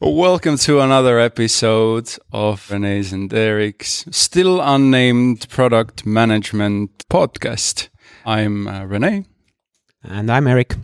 Welcome 0.00 0.58
to 0.58 0.78
another 0.78 1.18
episode 1.18 2.08
of 2.32 2.70
Rene's 2.70 3.12
and 3.12 3.34
Erik's 3.34 4.04
still 4.12 4.60
unnamed 4.60 5.48
product 5.48 6.06
management 6.06 7.04
podcast. 7.10 7.88
I'm 8.24 8.68
uh, 8.68 8.84
Renee. 8.84 9.24
And 10.04 10.30
I'm 10.30 10.46
Eric. 10.46 10.76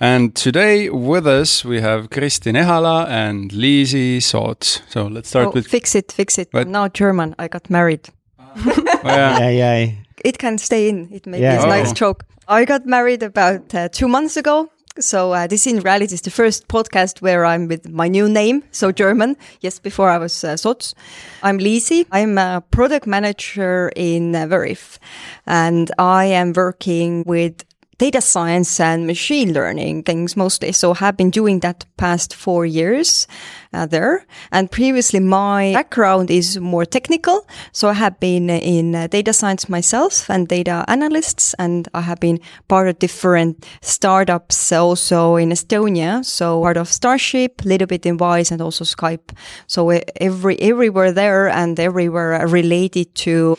And 0.00 0.34
today 0.34 0.90
with 0.90 1.28
us 1.28 1.64
we 1.64 1.80
have 1.80 2.10
Kristin 2.10 2.60
Ehala 2.60 3.06
and 3.06 3.52
Liisi 3.52 4.20
Soots. 4.20 4.82
So 4.88 5.06
let's 5.06 5.28
start 5.28 5.46
oh, 5.46 5.50
with. 5.52 5.68
Fix 5.68 5.94
it, 5.94 6.10
fix 6.10 6.38
it. 6.38 6.48
I'm 6.52 6.72
now 6.72 6.88
German. 6.88 7.36
I 7.38 7.46
got 7.46 7.70
married. 7.70 8.08
oh, 8.40 9.00
yeah. 9.04 9.38
yeah, 9.38 9.50
yeah. 9.50 9.92
It 10.24 10.38
can 10.38 10.58
stay 10.58 10.88
in. 10.88 11.08
It 11.12 11.24
may 11.24 11.40
yeah. 11.40 11.58
be 11.58 11.62
a 11.62 11.66
oh. 11.66 11.68
nice 11.68 11.92
joke. 11.92 12.24
I 12.48 12.64
got 12.64 12.84
married 12.84 13.22
about 13.22 13.72
uh, 13.72 13.88
two 13.90 14.08
months 14.08 14.36
ago 14.36 14.70
so 15.00 15.32
uh, 15.32 15.46
this 15.46 15.66
in 15.66 15.80
reality 15.80 16.14
is 16.14 16.22
the 16.22 16.30
first 16.30 16.68
podcast 16.68 17.22
where 17.22 17.44
I'm 17.44 17.68
with 17.68 17.88
my 17.88 18.08
new 18.08 18.28
name, 18.28 18.64
so 18.70 18.92
German. 18.92 19.36
Yes, 19.60 19.78
before 19.78 20.10
I 20.10 20.18
was 20.18 20.44
uh, 20.44 20.56
Soots. 20.56 20.94
I'm 21.42 21.58
Liisi. 21.58 22.06
I'm 22.10 22.38
a 22.38 22.62
product 22.70 23.06
manager 23.06 23.90
in 23.94 24.34
uh, 24.34 24.46
Veriff, 24.46 24.98
and 25.46 25.90
I 25.98 26.26
am 26.26 26.52
working 26.52 27.24
with 27.26 27.64
data 27.98 28.20
science 28.20 28.78
and 28.78 29.06
machine 29.06 29.52
learning 29.52 30.04
things 30.04 30.36
mostly. 30.36 30.72
So 30.72 30.94
have 30.94 31.16
been 31.16 31.30
doing 31.30 31.60
that 31.60 31.84
past 31.96 32.34
four 32.34 32.64
years 32.64 33.26
uh, 33.72 33.86
there. 33.86 34.26
And 34.52 34.70
previously 34.70 35.20
my 35.20 35.72
background 35.74 36.30
is 36.30 36.58
more 36.58 36.84
technical. 36.84 37.46
So 37.72 37.88
I 37.88 37.94
have 37.94 38.18
been 38.20 38.50
in 38.50 38.94
uh, 38.94 39.06
data 39.06 39.32
science 39.32 39.68
myself 39.68 40.28
and 40.30 40.48
data 40.48 40.84
analysts 40.88 41.54
and 41.58 41.88
I 41.94 42.02
have 42.02 42.20
been 42.20 42.40
part 42.68 42.88
of 42.88 42.98
different 42.98 43.66
startups 43.80 44.72
also 44.72 45.36
in 45.36 45.50
Estonia. 45.50 46.24
So 46.24 46.62
part 46.62 46.76
of 46.76 46.88
Starship, 46.88 47.64
a 47.64 47.68
little 47.68 47.86
bit 47.86 48.06
in 48.06 48.16
Wise 48.16 48.50
and 48.50 48.60
also 48.60 48.84
Skype. 48.84 49.36
So 49.66 49.90
every, 50.16 50.58
everywhere 50.60 51.12
there 51.12 51.48
and 51.48 51.78
everywhere 51.78 52.46
related 52.46 53.14
to 53.16 53.58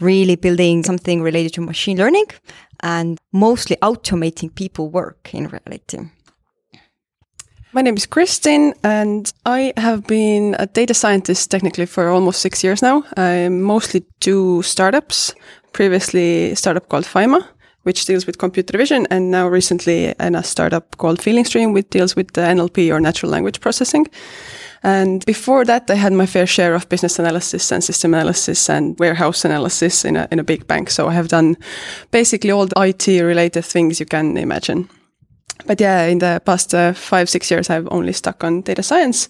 really 0.00 0.36
building 0.36 0.84
something 0.84 1.22
related 1.22 1.54
to 1.54 1.60
machine 1.60 1.96
learning 1.96 2.26
and 2.82 3.18
mostly 3.32 3.76
automating 3.76 4.54
people 4.54 4.90
work 4.90 5.30
in 5.32 5.48
reality. 5.48 5.98
My 7.76 7.82
name 7.82 7.98
is 7.98 8.06
Kristin, 8.06 8.72
and 8.82 9.30
I 9.44 9.74
have 9.76 10.06
been 10.06 10.56
a 10.58 10.66
data 10.66 10.94
scientist 10.94 11.50
technically 11.50 11.84
for 11.84 12.08
almost 12.08 12.40
six 12.40 12.64
years 12.64 12.80
now. 12.80 13.04
I 13.18 13.50
mostly 13.50 14.02
do 14.20 14.62
startups. 14.62 15.34
Previously, 15.74 16.52
a 16.52 16.56
startup 16.56 16.88
called 16.88 17.04
Fyma, 17.04 17.46
which 17.82 18.06
deals 18.06 18.26
with 18.26 18.38
computer 18.38 18.78
vision, 18.78 19.06
and 19.10 19.30
now 19.30 19.46
recently 19.46 20.14
in 20.18 20.34
a 20.34 20.42
startup 20.42 20.96
called 20.96 21.18
FeelingStream, 21.18 21.74
which 21.74 21.90
deals 21.90 22.16
with 22.16 22.32
the 22.32 22.40
NLP 22.40 22.90
or 22.90 22.98
natural 22.98 23.30
language 23.30 23.60
processing. 23.60 24.06
And 24.82 25.22
before 25.26 25.66
that, 25.66 25.90
I 25.90 25.96
had 25.96 26.14
my 26.14 26.24
fair 26.24 26.46
share 26.46 26.74
of 26.74 26.88
business 26.88 27.18
analysis 27.18 27.70
and 27.70 27.84
system 27.84 28.14
analysis 28.14 28.70
and 28.70 28.98
warehouse 28.98 29.44
analysis 29.44 30.06
in 30.06 30.16
a, 30.16 30.26
in 30.30 30.38
a 30.38 30.44
big 30.44 30.66
bank. 30.66 30.88
So 30.88 31.08
I 31.08 31.12
have 31.12 31.28
done 31.28 31.58
basically 32.10 32.52
all 32.52 32.68
the 32.68 32.80
IT 32.80 33.06
related 33.06 33.66
things 33.66 34.00
you 34.00 34.06
can 34.06 34.38
imagine. 34.38 34.88
But 35.64 35.80
yeah, 35.80 36.04
in 36.04 36.18
the 36.18 36.40
past 36.44 36.74
uh, 36.74 36.92
five, 36.92 37.28
six 37.28 37.50
years, 37.50 37.70
I've 37.70 37.88
only 37.90 38.12
stuck 38.12 38.44
on 38.44 38.62
data 38.62 38.82
science. 38.82 39.28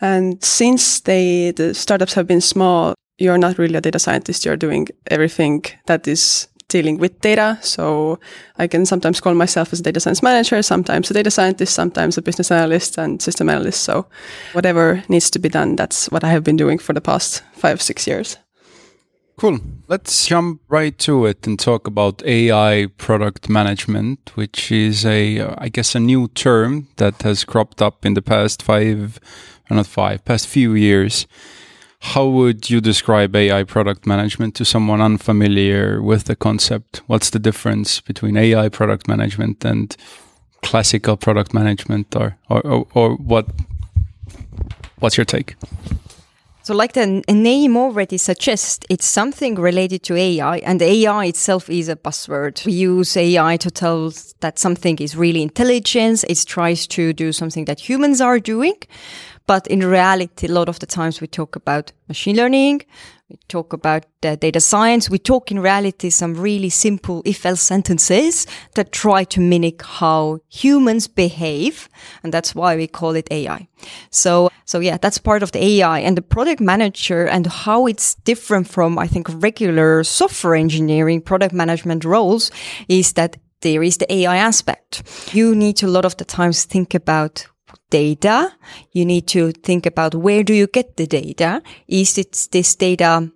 And 0.00 0.42
since 0.42 1.00
they, 1.00 1.52
the 1.52 1.74
startups 1.74 2.14
have 2.14 2.26
been 2.26 2.40
small, 2.40 2.94
you're 3.18 3.38
not 3.38 3.58
really 3.58 3.76
a 3.76 3.80
data 3.80 3.98
scientist. 3.98 4.44
You're 4.44 4.56
doing 4.56 4.88
everything 5.08 5.64
that 5.86 6.08
is 6.08 6.48
dealing 6.68 6.98
with 6.98 7.20
data. 7.20 7.58
So 7.60 8.18
I 8.58 8.66
can 8.66 8.86
sometimes 8.86 9.20
call 9.20 9.34
myself 9.34 9.72
as 9.72 9.80
a 9.80 9.82
data 9.82 10.00
science 10.00 10.22
manager, 10.22 10.62
sometimes 10.62 11.10
a 11.10 11.14
data 11.14 11.30
scientist, 11.30 11.74
sometimes 11.74 12.16
a 12.16 12.22
business 12.22 12.50
analyst 12.50 12.96
and 12.96 13.20
system 13.20 13.50
analyst. 13.50 13.82
So 13.82 14.06
whatever 14.52 15.02
needs 15.08 15.30
to 15.30 15.38
be 15.38 15.48
done, 15.48 15.76
that's 15.76 16.10
what 16.10 16.24
I 16.24 16.30
have 16.30 16.44
been 16.44 16.56
doing 16.56 16.78
for 16.78 16.94
the 16.94 17.00
past 17.00 17.42
five, 17.52 17.82
six 17.82 18.06
years. 18.06 18.38
Cool. 19.36 19.60
Let's 19.88 20.26
jump 20.26 20.60
right 20.68 20.96
to 20.98 21.24
it 21.24 21.46
and 21.46 21.58
talk 21.58 21.86
about 21.86 22.22
AI 22.26 22.88
product 22.98 23.48
management, 23.48 24.32
which 24.34 24.70
is 24.70 25.06
a, 25.06 25.40
I 25.56 25.68
guess, 25.70 25.94
a 25.94 26.00
new 26.00 26.28
term 26.28 26.88
that 26.96 27.22
has 27.22 27.44
cropped 27.44 27.80
up 27.80 28.04
in 28.04 28.14
the 28.14 28.22
past 28.22 28.62
five, 28.62 29.18
or 29.70 29.76
not 29.76 29.86
five, 29.86 30.24
past 30.26 30.46
few 30.46 30.74
years. 30.74 31.26
How 32.00 32.26
would 32.26 32.68
you 32.68 32.80
describe 32.80 33.34
AI 33.34 33.64
product 33.64 34.06
management 34.06 34.54
to 34.56 34.64
someone 34.64 35.00
unfamiliar 35.00 36.02
with 36.02 36.24
the 36.24 36.36
concept? 36.36 37.02
What's 37.06 37.30
the 37.30 37.38
difference 37.38 38.00
between 38.00 38.36
AI 38.36 38.68
product 38.68 39.08
management 39.08 39.64
and 39.64 39.96
classical 40.62 41.16
product 41.16 41.54
management, 41.54 42.14
or 42.14 42.36
or, 42.48 42.60
or, 42.66 42.86
or 42.94 43.16
what? 43.16 43.46
What's 44.98 45.16
your 45.16 45.24
take? 45.24 45.56
So, 46.62 46.74
like 46.74 46.92
the 46.92 47.22
name 47.28 47.76
already 47.76 48.18
suggests, 48.18 48.84
it's 48.90 49.06
something 49.06 49.54
related 49.54 50.02
to 50.04 50.16
AI, 50.16 50.58
and 50.58 50.82
AI 50.82 51.24
itself 51.24 51.70
is 51.70 51.88
a 51.88 51.96
buzzword. 51.96 52.66
We 52.66 52.72
use 52.72 53.16
AI 53.16 53.56
to 53.56 53.70
tell 53.70 54.12
that 54.40 54.58
something 54.58 54.98
is 54.98 55.16
really 55.16 55.42
intelligent. 55.42 56.22
It 56.28 56.44
tries 56.46 56.86
to 56.88 57.14
do 57.14 57.32
something 57.32 57.64
that 57.64 57.80
humans 57.80 58.20
are 58.20 58.38
doing. 58.38 58.74
But 59.46 59.66
in 59.68 59.80
reality, 59.80 60.48
a 60.48 60.52
lot 60.52 60.68
of 60.68 60.78
the 60.80 60.86
times 60.86 61.22
we 61.22 61.26
talk 61.26 61.56
about 61.56 61.92
machine 62.08 62.36
learning, 62.36 62.82
we 63.30 63.38
talk 63.46 63.72
about 63.72 64.04
uh, 64.24 64.34
data 64.34 64.58
science, 64.58 65.08
we 65.08 65.18
talk 65.18 65.52
in 65.52 65.60
reality 65.60 66.10
some 66.10 66.34
really 66.34 66.68
simple 66.68 67.22
if 67.24 67.46
else 67.46 67.60
sentences 67.60 68.44
that 68.74 68.90
try 68.90 69.22
to 69.24 69.40
mimic 69.40 69.82
how 69.82 70.40
humans 70.48 71.06
behave. 71.06 71.88
And 72.24 72.34
that's 72.34 72.54
why 72.56 72.74
we 72.74 72.88
call 72.88 73.14
it 73.14 73.28
AI. 73.30 73.68
So, 74.10 74.50
so 74.64 74.80
yeah, 74.80 74.98
that's 74.98 75.18
part 75.18 75.44
of 75.44 75.52
the 75.52 75.64
AI 75.64 76.00
and 76.00 76.16
the 76.16 76.22
product 76.22 76.60
manager 76.60 77.24
and 77.26 77.46
how 77.46 77.86
it's 77.86 78.16
different 78.16 78.68
from, 78.68 78.98
I 78.98 79.06
think, 79.06 79.28
regular 79.30 80.02
software 80.02 80.56
engineering 80.56 81.20
product 81.20 81.54
management 81.54 82.04
roles 82.04 82.50
is 82.88 83.12
that 83.12 83.36
there 83.60 83.82
is 83.82 83.98
the 83.98 84.12
AI 84.12 84.36
aspect. 84.36 85.02
You 85.32 85.54
need 85.54 85.76
to 85.76 85.86
a 85.86 85.94
lot 85.94 86.04
of 86.04 86.16
the 86.16 86.24
times 86.24 86.64
think 86.64 86.94
about 86.94 87.46
data. 87.90 88.52
You 88.92 89.04
need 89.04 89.26
to 89.28 89.52
think 89.52 89.86
about 89.86 90.14
where 90.14 90.42
do 90.42 90.54
you 90.54 90.66
get 90.66 90.96
the 90.96 91.06
data? 91.06 91.62
Is 91.88 92.16
it 92.18 92.48
this 92.52 92.74
data? 92.74 93.30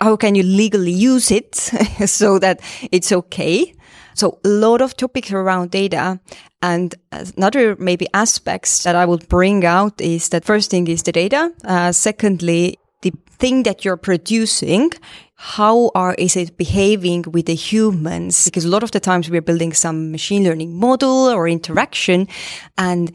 How 0.00 0.16
can 0.16 0.34
you 0.34 0.42
legally 0.42 0.92
use 0.92 1.30
it 1.30 1.54
so 2.06 2.38
that 2.38 2.60
it's 2.90 3.12
okay? 3.12 3.74
So 4.14 4.38
a 4.44 4.48
lot 4.48 4.80
of 4.80 4.96
topics 4.96 5.30
around 5.30 5.70
data 5.70 6.18
and 6.62 6.94
another 7.12 7.76
maybe 7.76 8.06
aspects 8.14 8.82
that 8.84 8.96
I 8.96 9.04
would 9.04 9.28
bring 9.28 9.64
out 9.64 10.00
is 10.00 10.30
that 10.30 10.44
first 10.44 10.70
thing 10.70 10.88
is 10.88 11.02
the 11.02 11.12
data. 11.12 11.52
Uh, 11.64 11.92
secondly, 11.92 12.78
the 13.02 13.12
thing 13.38 13.64
that 13.64 13.84
you're 13.84 13.98
producing 13.98 14.90
how 15.36 15.90
are 15.94 16.14
is 16.14 16.34
it 16.34 16.56
behaving 16.56 17.22
with 17.30 17.44
the 17.44 17.54
humans 17.54 18.46
because 18.46 18.64
a 18.64 18.68
lot 18.68 18.82
of 18.82 18.90
the 18.92 19.00
times 19.00 19.28
we're 19.28 19.42
building 19.42 19.74
some 19.74 20.10
machine 20.10 20.42
learning 20.42 20.74
model 20.74 21.28
or 21.28 21.46
interaction 21.46 22.26
and 22.78 23.12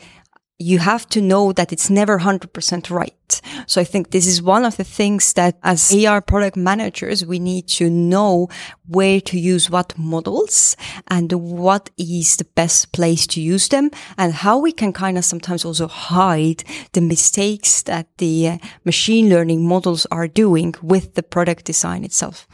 you 0.62 0.80
have 0.80 1.08
to 1.10 1.22
know 1.22 1.52
that 1.54 1.72
it's 1.72 1.90
never 1.90 2.20
100% 2.20 2.90
right. 2.90 3.42
So 3.66 3.82
I 3.82 3.84
think 3.84 4.12
this 4.12 4.28
is 4.28 4.42
one 4.42 4.66
of 4.66 4.78
the 4.78 4.84
things 4.84 5.34
that 5.34 5.58
as 5.64 5.94
AI 5.94 6.20
product 6.20 6.58
managers, 6.58 7.26
we 7.26 7.40
need 7.40 7.68
to 7.80 7.90
know 7.90 8.50
where 8.88 9.22
to 9.22 9.40
use 9.40 9.70
what 9.70 9.98
models 9.98 10.76
and 11.08 11.32
what 11.32 11.90
is 11.98 12.38
the 12.38 12.44
best 12.44 12.92
place 12.92 13.26
to 13.28 13.42
use 13.42 13.70
them 13.70 13.90
and 14.18 14.34
how 14.34 14.58
we 14.58 14.72
can 14.72 14.94
kind 14.94 15.18
of 15.18 15.26
sometimes 15.26 15.66
also 15.66 15.88
hide 15.88 16.64
the 16.94 17.02
mistakes 17.02 17.84
that 17.84 18.08
the 18.18 18.60
machine 18.84 19.30
learning 19.30 19.68
models 19.68 20.06
are 20.12 20.28
doing 20.28 20.76
with 20.82 21.16
the 21.16 21.24
product 21.24 21.66
design 21.66 22.04
itself. 22.04 22.48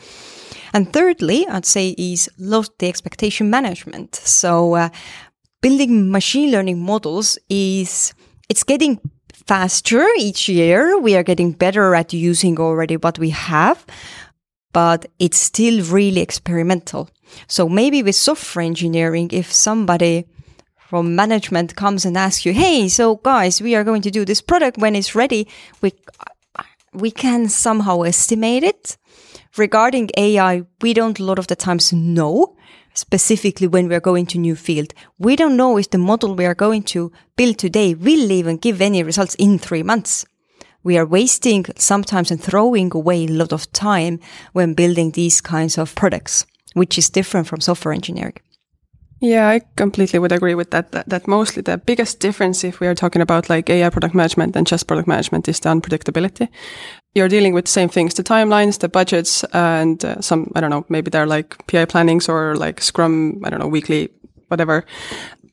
And 0.74 0.92
thirdly, 0.92 1.48
I'd 1.48 1.66
say 1.66 1.96
is 1.98 2.30
load 2.38 2.70
the 2.78 2.88
expectation 2.88 3.50
management. 3.50 4.16
So, 4.16 4.76
uh, 4.76 4.90
building 5.62 6.12
machine 6.12 6.52
learning 6.52 6.80
models 6.80 7.38
is 7.50 8.14
it's 8.50 8.64
getting 8.64 9.00
faster 9.46 10.06
each 10.18 10.50
year. 10.50 11.00
We 11.00 11.16
are 11.16 11.24
getting 11.24 11.52
better 11.52 11.96
at 11.96 12.14
using 12.14 12.60
already 12.60 12.98
what 12.98 13.18
we 13.18 13.30
have, 13.32 13.86
but 14.74 15.06
it's 15.20 15.38
still 15.38 15.84
really 15.86 16.22
experimental. 16.22 17.10
So 17.48 17.68
maybe 17.68 18.04
with 18.04 18.16
software 18.16 18.66
engineering, 18.66 19.30
if 19.32 19.52
somebody 19.52 20.28
from 20.76 21.16
management 21.16 21.76
comes 21.76 22.06
and 22.06 22.18
asks 22.18 22.46
you, 22.46 22.54
Hey, 22.54 22.88
so 22.88 23.16
guys, 23.16 23.62
we 23.62 23.76
are 23.76 23.84
going 23.84 24.02
to 24.04 24.12
do 24.12 24.26
this 24.26 24.42
product 24.42 24.78
when 24.78 24.96
it's 24.96 25.16
ready. 25.16 25.48
We, 25.82 25.92
we 26.94 27.12
can 27.12 27.50
somehow 27.50 28.04
estimate 28.04 28.64
it. 28.64 28.98
Regarding 29.58 30.10
AI, 30.18 30.64
we 30.82 30.94
don't 30.94 31.20
a 31.20 31.24
lot 31.24 31.40
of 31.40 31.48
the 31.48 31.56
times 31.56 31.92
know 31.92 32.57
specifically 32.98 33.68
when 33.68 33.88
we 33.88 33.96
are 33.96 34.00
going 34.00 34.26
to 34.28 34.40
new 34.40 34.56
field. 34.56 34.94
We 35.20 35.36
don't 35.36 35.56
know 35.56 35.78
if 35.78 35.90
the 35.90 35.98
model 35.98 36.36
we 36.36 36.46
are 36.46 36.56
going 36.56 36.84
to 36.84 37.12
build 37.36 37.58
today 37.58 37.94
will 37.94 38.32
even 38.32 38.58
give 38.58 38.82
any 38.82 39.04
results 39.04 39.36
in 39.36 39.60
three 39.60 39.84
months. 39.84 40.26
We 40.84 40.98
are 40.98 41.06
wasting 41.06 41.66
sometimes 41.76 42.32
and 42.32 42.42
throwing 42.42 42.92
away 42.94 43.26
a 43.26 43.28
lot 43.28 43.54
of 43.54 43.72
time 43.72 44.20
when 44.54 44.74
building 44.74 45.12
these 45.12 45.42
kinds 45.42 45.78
of 45.78 45.96
products, 45.96 46.46
which 46.74 46.98
is 46.98 47.10
different 47.10 47.48
from 47.48 47.62
software 47.62 47.94
engineering. 47.94 48.38
Yeah, 49.20 49.50
I 49.50 49.62
completely 49.76 50.20
would 50.20 50.32
agree 50.32 50.54
with 50.54 50.70
that, 50.72 50.92
that. 50.92 51.10
That 51.10 51.28
mostly 51.28 51.64
the 51.64 51.78
biggest 51.80 52.20
difference, 52.20 52.64
if 52.64 52.80
we 52.80 52.86
are 52.88 52.94
talking 52.94 53.22
about 53.22 53.50
like 53.50 53.68
AI 53.68 53.90
product 53.90 54.14
management 54.14 54.56
and 54.56 54.68
just 54.68 54.86
product 54.88 55.08
management, 55.08 55.48
is 55.48 55.60
the 55.60 55.70
unpredictability. 55.70 56.50
You're 57.16 57.28
dealing 57.28 57.56
with 57.56 57.66
the 57.66 57.72
same 57.72 57.90
things: 57.90 58.14
the 58.14 58.24
timelines, 58.24 58.78
the 58.78 58.90
budgets, 58.90 59.44
and 59.54 60.04
uh, 60.06 60.22
some 60.22 60.52
I 60.56 60.62
don't 60.62 60.70
know, 60.70 60.86
maybe 60.90 61.10
they're 61.10 61.26
like 61.26 61.58
PI 61.68 61.86
plannings 61.86 62.30
or 62.30 62.56
like 62.56 62.80
Scrum, 62.80 63.42
I 63.44 63.50
don't 63.50 63.60
know, 63.60 63.68
weekly, 63.68 64.10
whatever. 64.50 64.86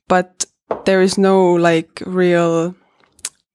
But 0.08 0.44
there 0.84 1.00
is 1.00 1.16
no 1.16 1.55
like 1.55 2.02
real 2.05 2.75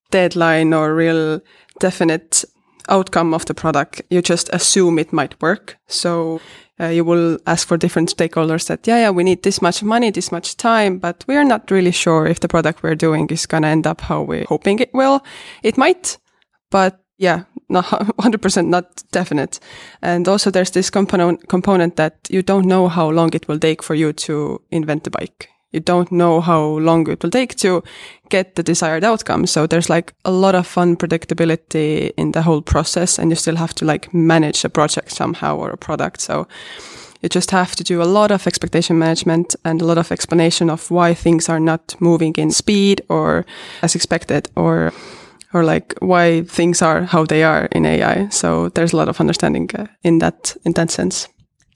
deadline 0.10 0.74
or 0.74 0.96
real 0.96 1.40
definite 1.80 2.46
outcome 2.90 3.34
of 3.34 3.46
the 3.46 3.54
product. 3.54 4.02
You 4.10 4.22
just 4.22 4.50
assume 4.54 5.00
it 5.00 5.14
might 5.14 5.42
work. 5.42 5.78
So 5.88 6.42
uh, 6.80 6.88
you 6.88 7.04
will 7.04 7.38
ask 7.46 7.68
for 7.68 7.78
different 7.78 8.16
stakeholders 8.16 8.68
that, 8.68 8.88
yeah, 8.88 8.98
yeah, 8.98 9.10
we 9.10 9.24
need 9.24 9.44
this 9.44 9.62
much 9.62 9.84
money, 9.84 10.12
this 10.12 10.32
much 10.32 10.58
time, 10.58 10.98
but 10.98 11.24
we 11.28 11.36
are 11.36 11.44
not 11.44 11.70
really 11.72 11.92
sure 11.92 12.26
if 12.26 12.40
the 12.40 12.48
product 12.48 12.84
we're 12.84 12.96
doing 12.96 13.28
is 13.30 13.46
going 13.46 13.64
to 13.64 13.70
end 13.70 13.86
up 13.86 14.02
how 14.02 14.22
we're 14.22 14.46
hoping 14.48 14.80
it 14.80 14.94
will. 14.94 15.24
It 15.64 15.78
might, 15.78 16.18
but 16.72 17.00
yeah, 17.18 17.44
not 17.68 17.86
100% 18.18 18.68
not 18.68 19.04
definite. 19.12 19.60
And 20.02 20.28
also 20.28 20.52
there's 20.52 20.72
this 20.72 20.90
component, 20.90 21.50
component 21.50 21.98
that 21.98 22.16
you 22.30 22.42
don't 22.42 22.66
know 22.66 22.88
how 22.88 23.10
long 23.10 23.34
it 23.34 23.48
will 23.48 23.60
take 23.60 23.84
for 23.84 23.96
you 23.96 24.14
to 24.14 24.62
invent 24.72 25.04
the 25.04 25.12
bike 25.12 25.50
you 25.72 25.80
don't 25.80 26.12
know 26.12 26.42
how 26.42 26.62
long 26.80 27.10
it 27.10 27.22
will 27.22 27.30
take 27.30 27.56
to 27.56 27.84
get 28.30 28.56
the 28.56 28.64
desired 28.64 29.04
outcome. 29.04 29.46
So 29.46 29.68
there's 29.68 29.90
like 29.90 30.14
a 30.26 30.32
lot 30.32 30.56
of 30.56 30.68
unpredictability 30.76 32.12
in 32.18 32.32
the 32.32 32.42
whole 32.42 32.62
process 32.62 33.20
and 33.20 33.32
you 33.32 33.36
still 33.36 33.56
have 33.56 33.74
to 33.76 33.86
like 33.86 34.14
manage 34.14 34.66
a 34.66 34.70
project 34.70 35.12
somehow 35.12 35.58
or 35.58 35.70
a 35.70 35.78
product. 35.78 36.22
So 36.22 36.48
you 37.22 37.30
just 37.30 37.52
have 37.52 37.76
to 37.76 37.84
do 37.84 38.02
a 38.02 38.06
lot 38.06 38.32
of 38.32 38.48
expectation 38.48 38.98
management 38.98 39.56
and 39.66 39.82
a 39.82 39.86
lot 39.86 39.98
of 39.98 40.12
explanation 40.12 40.70
of 40.70 40.90
why 40.90 41.14
things 41.14 41.50
are 41.50 41.60
not 41.60 41.96
moving 42.00 42.34
in 42.38 42.52
speed 42.52 43.02
or 43.10 43.46
as 43.82 43.96
expected 43.96 44.50
or 44.56 44.92
or 45.52 45.64
like 45.64 45.96
why 46.00 46.44
things 46.44 46.82
are 46.82 47.04
how 47.06 47.26
they 47.26 47.44
are 47.44 47.68
in 47.72 47.86
AI. 47.86 48.30
So 48.30 48.70
there's 48.70 48.94
a 48.94 48.98
lot 48.98 49.10
of 49.10 49.20
understanding 49.20 49.70
uh, 49.76 49.88
in 50.04 50.20
that 50.20 50.56
in 50.64 50.74
that 50.74 50.92
sense. 50.92 51.28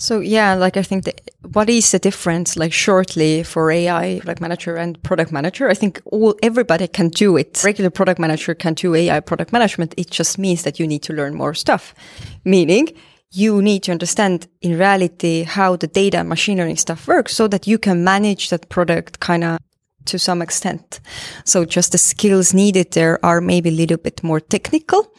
So 0.03 0.19
yeah, 0.19 0.53
like 0.55 0.75
I 0.75 0.83
think 0.83 1.05
what 1.53 1.69
is 1.69 1.91
the 1.91 1.97
difference, 1.97 2.57
like 2.57 2.73
shortly 2.73 3.41
for 3.41 3.71
AI 3.71 4.19
product 4.19 4.41
manager 4.41 4.75
and 4.75 5.01
product 5.01 5.31
manager? 5.31 5.69
I 5.69 5.75
think 5.75 6.01
all 6.03 6.35
everybody 6.43 6.89
can 6.89 7.07
do 7.07 7.37
it. 7.37 7.63
Regular 7.63 7.89
product 7.89 8.19
manager 8.19 8.53
can 8.53 8.73
do 8.73 8.93
AI 8.95 9.21
product 9.21 9.53
management. 9.53 9.93
It 9.95 10.11
just 10.11 10.37
means 10.37 10.63
that 10.63 10.77
you 10.77 10.87
need 10.87 11.03
to 11.03 11.13
learn 11.13 11.35
more 11.35 11.53
stuff, 11.53 11.95
meaning 12.43 12.89
you 13.31 13.61
need 13.61 13.83
to 13.83 13.93
understand 13.93 14.47
in 14.61 14.77
reality 14.77 15.43
how 15.43 15.77
the 15.77 15.87
data 15.87 16.25
machine 16.25 16.57
learning 16.57 16.79
stuff 16.79 17.07
works 17.07 17.33
so 17.33 17.47
that 17.47 17.65
you 17.65 17.77
can 17.79 18.03
manage 18.03 18.49
that 18.49 18.67
product 18.67 19.21
kind 19.21 19.45
of 19.45 19.57
to 20.03 20.19
some 20.19 20.41
extent. 20.41 20.99
So 21.45 21.63
just 21.63 21.93
the 21.93 21.97
skills 21.97 22.53
needed 22.53 22.91
there 22.91 23.25
are 23.25 23.39
maybe 23.39 23.69
a 23.69 23.79
little 23.81 23.95
bit 23.97 24.21
more 24.21 24.41
technical. 24.41 25.13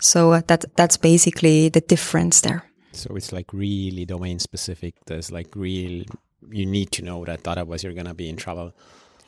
So 0.00 0.32
uh, 0.32 0.40
that 0.46 0.64
that's 0.74 0.96
basically 0.96 1.68
the 1.68 1.82
difference 1.82 2.40
there. 2.40 2.62
So 2.96 3.16
it's 3.16 3.32
like 3.32 3.52
really 3.52 4.04
domain 4.04 4.38
specific. 4.38 4.94
There's 5.06 5.30
like 5.30 5.54
real, 5.54 6.04
you 6.50 6.66
need 6.66 6.90
to 6.92 7.02
know 7.02 7.24
that 7.24 7.46
otherwise 7.46 7.84
you're 7.84 7.92
going 7.92 8.06
to 8.06 8.14
be 8.14 8.28
in 8.28 8.36
trouble. 8.36 8.72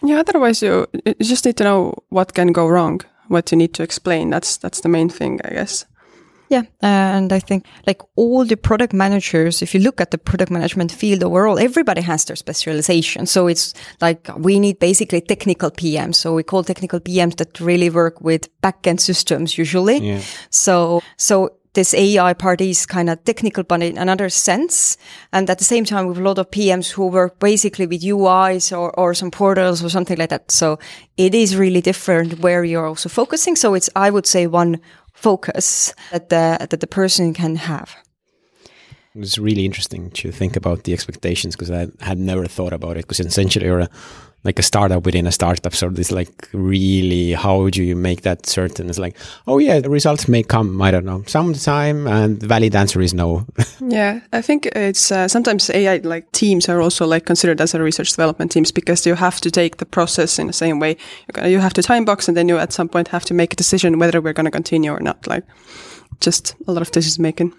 Yeah, 0.03 0.21
otherwise 0.21 0.63
you, 0.63 0.87
you 1.05 1.15
just 1.21 1.45
need 1.45 1.57
to 1.57 1.65
know 1.65 1.95
what 2.09 2.35
can 2.35 2.53
go 2.53 2.69
wrong, 2.69 3.01
what 3.29 3.51
you 3.51 3.59
need 3.59 3.75
to 3.75 3.83
explain. 3.83 4.31
That's, 4.31 4.57
that's 4.57 4.81
the 4.81 4.89
main 4.89 5.09
thing, 5.09 5.41
I 5.45 5.51
guess. 5.51 5.85
Yeah. 6.49 6.63
Uh, 6.83 6.87
and 7.17 7.33
I 7.33 7.41
think 7.41 7.67
like 7.87 8.01
all 8.17 8.45
the 8.45 8.57
product 8.57 8.93
managers, 8.93 9.63
if 9.63 9.75
you 9.75 9.81
look 9.81 10.01
at 10.01 10.11
the 10.11 10.19
product 10.19 10.51
management 10.51 10.91
field 10.93 11.23
overall, 11.23 11.59
everybody 11.59 12.01
has 12.01 12.25
their 12.25 12.37
specialization. 12.37 13.27
So 13.27 13.49
it's 13.49 13.75
like 14.01 14.29
we 14.37 14.59
need 14.59 14.79
basically 14.79 15.21
technical 15.21 15.71
PMs. 15.71 16.17
So 16.17 16.35
we 16.35 16.43
call 16.43 16.65
technical 16.65 17.01
PMs 17.01 17.37
that 17.37 17.61
really 17.61 17.91
work 17.91 18.21
with 18.21 18.49
backend 18.63 19.01
systems 19.01 19.59
usually. 19.59 19.99
Yeah. 19.99 20.23
So, 20.51 21.03
so 21.17 21.51
this 21.79 21.95
AI 21.95 22.35
part 22.35 22.61
is 22.61 22.87
kind 22.87 23.09
of 23.09 23.23
technical, 23.23 23.63
but 23.63 23.83
in 23.85 23.97
another 23.97 24.29
sense. 24.29 24.97
And 25.33 25.49
at 25.49 25.59
the 25.59 25.65
same 25.65 25.85
time, 25.85 26.09
have 26.09 26.19
a 26.19 26.23
lot 26.23 26.39
of 26.39 26.51
PMs 26.51 26.91
who 26.91 27.07
work 27.07 27.39
basically 27.39 27.87
with 27.87 28.03
UIs 28.03 28.77
or, 28.77 28.91
or 28.99 29.15
some 29.15 29.31
portals 29.31 29.85
or 29.85 29.89
something 29.89 30.19
like 30.19 30.31
that. 30.31 30.51
So 30.51 30.81
it 31.17 31.37
is 31.37 31.57
really 31.57 31.81
different 31.81 32.41
where 32.41 32.65
you're 32.65 32.87
also 32.87 33.09
focusing. 33.09 33.55
So 33.55 33.75
it's, 33.75 33.89
I 33.95 34.11
would 34.11 34.27
say, 34.27 34.49
one 34.49 34.81
focus 35.15 35.95
that 36.11 36.31
the, 36.31 36.67
that 36.69 36.81
the 36.81 36.87
person 36.89 37.33
can 37.33 37.55
have. 37.55 37.95
It's 39.15 39.39
really 39.39 39.65
interesting 39.65 40.11
to 40.11 40.33
think 40.33 40.57
about 40.57 40.83
the 40.83 40.93
expectations 40.93 41.55
because 41.55 41.71
I 41.71 41.87
had 42.01 42.19
never 42.19 42.47
thought 42.47 42.73
about 42.73 42.97
it 42.97 43.05
because 43.05 43.21
essentially 43.21 43.67
you're 43.67 43.81
a 43.81 43.91
like 44.45 44.59
a 44.59 44.63
startup 44.63 45.05
within 45.05 45.27
a 45.27 45.33
startup. 45.33 45.75
So 45.75 45.89
this 45.91 46.13
like 46.13 46.49
really, 46.53 47.33
how 47.33 47.69
do 47.69 47.83
you 47.83 47.97
make 47.97 48.23
that 48.23 48.47
certain? 48.47 48.89
It's 48.89 48.99
like, 48.99 49.17
oh 49.47 49.59
yeah, 49.59 49.81
the 49.81 49.91
results 49.91 50.29
may 50.29 50.43
come. 50.43 50.81
I 50.81 50.91
don't 50.91 51.05
know, 51.05 51.23
sometime, 51.27 52.07
and 52.07 52.41
the 52.41 52.47
valid 52.47 52.75
answer 52.75 53.01
is 53.01 53.13
no. 53.13 53.47
yeah, 53.81 54.21
I 54.33 54.43
think 54.43 54.67
it's 54.67 55.11
uh, 55.11 55.29
sometimes 55.29 55.71
AI 55.71 55.97
like 55.99 56.31
teams 56.33 56.69
are 56.69 56.81
also 56.81 57.07
like 57.07 57.27
considered 57.27 57.61
as 57.61 57.75
a 57.75 57.83
research 57.83 58.11
development 58.11 58.53
teams 58.53 58.73
because 58.73 59.07
you 59.07 59.15
have 59.15 59.41
to 59.41 59.51
take 59.51 59.79
the 59.79 59.87
process 59.87 60.39
in 60.39 60.47
the 60.47 60.53
same 60.53 60.79
way. 60.79 60.97
You 61.45 61.59
have 61.59 61.75
to 61.75 61.83
time 61.83 62.05
box, 62.05 62.29
and 62.29 62.37
then 62.37 62.49
you 62.49 62.59
at 62.59 62.73
some 62.73 62.89
point 62.89 63.09
have 63.09 63.25
to 63.27 63.35
make 63.35 63.53
a 63.53 63.57
decision 63.57 63.99
whether 63.99 64.21
we're 64.21 64.33
going 64.33 64.45
to 64.45 64.51
continue 64.51 64.93
or 64.93 65.01
not. 65.01 65.27
Like, 65.27 65.45
just 66.21 66.55
a 66.67 66.73
lot 66.73 66.83
of 66.83 66.91
decision 66.91 67.23
making. 67.23 67.53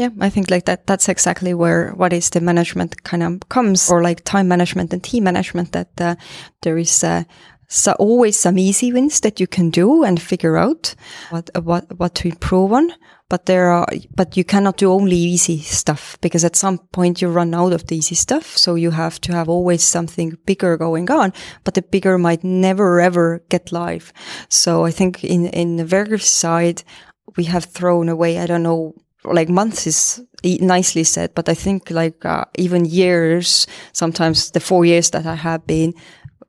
Yeah, 0.00 0.08
I 0.18 0.30
think 0.30 0.50
like 0.50 0.64
that, 0.64 0.86
that's 0.86 1.10
exactly 1.10 1.52
where 1.52 1.90
what 1.90 2.14
is 2.14 2.30
the 2.30 2.40
management 2.40 3.04
kind 3.04 3.22
of 3.22 3.46
comes 3.50 3.90
or 3.90 4.02
like 4.02 4.24
time 4.24 4.48
management 4.48 4.94
and 4.94 5.04
team 5.04 5.24
management 5.24 5.72
that 5.72 6.00
uh, 6.00 6.16
there 6.62 6.78
is 6.78 7.04
uh, 7.04 7.24
so 7.68 7.92
always 7.98 8.40
some 8.40 8.56
easy 8.56 8.94
wins 8.94 9.20
that 9.20 9.40
you 9.40 9.46
can 9.46 9.68
do 9.68 10.02
and 10.02 10.18
figure 10.18 10.56
out 10.56 10.94
what, 11.28 11.50
what, 11.62 11.98
what 11.98 12.14
to 12.14 12.28
improve 12.28 12.72
on. 12.72 12.94
But 13.28 13.44
there 13.44 13.68
are, 13.68 13.86
but 14.16 14.38
you 14.38 14.42
cannot 14.42 14.78
do 14.78 14.90
only 14.90 15.16
easy 15.16 15.58
stuff 15.58 16.16
because 16.22 16.46
at 16.46 16.56
some 16.56 16.78
point 16.78 17.20
you 17.20 17.28
run 17.28 17.52
out 17.52 17.74
of 17.74 17.86
the 17.86 17.96
easy 17.96 18.14
stuff. 18.14 18.56
So 18.56 18.76
you 18.76 18.92
have 18.92 19.20
to 19.20 19.34
have 19.34 19.50
always 19.50 19.82
something 19.82 20.38
bigger 20.46 20.78
going 20.78 21.10
on, 21.10 21.34
but 21.64 21.74
the 21.74 21.82
bigger 21.82 22.16
might 22.16 22.42
never 22.42 23.02
ever 23.02 23.44
get 23.50 23.70
live. 23.70 24.14
So 24.48 24.86
I 24.86 24.92
think 24.92 25.22
in, 25.22 25.44
in 25.48 25.76
the 25.76 25.84
Veriff 25.84 26.24
side, 26.24 26.84
we 27.36 27.44
have 27.44 27.66
thrown 27.66 28.08
away, 28.08 28.38
I 28.38 28.46
don't 28.46 28.62
know, 28.62 28.94
like 29.24 29.48
months 29.48 29.86
is 29.86 30.22
nicely 30.60 31.04
said, 31.04 31.34
but 31.34 31.48
I 31.48 31.54
think 31.54 31.90
like 31.90 32.24
uh, 32.24 32.44
even 32.56 32.84
years, 32.84 33.66
sometimes 33.92 34.50
the 34.50 34.60
four 34.60 34.84
years 34.84 35.10
that 35.10 35.26
I 35.26 35.34
have 35.34 35.66
been 35.66 35.94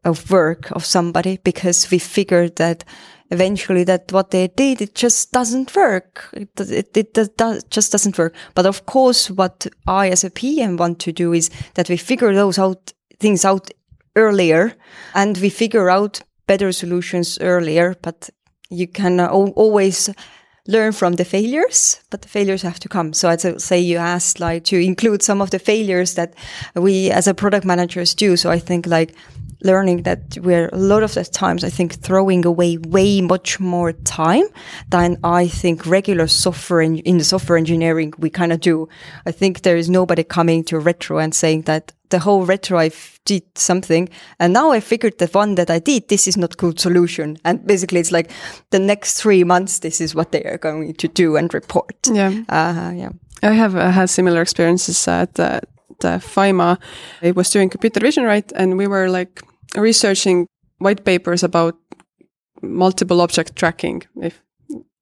of 0.03 0.31
work 0.31 0.71
of 0.71 0.85
somebody 0.85 1.37
because 1.43 1.89
we 1.91 1.99
figured 1.99 2.55
that 2.55 2.83
eventually 3.29 3.83
that 3.85 4.11
what 4.11 4.31
they 4.31 4.47
did, 4.47 4.81
it 4.81 4.95
just 4.95 5.31
doesn't 5.31 5.75
work. 5.75 6.29
It, 6.33 6.49
it, 6.59 6.97
it, 6.97 7.17
it 7.17 7.37
does, 7.37 7.63
just 7.65 7.91
doesn't 7.91 8.17
work. 8.17 8.35
But 8.55 8.65
of 8.65 8.85
course, 8.85 9.29
what 9.29 9.67
I 9.87 10.09
as 10.09 10.23
a 10.23 10.29
PM 10.29 10.77
want 10.77 10.99
to 10.99 11.11
do 11.11 11.33
is 11.33 11.49
that 11.75 11.89
we 11.89 11.97
figure 11.97 12.33
those 12.33 12.59
out, 12.59 12.93
things 13.19 13.45
out 13.45 13.69
earlier 14.15 14.73
and 15.13 15.37
we 15.37 15.49
figure 15.49 15.89
out 15.89 16.21
better 16.47 16.71
solutions 16.71 17.37
earlier, 17.39 17.95
but 18.01 18.29
you 18.69 18.87
can 18.87 19.19
uh, 19.19 19.27
always 19.27 20.09
learn 20.67 20.91
from 20.91 21.13
the 21.13 21.25
failures, 21.25 21.99
but 22.09 22.21
the 22.21 22.27
failures 22.27 22.61
have 22.61 22.79
to 22.79 22.89
come. 22.89 23.13
So 23.13 23.29
I'd 23.29 23.61
say 23.61 23.79
you 23.79 23.97
asked 23.97 24.39
like 24.39 24.63
to 24.65 24.77
include 24.77 25.23
some 25.23 25.41
of 25.41 25.49
the 25.49 25.59
failures 25.59 26.13
that 26.15 26.33
we 26.75 27.11
as 27.11 27.27
a 27.27 27.33
product 27.33 27.65
managers 27.65 28.13
do. 28.13 28.37
So 28.37 28.51
I 28.51 28.59
think 28.59 28.85
like 28.85 29.15
learning 29.63 30.03
that 30.03 30.37
we're 30.39 30.69
a 30.69 30.77
lot 30.77 31.03
of 31.03 31.13
the 31.13 31.23
times, 31.23 31.63
I 31.63 31.69
think 31.69 31.95
throwing 31.95 32.45
away 32.45 32.77
way 32.77 33.21
much 33.21 33.59
more 33.59 33.93
time 33.93 34.45
than 34.89 35.17
I 35.23 35.47
think 35.47 35.85
regular 35.85 36.27
software 36.27 36.81
in, 36.81 36.97
in 36.99 37.17
the 37.17 37.23
software 37.23 37.57
engineering 37.57 38.13
we 38.17 38.29
kind 38.29 38.51
of 38.51 38.59
do. 38.59 38.87
I 39.25 39.31
think 39.31 39.61
there 39.61 39.77
is 39.77 39.89
nobody 39.89 40.23
coming 40.23 40.63
to 40.65 40.79
retro 40.79 41.19
and 41.19 41.33
saying 41.33 41.63
that 41.63 41.93
the 42.11 42.19
whole 42.19 42.45
retro 42.45 42.79
I 42.79 42.91
did 43.25 43.43
something 43.55 44.09
and 44.39 44.53
now 44.53 44.71
I 44.71 44.79
figured 44.79 45.17
the 45.17 45.27
one 45.27 45.55
that 45.55 45.69
I 45.69 45.79
did, 45.79 46.07
this 46.07 46.27
is 46.27 46.37
not 46.37 46.57
good 46.57 46.79
solution. 46.79 47.37
And 47.43 47.65
basically 47.65 47.99
it's 47.99 48.11
like 48.11 48.31
the 48.69 48.79
next 48.79 49.21
three 49.21 49.43
months, 49.43 49.79
this 49.79 49.99
is 49.99 50.15
what 50.15 50.31
they 50.31 50.43
are 50.43 50.57
going 50.57 50.93
to 50.93 51.07
do 51.07 51.35
and 51.35 51.53
report. 51.53 51.95
Yeah. 52.05 52.29
Uh, 52.49 52.91
yeah. 52.95 53.09
I 53.43 53.53
have 53.53 53.75
uh, 53.75 53.89
had 53.91 54.09
similar 54.09 54.41
experiences 54.41 55.07
at 55.07 55.39
uh, 55.39 55.61
the 55.99 56.19
Fyma. 56.19 56.77
I 57.21 57.31
was 57.31 57.49
doing 57.49 57.69
computer 57.69 57.99
vision, 57.99 58.23
right? 58.23 58.51
And 58.55 58.77
we 58.77 58.87
were 58.87 59.09
like 59.09 59.41
researching 59.75 60.47
white 60.77 61.03
papers 61.03 61.43
about 61.43 61.75
multiple 62.61 63.21
object 63.21 63.55
tracking, 63.55 64.03
if 64.21 64.41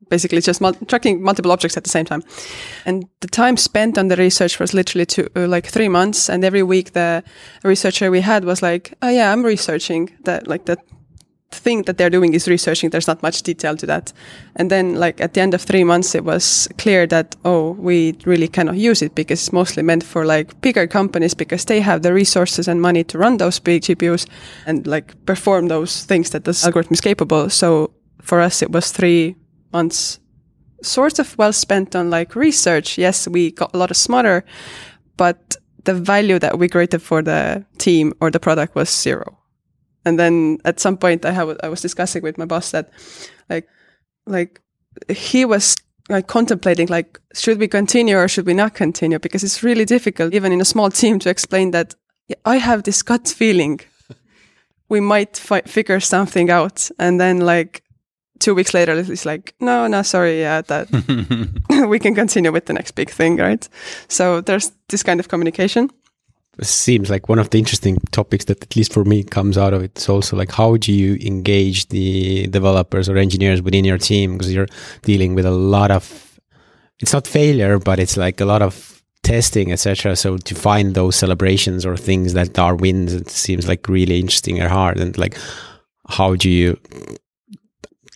basically 0.10 0.42
just 0.42 0.62
mul- 0.62 0.74
tracking 0.88 1.22
multiple 1.22 1.52
objects 1.52 1.78
at 1.78 1.84
the 1.84 1.90
same 1.90 2.06
time. 2.06 2.24
And 2.86 3.06
the 3.22 3.28
time 3.28 3.58
spent 3.58 3.98
on 3.98 4.08
the 4.08 4.16
research 4.16 4.60
was 4.60 4.74
literally 4.74 5.06
two, 5.06 5.28
uh, 5.36 5.48
like 5.48 5.68
three 5.68 5.90
months. 5.90 6.30
And 6.30 6.44
every 6.44 6.64
week 6.64 6.94
the 6.94 7.24
researcher 7.64 8.12
we 8.12 8.22
had 8.22 8.46
was 8.46 8.62
like, 8.62 8.94
oh 9.02 9.10
yeah, 9.10 9.32
I'm 9.32 9.44
researching 9.44 10.10
that, 10.24 10.48
like 10.48 10.66
that 10.66 10.80
thing 11.52 11.84
that 11.84 11.98
they're 11.98 12.10
doing 12.10 12.34
is 12.34 12.48
researching. 12.48 12.90
There's 12.90 13.08
not 13.08 13.24
much 13.24 13.44
detail 13.44 13.76
to 13.78 13.86
that. 13.88 14.14
And 14.56 14.70
then 14.70 14.96
like 14.96 15.22
at 15.22 15.34
the 15.34 15.42
end 15.42 15.54
of 15.54 15.62
three 15.62 15.84
months, 15.84 16.16
it 16.16 16.24
was 16.24 16.68
clear 16.78 17.08
that, 17.08 17.36
oh, 17.46 17.72
we 17.72 18.16
really 18.26 18.48
cannot 18.48 18.78
use 18.78 19.02
it 19.02 19.16
because 19.16 19.40
it's 19.40 19.54
mostly 19.54 19.84
meant 19.84 20.04
for 20.04 20.26
like 20.26 20.60
bigger 20.62 20.88
companies 20.88 21.34
because 21.34 21.66
they 21.66 21.82
have 21.82 22.02
the 22.02 22.14
resources 22.14 22.68
and 22.68 22.82
money 22.82 23.04
to 23.06 23.18
run 23.18 23.38
those 23.38 23.60
big 23.60 23.84
GPUs 23.84 24.28
and 24.66 24.86
like 24.86 25.14
perform 25.26 25.68
those 25.68 26.04
things 26.06 26.30
that 26.32 26.44
this 26.44 26.64
algorithm 26.64 26.94
is 26.94 27.02
capable. 27.02 27.50
So 27.50 27.92
for 28.22 28.42
us, 28.42 28.62
it 28.62 28.72
was 28.72 28.92
three 28.92 29.36
months 29.74 30.20
sort 30.82 31.20
of 31.20 31.38
well 31.38 31.54
spent 31.54 31.96
on 31.96 32.10
like 32.10 32.36
research. 32.36 32.98
Yes, 32.98 33.28
we 33.28 33.52
got 33.52 33.74
a 33.74 33.78
lot 33.78 33.92
of 33.92 33.98
smarter, 33.98 34.46
but 35.18 35.56
the 35.84 35.94
value 35.94 36.40
that 36.40 36.60
we 36.60 36.68
created 36.68 37.02
for 37.02 37.22
the 37.22 37.66
team 37.78 38.14
or 38.22 38.32
the 38.32 38.40
product 38.40 38.76
was 38.76 38.90
zero. 38.90 39.38
And 40.06 40.18
then 40.18 40.58
at 40.66 40.80
some 40.80 40.98
point 40.98 41.26
I 41.26 41.32
have, 41.32 41.58
I 41.64 41.70
was 41.70 41.82
discussing 41.82 42.24
with 42.24 42.38
my 42.38 42.46
boss 42.46 42.72
that 42.72 42.90
like, 43.50 43.68
like 44.26 44.62
he 45.10 45.46
was 45.46 45.76
like 46.10 46.28
contemplating 46.28 46.88
like, 46.88 47.20
should 47.34 47.60
we 47.60 47.68
continue 47.68 48.18
or 48.18 48.28
should 48.28 48.46
we 48.46 48.54
not 48.54 48.74
continue? 48.74 49.20
Because 49.20 49.44
it's 49.44 49.64
really 49.64 49.86
difficult, 49.86 50.34
even 50.34 50.52
in 50.52 50.62
a 50.62 50.66
small 50.66 50.90
team 50.90 51.20
to 51.20 51.30
explain 51.30 51.72
that 51.72 51.96
I 52.46 52.58
have 52.58 52.84
this 52.84 53.02
gut 53.02 53.28
feeling 53.28 53.82
we 54.90 55.00
might 55.00 55.38
fi- 55.38 55.62
figure 55.62 56.00
something 56.00 56.50
out. 56.50 56.90
And 57.00 57.22
then 57.22 57.40
like 57.40 57.84
two 58.40 58.56
weeks 58.56 58.74
later, 58.74 58.94
it's 58.94 59.26
like, 59.26 59.54
no, 59.60 59.88
no, 59.88 60.02
sorry, 60.02 60.40
yeah, 60.40 60.62
that 60.62 60.90
we 61.88 62.00
can 62.00 62.16
continue 62.16 62.52
with 62.52 62.66
the 62.66 62.74
next 62.74 62.92
big 62.92 63.10
thing, 63.10 63.38
right? 63.38 63.68
So 64.08 64.42
there's 64.42 64.72
this 64.90 65.04
kind 65.04 65.20
of 65.20 65.28
communication. 65.28 65.90
It 66.58 66.66
seems 66.66 67.10
like 67.10 67.30
one 67.30 67.40
of 67.40 67.52
the 67.52 67.60
interesting 67.60 67.98
topics 68.12 68.46
that, 68.46 68.62
at 68.62 68.76
least 68.76 68.92
for 68.92 69.06
me, 69.06 69.24
comes 69.24 69.58
out 69.58 69.74
of 69.74 69.82
it 69.82 69.98
is 69.98 70.10
also 70.10 70.36
like 70.36 70.52
how 70.52 70.76
do 70.76 70.92
you 70.92 71.16
engage 71.26 71.88
the 71.88 72.48
developers 72.48 73.08
or 73.08 73.16
engineers 73.18 73.62
within 73.62 73.86
your 73.86 73.98
team 73.98 74.34
because 74.34 74.54
you're 74.54 74.68
dealing 75.04 75.36
with 75.36 75.46
a 75.46 75.52
lot 75.52 75.90
of, 75.90 76.40
it's 77.00 77.14
not 77.14 77.28
failure, 77.28 77.80
but 77.80 77.98
it's 77.98 78.18
like 78.18 78.42
a 78.42 78.46
lot 78.46 78.62
of 78.62 79.02
testing, 79.24 79.72
etc. 79.72 80.18
So 80.18 80.38
to 80.38 80.56
find 80.56 80.96
those 80.96 81.16
celebrations 81.16 81.86
or 81.86 81.96
things 81.96 82.34
that 82.34 82.60
are 82.60 82.76
wins, 82.76 83.14
it 83.14 83.30
seems 83.30 83.68
like 83.68 83.88
really 83.88 84.20
interesting 84.20 84.60
and 84.60 84.70
hard. 84.70 85.00
And 85.00 85.18
like, 85.18 85.38
how 86.10 86.36
do 86.36 86.50
you 86.50 86.78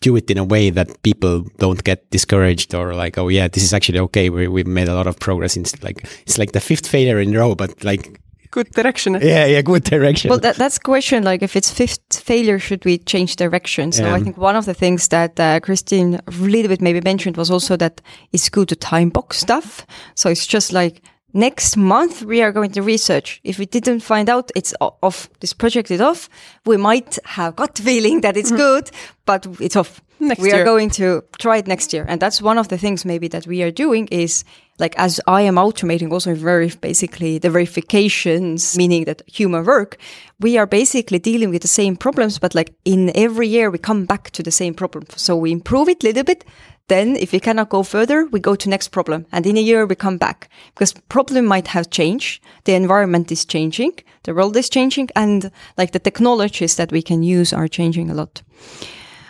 do 0.03 0.15
it 0.17 0.29
in 0.29 0.38
a 0.38 0.43
way 0.43 0.69
that 0.69 1.01
people 1.01 1.45
don't 1.57 1.83
get 1.83 2.10
discouraged 2.12 2.75
or 2.75 2.93
like, 2.93 3.17
oh 3.17 3.29
yeah, 3.29 3.48
this 3.48 3.63
is 3.63 3.74
actually 3.74 4.00
okay. 4.00 4.29
We 4.29 4.48
we've 4.48 4.67
made 4.67 4.89
a 4.89 4.95
lot 4.95 5.07
of 5.07 5.17
progress. 5.19 5.57
It's 5.57 5.81
like 5.81 6.05
it's 6.27 6.38
like 6.38 6.51
the 6.51 6.60
fifth 6.60 6.88
failure 6.88 7.19
in 7.19 7.36
a 7.36 7.39
row, 7.39 7.55
but 7.55 7.83
like 7.83 8.19
good 8.53 8.69
direction. 8.72 9.13
Yeah, 9.22 9.45
yeah, 9.45 9.62
good 9.62 9.83
direction. 9.83 10.29
Well, 10.29 10.39
that, 10.39 10.57
that's 10.57 10.77
question. 10.77 11.24
Like, 11.24 11.41
if 11.41 11.55
it's 11.55 11.72
fifth 11.72 12.19
failure, 12.19 12.60
should 12.60 12.86
we 12.86 13.00
change 13.00 13.36
direction? 13.36 13.91
So 13.91 14.03
yeah. 14.03 14.15
I 14.15 14.22
think 14.22 14.38
one 14.38 14.55
of 14.55 14.65
the 14.65 14.75
things 14.75 15.07
that 15.07 15.39
uh, 15.39 15.60
Kristin 15.60 16.19
a 16.27 16.31
little 16.31 16.69
bit 16.69 16.81
maybe 16.81 17.01
mentioned 17.01 17.36
was 17.36 17.50
also 17.50 17.75
that 17.77 18.01
it's 18.31 18.50
good 18.50 18.69
to 18.69 18.75
time 18.75 19.10
box 19.10 19.38
stuff. 19.38 19.88
So 20.15 20.29
it's 20.29 20.45
just 20.45 20.72
like 20.72 21.01
next 21.33 21.75
month 21.75 22.23
we 22.23 22.41
are 22.41 22.51
going 22.51 22.71
to 22.71 22.81
research. 22.81 23.41
If 23.43 23.59
we 23.59 23.65
didn't 23.65 24.01
find 24.01 24.29
out 24.29 24.51
it's 24.55 24.73
off, 24.79 25.29
this 25.39 25.53
project 25.53 25.91
is 25.91 26.01
off, 26.01 26.29
we 26.65 26.77
might 26.77 27.17
have 27.25 27.55
got 27.55 27.77
feeling 27.89 28.21
that 28.21 28.37
it's 28.37 28.49
mm-hmm. 28.49 28.57
good, 28.57 28.91
but 29.25 29.47
it's 29.59 29.75
off. 29.75 30.01
Next 30.19 30.39
we 30.41 30.51
year. 30.51 30.61
are 30.61 30.63
going 30.63 30.89
to 30.91 31.23
try 31.39 31.57
it 31.57 31.67
next 31.67 31.91
year. 31.91 32.05
And 32.07 32.21
that's 32.21 32.41
one 32.41 32.57
of 32.57 32.69
the 32.69 32.77
things 32.77 33.03
maybe 33.03 33.27
that 33.29 33.45
we 33.45 33.61
are 33.61 33.71
doing 33.71 34.07
is 34.07 34.45
like 34.79 34.95
as 34.97 35.19
I 35.27 35.41
am 35.41 35.55
automating 35.55 36.11
also 36.11 36.33
very 36.33 36.69
basically 36.81 37.37
the 37.37 37.49
verifications, 37.49 38.77
meaning 38.77 39.05
that 39.05 39.21
human 39.27 39.65
work, 39.65 39.97
we 40.39 40.57
are 40.57 40.65
basically 40.65 41.19
dealing 41.19 41.49
with 41.49 41.61
the 41.61 41.67
same 41.67 41.95
problems, 41.95 42.39
but 42.39 42.55
like 42.55 42.73
in 42.85 43.11
every 43.15 43.47
year 43.47 43.69
we 43.69 43.77
come 43.77 44.05
back 44.05 44.31
to 44.31 44.43
the 44.43 44.51
same 44.51 44.73
problem. 44.73 45.05
So 45.15 45.35
we 45.35 45.51
improve 45.51 45.89
it 45.89 46.03
a 46.03 46.07
little 46.07 46.23
bit, 46.23 46.45
then 46.87 47.15
if 47.15 47.31
we 47.31 47.39
cannot 47.39 47.69
go 47.69 47.83
further, 47.83 48.25
we 48.25 48.39
go 48.39 48.55
to 48.55 48.69
next 48.69 48.89
problem. 48.89 49.25
And 49.31 49.45
in 49.45 49.57
a 49.57 49.61
year, 49.61 49.85
we 49.85 49.95
come 49.95 50.17
back 50.17 50.49
because 50.73 50.93
problem 50.93 51.45
might 51.45 51.67
have 51.67 51.89
changed. 51.89 52.43
The 52.65 52.73
environment 52.73 53.31
is 53.31 53.45
changing. 53.45 53.93
The 54.23 54.33
world 54.33 54.57
is 54.57 54.69
changing. 54.69 55.09
And 55.15 55.49
like 55.77 55.91
the 55.91 55.99
technologies 55.99 56.75
that 56.75 56.91
we 56.91 57.01
can 57.01 57.23
use 57.23 57.53
are 57.53 57.67
changing 57.67 58.09
a 58.09 58.13
lot. 58.13 58.41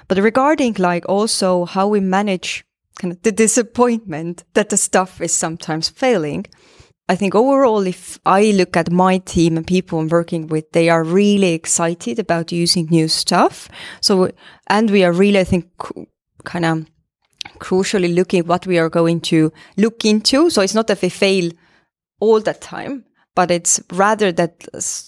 But 0.08 0.18
regarding 0.18 0.76
like 0.80 1.08
also 1.08 1.66
how 1.66 1.88
we 1.88 2.00
manage 2.00 2.66
kind 3.00 3.12
of 3.12 3.22
the 3.22 3.32
disappointment 3.32 4.44
that 4.54 4.70
the 4.70 4.78
stuff 4.78 5.22
is 5.22 5.34
sometimes 5.34 5.90
failing, 5.90 6.46
I 7.10 7.16
think 7.16 7.36
overall, 7.36 7.86
if 7.86 8.18
I 8.26 8.52
look 8.52 8.78
at 8.78 8.92
my 8.92 9.18
team 9.20 9.58
and 9.58 9.68
people 9.68 10.00
I'm 10.00 10.08
working 10.08 10.48
with, 10.48 10.72
they 10.72 10.90
are 10.90 11.04
really 11.04 11.54
excited 11.54 12.18
about 12.18 12.52
using 12.52 12.88
new 12.88 13.10
stuff. 13.10 13.68
So, 14.00 14.32
and 14.68 14.90
we 14.90 15.04
are 15.04 15.12
really, 15.12 15.40
I 15.40 15.44
think, 15.44 15.70
kind 16.46 16.66
of 16.66 16.86
crucially 17.60 18.14
looking 18.14 18.46
what 18.46 18.68
we 18.68 18.78
are 18.80 18.90
going 18.90 19.22
to 19.22 19.52
look 19.78 20.06
into. 20.06 20.50
So 20.50 20.62
it's 20.62 20.74
not 20.74 20.88
that 20.88 21.02
we 21.02 21.10
fail 21.10 21.52
all 22.20 22.40
the 22.40 22.54
time, 22.54 23.06
but 23.36 23.52
it's 23.52 23.82
rather 23.92 24.32
that 24.32 24.66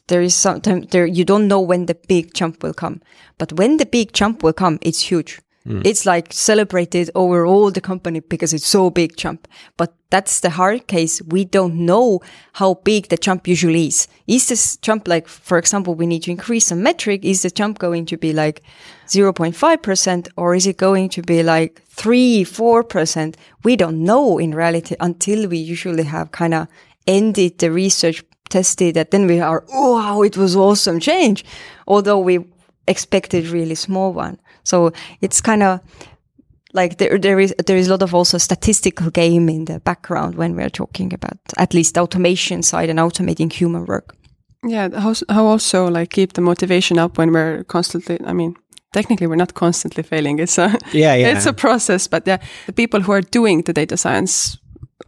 there 0.07 0.21
is 0.21 0.35
sometimes 0.35 0.87
there 0.87 1.05
you 1.05 1.25
don't 1.25 1.47
know 1.47 1.61
when 1.61 1.85
the 1.85 1.95
big 1.95 2.33
jump 2.33 2.63
will 2.63 2.73
come. 2.73 3.01
But 3.37 3.53
when 3.53 3.77
the 3.77 3.85
big 3.85 4.13
jump 4.13 4.43
will 4.43 4.53
come, 4.53 4.79
it's 4.81 5.01
huge. 5.01 5.41
Mm. 5.67 5.81
It's 5.83 6.05
like 6.05 6.31
celebrated 6.31 7.09
over 7.15 7.45
all 7.45 7.71
the 7.71 7.81
company 7.81 8.19
because 8.19 8.53
it's 8.53 8.67
so 8.67 8.89
big 8.91 9.17
jump. 9.17 9.47
But 9.77 9.93
that's 10.11 10.39
the 10.41 10.51
hard 10.51 10.87
case. 10.87 11.21
We 11.23 11.43
don't 11.43 11.85
know 11.85 12.21
how 12.53 12.75
big 12.83 13.09
the 13.09 13.17
jump 13.17 13.47
usually 13.47 13.87
is. 13.87 14.07
Is 14.27 14.47
this 14.47 14.77
jump 14.77 15.07
like, 15.07 15.27
for 15.27 15.57
example, 15.57 15.95
we 15.95 16.05
need 16.05 16.23
to 16.23 16.31
increase 16.31 16.67
some 16.67 16.83
metric? 16.83 17.25
Is 17.25 17.41
the 17.41 17.49
jump 17.49 17.79
going 17.79 18.05
to 18.05 18.17
be 18.17 18.31
like 18.31 18.61
0.5% 19.07 20.27
or 20.37 20.53
is 20.53 20.67
it 20.67 20.77
going 20.77 21.09
to 21.09 21.21
be 21.23 21.41
like 21.41 21.81
3, 21.87 22.43
4%? 22.43 23.35
We 23.63 23.75
don't 23.75 24.03
know 24.03 24.37
in 24.37 24.53
reality 24.53 24.95
until 24.99 25.49
we 25.49 25.57
usually 25.57 26.03
have 26.03 26.31
kind 26.31 26.53
of 26.53 26.67
ended 27.07 27.57
the 27.57 27.71
research 27.71 28.23
tested 28.49 28.95
that 28.95 29.09
then 29.09 29.25
we 29.25 29.39
are, 29.39 29.65
oh, 29.73 29.93
wow, 29.93 30.21
it 30.21 30.37
was 30.37 30.55
awesome 30.55 30.99
change. 30.99 31.43
Although 31.87 32.19
we 32.19 32.45
expected 32.87 33.47
really 33.47 33.75
small 33.75 34.13
one. 34.13 34.39
So 34.65 34.91
it's 35.21 35.41
kind 35.41 35.63
of 35.63 35.79
like 36.73 36.97
there, 36.97 37.17
there 37.17 37.39
is 37.39 37.55
there 37.65 37.77
is 37.77 37.87
a 37.87 37.91
lot 37.91 38.01
of 38.01 38.13
also 38.13 38.37
statistical 38.37 39.09
game 39.09 39.49
in 39.49 39.65
the 39.65 39.79
background 39.79 40.35
when 40.35 40.55
we're 40.55 40.69
talking 40.69 41.13
about 41.13 41.37
at 41.57 41.73
least 41.73 41.97
automation 41.97 42.61
side 42.63 42.89
and 42.89 42.99
automating 42.99 43.51
human 43.51 43.85
work. 43.85 44.15
Yeah, 44.63 44.89
how 44.99 45.13
how 45.29 45.45
also 45.45 45.89
like 45.89 46.09
keep 46.09 46.33
the 46.33 46.41
motivation 46.41 46.99
up 46.99 47.17
when 47.17 47.31
we're 47.31 47.63
constantly. 47.63 48.19
I 48.25 48.33
mean, 48.33 48.55
technically 48.93 49.27
we're 49.27 49.37
not 49.37 49.53
constantly 49.53 50.03
failing. 50.03 50.39
It's 50.39 50.57
a 50.57 50.77
yeah, 50.91 51.15
yeah. 51.19 51.31
it's 51.31 51.45
a 51.45 51.53
process. 51.53 52.07
But 52.07 52.27
yeah, 52.27 52.37
the 52.65 52.73
people 52.73 53.01
who 53.01 53.13
are 53.13 53.21
doing 53.21 53.63
the 53.63 53.73
data 53.73 53.95
science 53.95 54.57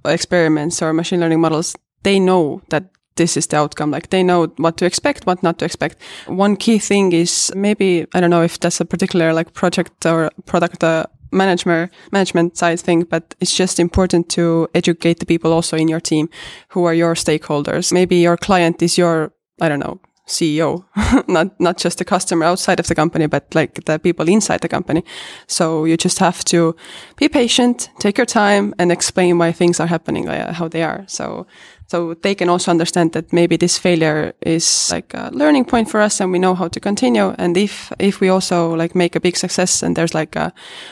experiments 0.05 0.81
or 0.81 0.93
machine 0.93 1.19
learning 1.19 1.41
models, 1.41 1.75
they 2.03 2.19
know 2.19 2.61
that 2.69 2.83
this 3.17 3.37
is 3.37 3.47
the 3.47 3.57
outcome. 3.57 3.91
Like 3.91 4.09
they 4.09 4.23
know 4.23 4.47
what 4.57 4.77
to 4.77 4.85
expect, 4.85 5.25
what 5.25 5.43
not 5.43 5.59
to 5.59 5.65
expect. 5.65 6.01
One 6.27 6.55
key 6.55 6.79
thing 6.79 7.11
is 7.11 7.51
maybe, 7.55 8.07
I 8.13 8.21
don't 8.21 8.29
know 8.29 8.43
if 8.43 8.59
that's 8.59 8.79
a 8.79 8.85
particular 8.85 9.33
like 9.33 9.53
project 9.53 10.05
or 10.05 10.31
product 10.45 10.83
uh, 10.83 11.05
management 11.31 11.91
management 12.11 12.57
side 12.57 12.79
thing, 12.79 13.03
but 13.03 13.35
it's 13.39 13.55
just 13.55 13.79
important 13.79 14.29
to 14.29 14.67
educate 14.73 15.19
the 15.19 15.25
people 15.25 15.51
also 15.51 15.77
in 15.77 15.87
your 15.87 15.99
team 15.99 16.29
who 16.69 16.85
are 16.85 16.93
your 16.93 17.15
stakeholders. 17.15 17.91
Maybe 17.91 18.15
your 18.15 18.37
client 18.37 18.81
is 18.81 18.97
your, 18.97 19.33
I 19.61 19.69
don't 19.69 19.79
know, 19.79 19.99
CEO, 20.27 20.83
not 21.27 21.59
not 21.59 21.77
just 21.77 21.97
the 21.97 22.05
customer 22.05 22.45
outside 22.45 22.79
of 22.79 22.87
the 22.87 22.95
company, 22.95 23.27
but 23.27 23.55
like 23.55 23.85
the 23.85 23.97
people 23.97 24.27
inside 24.27 24.61
the 24.61 24.67
company. 24.67 25.03
So 25.47 25.85
you 25.85 25.97
just 25.97 26.19
have 26.19 26.43
to 26.45 26.75
be 27.15 27.29
patient, 27.29 27.89
take 27.99 28.17
your 28.17 28.25
time, 28.25 28.73
and 28.77 28.91
explain 28.91 29.37
why 29.37 29.53
things 29.53 29.79
are 29.79 29.87
happening, 29.87 30.27
uh, 30.27 30.53
how 30.53 30.67
they 30.67 30.83
are. 30.83 31.05
So 31.07 31.47
so 31.87 32.15
they 32.15 32.35
can 32.35 32.49
also 32.49 32.69
understand 32.69 33.13
that 33.13 33.31
maybe 33.31 33.55
this 33.55 33.77
failure 33.77 34.33
is 34.41 34.91
like 34.91 35.13
a 35.13 35.29
learning 35.31 35.63
point 35.63 35.89
for 35.89 36.01
us 36.01 36.19
and 36.19 36.33
we 36.33 36.39
know 36.39 36.53
how 36.53 36.67
to 36.67 36.79
continue. 36.81 37.33
And 37.37 37.55
if, 37.55 37.93
if 37.97 38.19
we 38.19 38.27
also 38.27 38.75
like 38.75 38.93
make 38.93 39.15
a 39.15 39.21
big 39.21 39.37
success 39.37 39.81
and 39.81 39.95
there's 39.95 40.13
like 40.13 40.35
a 40.35 40.51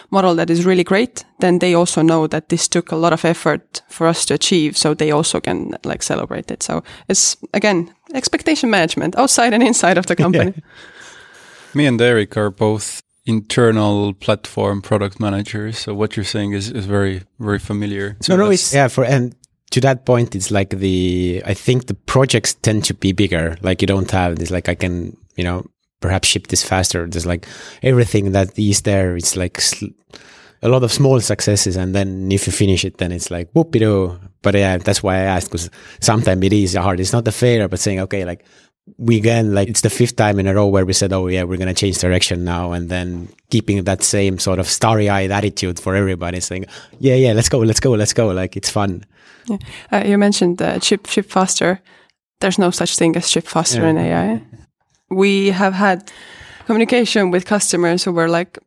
model 0.10 0.36
that 0.36 0.50
is 0.50 0.66
really 0.66 0.86
great, 0.86 1.26
then 1.40 1.60
they 1.60 1.74
also 1.74 2.02
know 2.02 2.28
that 2.28 2.48
this 2.48 2.70
took 2.70 2.94
a 2.94 2.96
lot 2.96 3.12
of 3.12 3.26
effort 3.26 3.82
for 3.90 4.08
us 4.08 4.26
to 4.28 4.34
achieve. 4.34 4.78
So 4.78 4.94
they 4.94 5.12
also 5.12 5.42
can 5.42 5.76
like 5.84 6.02
celebrate 6.02 6.50
it. 6.50 6.64
So 6.64 6.82
it's 7.10 7.36
again, 7.54 7.94
expectation 8.14 8.70
management 8.70 9.18
outside 9.18 9.54
and 9.54 9.62
inside 9.62 9.98
of 9.98 10.06
the 10.06 10.16
company. 10.24 10.54
Yeah. 10.56 10.64
Me 11.74 11.88
and 11.88 12.02
Erik 12.02 12.38
are 12.38 12.50
both 12.50 13.02
internal 13.26 14.14
platform 14.14 14.82
product 14.82 15.20
managers. 15.20 15.78
So 15.80 15.94
what 15.94 16.16
you're 16.16 16.24
saying 16.24 16.54
is, 16.54 16.72
is 16.72 16.86
very, 16.86 17.24
very 17.38 17.60
familiar. 17.60 18.16
No, 18.30 18.38
no, 18.38 18.50
it's, 18.50 18.74
yeah, 18.74 18.88
for, 18.88 19.04
and 19.04 19.36
to 19.76 19.82
that 19.82 20.06
point, 20.06 20.36
it's 20.36 20.52
like 20.52 20.70
the, 20.70 21.44
I 21.46 21.54
think 21.54 21.88
the 21.88 21.96
projects 21.96 22.54
tend 22.54 22.86
to 22.86 22.94
be 22.94 23.12
bigger. 23.12 23.58
Like 23.62 23.82
you 23.82 23.88
don't 23.88 24.10
have 24.12 24.38
this, 24.38 24.50
like 24.50 24.70
I 24.70 24.76
can, 24.76 25.18
you 25.36 25.44
know, 25.44 25.66
perhaps 26.00 26.30
ship 26.30 26.48
this 26.48 26.64
faster. 26.64 27.06
There's 27.06 27.26
like 27.26 27.46
everything 27.84 28.32
that 28.32 28.58
is 28.58 28.84
there. 28.84 29.18
It's 29.18 29.36
like 29.36 29.62
a 30.62 30.70
lot 30.70 30.84
of 30.84 30.94
small 30.94 31.20
successes. 31.20 31.76
And 31.76 31.94
then 31.94 32.32
if 32.32 32.48
you 32.48 32.54
finish 32.54 32.86
it, 32.86 33.00
then 33.00 33.12
it's 33.12 33.30
like 33.30 33.52
whoopie 33.52 33.80
doo. 33.80 34.18
But 34.42 34.56
yeah, 34.56 34.78
that's 34.78 35.04
why 35.04 35.16
I 35.16 35.24
asked 35.36 35.50
because 35.52 35.70
sometimes 36.00 36.46
it 36.46 36.54
is 36.54 36.76
hard. 36.76 37.02
It's 37.02 37.12
not 37.12 37.28
a 37.28 37.34
failure, 37.34 37.68
but 37.68 37.82
saying, 37.82 38.00
okay, 38.00 38.24
like 38.24 38.46
we 38.98 39.18
again 39.18 39.54
like 39.54 39.68
it's 39.68 39.82
the 39.82 39.90
fifth 39.90 40.16
time 40.16 40.40
in 40.40 40.48
a 40.48 40.54
row 40.54 40.68
where 40.68 40.86
we 40.86 40.94
said, 40.94 41.12
"Oh 41.12 41.28
yeah, 41.28 41.44
we're 41.44 41.58
gonna 41.58 41.74
change 41.74 41.98
direction 41.98 42.44
now," 42.44 42.72
and 42.72 42.90
then 42.90 43.28
keeping 43.50 43.84
that 43.84 44.04
same 44.04 44.38
sort 44.40 44.60
of 44.60 44.68
starry-eyed 44.68 45.32
attitude 45.32 45.80
for 45.80 45.96
everybody, 45.96 46.40
saying, 46.40 46.66
"Yeah, 47.00 47.16
yeah, 47.16 47.34
let's 47.34 47.50
go, 47.50 47.60
let's 47.60 47.80
go, 47.80 47.92
let's 47.92 48.14
go!" 48.14 48.28
Like 48.28 48.56
it's 48.56 48.70
fun. 48.70 49.04
Yeah. 49.48 49.58
Uh, 49.92 50.04
you 50.06 50.18
mentioned 50.18 50.62
uh, 50.62 50.80
ship 50.80 51.08
ship 51.08 51.30
faster. 51.30 51.80
There's 52.42 52.60
no 52.60 52.70
such 52.72 52.96
thing 52.98 53.16
as 53.16 53.30
ship 53.30 53.48
faster 53.48 53.82
Yeah. 53.82 53.90
in 53.90 53.98
AI. 53.98 54.42
We 55.10 55.50
have 55.52 55.74
had 55.74 56.12
communication 56.66 57.32
with 57.32 57.46
customers 57.46 58.04
who 58.04 58.12
were 58.12 58.28
like, 58.28 58.60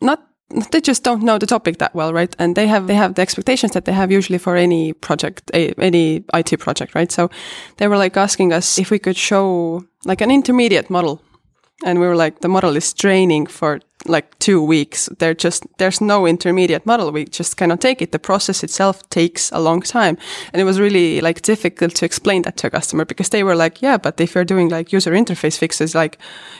not 0.00 0.22
they 0.70 0.80
just 0.80 1.04
don't 1.04 1.22
know 1.22 1.38
the 1.38 1.46
topic 1.46 1.78
that 1.78 1.94
well, 1.94 2.12
right? 2.12 2.34
And 2.38 2.56
they 2.56 2.66
have 2.66 2.86
they 2.86 2.94
have 2.94 3.14
the 3.14 3.22
expectations 3.22 3.72
that 3.72 3.84
they 3.84 3.92
have 3.92 4.10
usually 4.10 4.38
for 4.38 4.56
any 4.56 4.92
project, 4.92 5.50
a, 5.54 5.72
any 5.78 6.24
IT 6.34 6.58
project, 6.58 6.94
right? 6.94 7.10
So 7.12 7.30
they 7.76 7.88
were 7.88 7.96
like 7.96 8.16
asking 8.16 8.52
us 8.52 8.78
if 8.78 8.90
we 8.90 8.98
could 8.98 9.16
show 9.16 9.84
like 10.04 10.20
an 10.20 10.30
intermediate 10.30 10.90
model, 10.90 11.22
and 11.84 12.00
we 12.00 12.06
were 12.06 12.16
like, 12.16 12.40
the 12.40 12.48
model 12.48 12.76
is 12.76 12.92
training 12.92 13.46
for 13.46 13.80
like 14.06 14.38
two 14.38 14.62
weeks. 14.62 15.08
They're 15.18 15.34
just 15.34 15.66
there's 15.78 16.00
no 16.00 16.26
intermediate 16.26 16.84
model. 16.84 17.12
We 17.12 17.26
just 17.26 17.56
cannot 17.56 17.80
take 17.80 18.02
it. 18.02 18.12
The 18.12 18.18
process 18.18 18.64
itself 18.64 19.08
takes 19.10 19.52
a 19.52 19.60
long 19.60 19.82
time, 19.82 20.18
and 20.52 20.60
it 20.60 20.64
was 20.64 20.80
really 20.80 21.20
like 21.20 21.42
difficult 21.42 21.94
to 21.96 22.04
explain 22.04 22.42
that 22.42 22.56
to 22.58 22.66
a 22.66 22.70
customer 22.70 23.04
because 23.04 23.28
they 23.28 23.44
were 23.44 23.56
like, 23.56 23.82
yeah, 23.82 23.98
but 23.98 24.20
if 24.20 24.34
you're 24.34 24.44
doing 24.44 24.68
like 24.68 24.92
user 24.92 25.12
interface 25.12 25.58
fixes, 25.58 25.94
like 25.94 26.18